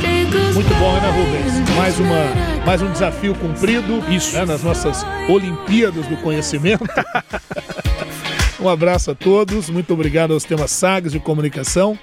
Muito 0.54 0.74
bom, 0.74 0.92
né, 1.00 1.10
Rubens? 1.10 1.76
Mais, 1.76 1.98
uma, 1.98 2.64
mais 2.66 2.82
um 2.82 2.92
desafio 2.92 3.34
cumprido 3.34 4.02
isso. 4.10 4.36
nas 4.44 4.62
nossas 4.62 5.04
Olimpíadas 5.28 6.06
do 6.06 6.16
Conhecimento. 6.18 6.84
um 8.60 8.68
abraço 8.68 9.10
a 9.10 9.14
todos. 9.14 9.70
Muito 9.70 9.92
obrigado 9.94 10.34
aos 10.34 10.44
temas 10.44 10.70
SAGs 10.70 11.12
de 11.12 11.20
comunicação, 11.20 11.98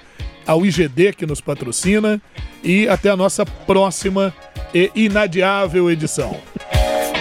ao 0.46 0.66
IGD 0.66 1.12
que 1.12 1.26
nos 1.26 1.40
patrocina 1.40 2.20
e 2.64 2.88
até 2.88 3.10
a 3.10 3.16
nossa 3.16 3.46
próxima 3.46 4.34
e 4.74 4.90
inadiável 4.94 5.90
edição. 5.90 6.36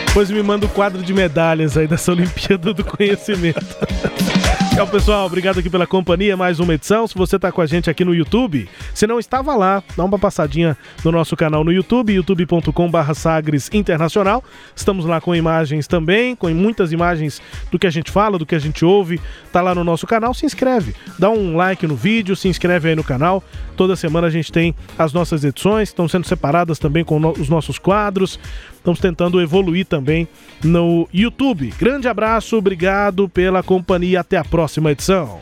Depois 0.07 0.32
me 0.32 0.41
manda 0.41 0.66
o 0.66 0.70
quadro 0.70 1.03
de 1.03 1.13
medalhas 1.13 1.78
aí 1.78 1.88
dessa 1.88 2.13
Olimpíada 2.13 2.74
do 2.74 2.84
Conhecimento. 2.84 3.76
Tchau, 4.76 4.86
pessoal. 4.86 5.26
Obrigado 5.26 5.57
aqui 5.57 5.69
pela 5.69 5.88
companhia. 5.88 6.36
Mais 6.36 6.59
uma 6.59 6.73
edição. 6.73 7.07
Se 7.07 7.15
você 7.15 7.38
está 7.38 7.49
com 7.49 7.61
a 7.61 7.65
gente 7.65 7.89
aqui 7.89 8.03
no 8.03 8.13
YouTube, 8.13 8.67
se 8.93 9.07
não 9.07 9.17
estava 9.17 9.55
lá, 9.55 9.82
dá 9.95 10.03
uma 10.03 10.19
passadinha 10.19 10.78
no 11.01 11.13
nosso 11.13 11.34
canal 11.38 11.63
no 11.63 11.71
YouTube, 11.71 12.11
youtube.com.br 12.11 13.13
Sagres 13.13 13.69
Internacional. 13.71 14.43
Estamos 14.76 15.05
lá 15.05 15.21
com 15.21 15.34
imagens 15.34 15.88
também, 15.88 16.36
com 16.36 16.49
muitas 16.49 16.91
imagens 16.91 17.41
do 17.71 17.80
que 17.80 17.88
a 17.88 17.89
gente 17.89 18.11
fala, 18.11 18.38
do 18.38 18.45
que 18.45 18.53
a 18.53 18.59
gente 18.59 18.84
ouve. 18.84 19.21
Tá 19.49 19.61
lá 19.61 19.73
no 19.73 19.82
nosso 19.82 20.05
canal. 20.05 20.34
Se 20.34 20.45
inscreve, 20.45 20.93
dá 21.17 21.30
um 21.30 21.55
like 21.55 21.88
no 21.88 21.95
vídeo, 21.95 22.36
se 22.36 22.49
inscreve 22.49 22.89
aí 22.89 22.95
no 22.97 23.03
canal. 23.03 23.41
Toda 23.76 23.95
semana 23.95 24.28
a 24.28 24.30
gente 24.30 24.51
tem 24.51 24.73
as 24.97 25.11
nossas 25.13 25.43
edições, 25.43 25.89
estão 25.89 26.07
sendo 26.07 26.26
separadas 26.28 26.80
também 26.80 27.03
com 27.03 27.19
no- 27.19 27.32
os 27.34 27.49
nossos 27.49 27.78
quadros. 27.78 28.39
Estamos 28.76 28.99
tentando 28.99 29.41
evoluir 29.41 29.86
também 29.86 30.28
no 30.63 31.07
YouTube. 31.13 31.73
Grande 31.78 32.07
abraço, 32.07 32.55
obrigado 32.57 33.28
pela 33.30 33.61
companhia. 33.61 34.19
Até 34.21 34.38
a 34.38 34.43
próxima 34.45 34.91
edição. 34.91 35.39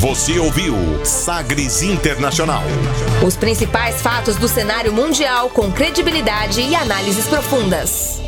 Você 0.00 0.38
ouviu 0.38 0.74
Sagres 1.04 1.82
Internacional. 1.82 2.62
Os 3.26 3.36
principais 3.36 4.00
fatos 4.02 4.36
do 4.36 4.46
cenário 4.46 4.92
mundial 4.92 5.48
com 5.50 5.70
credibilidade 5.72 6.60
e 6.60 6.74
análises 6.74 7.26
profundas. 7.26 8.20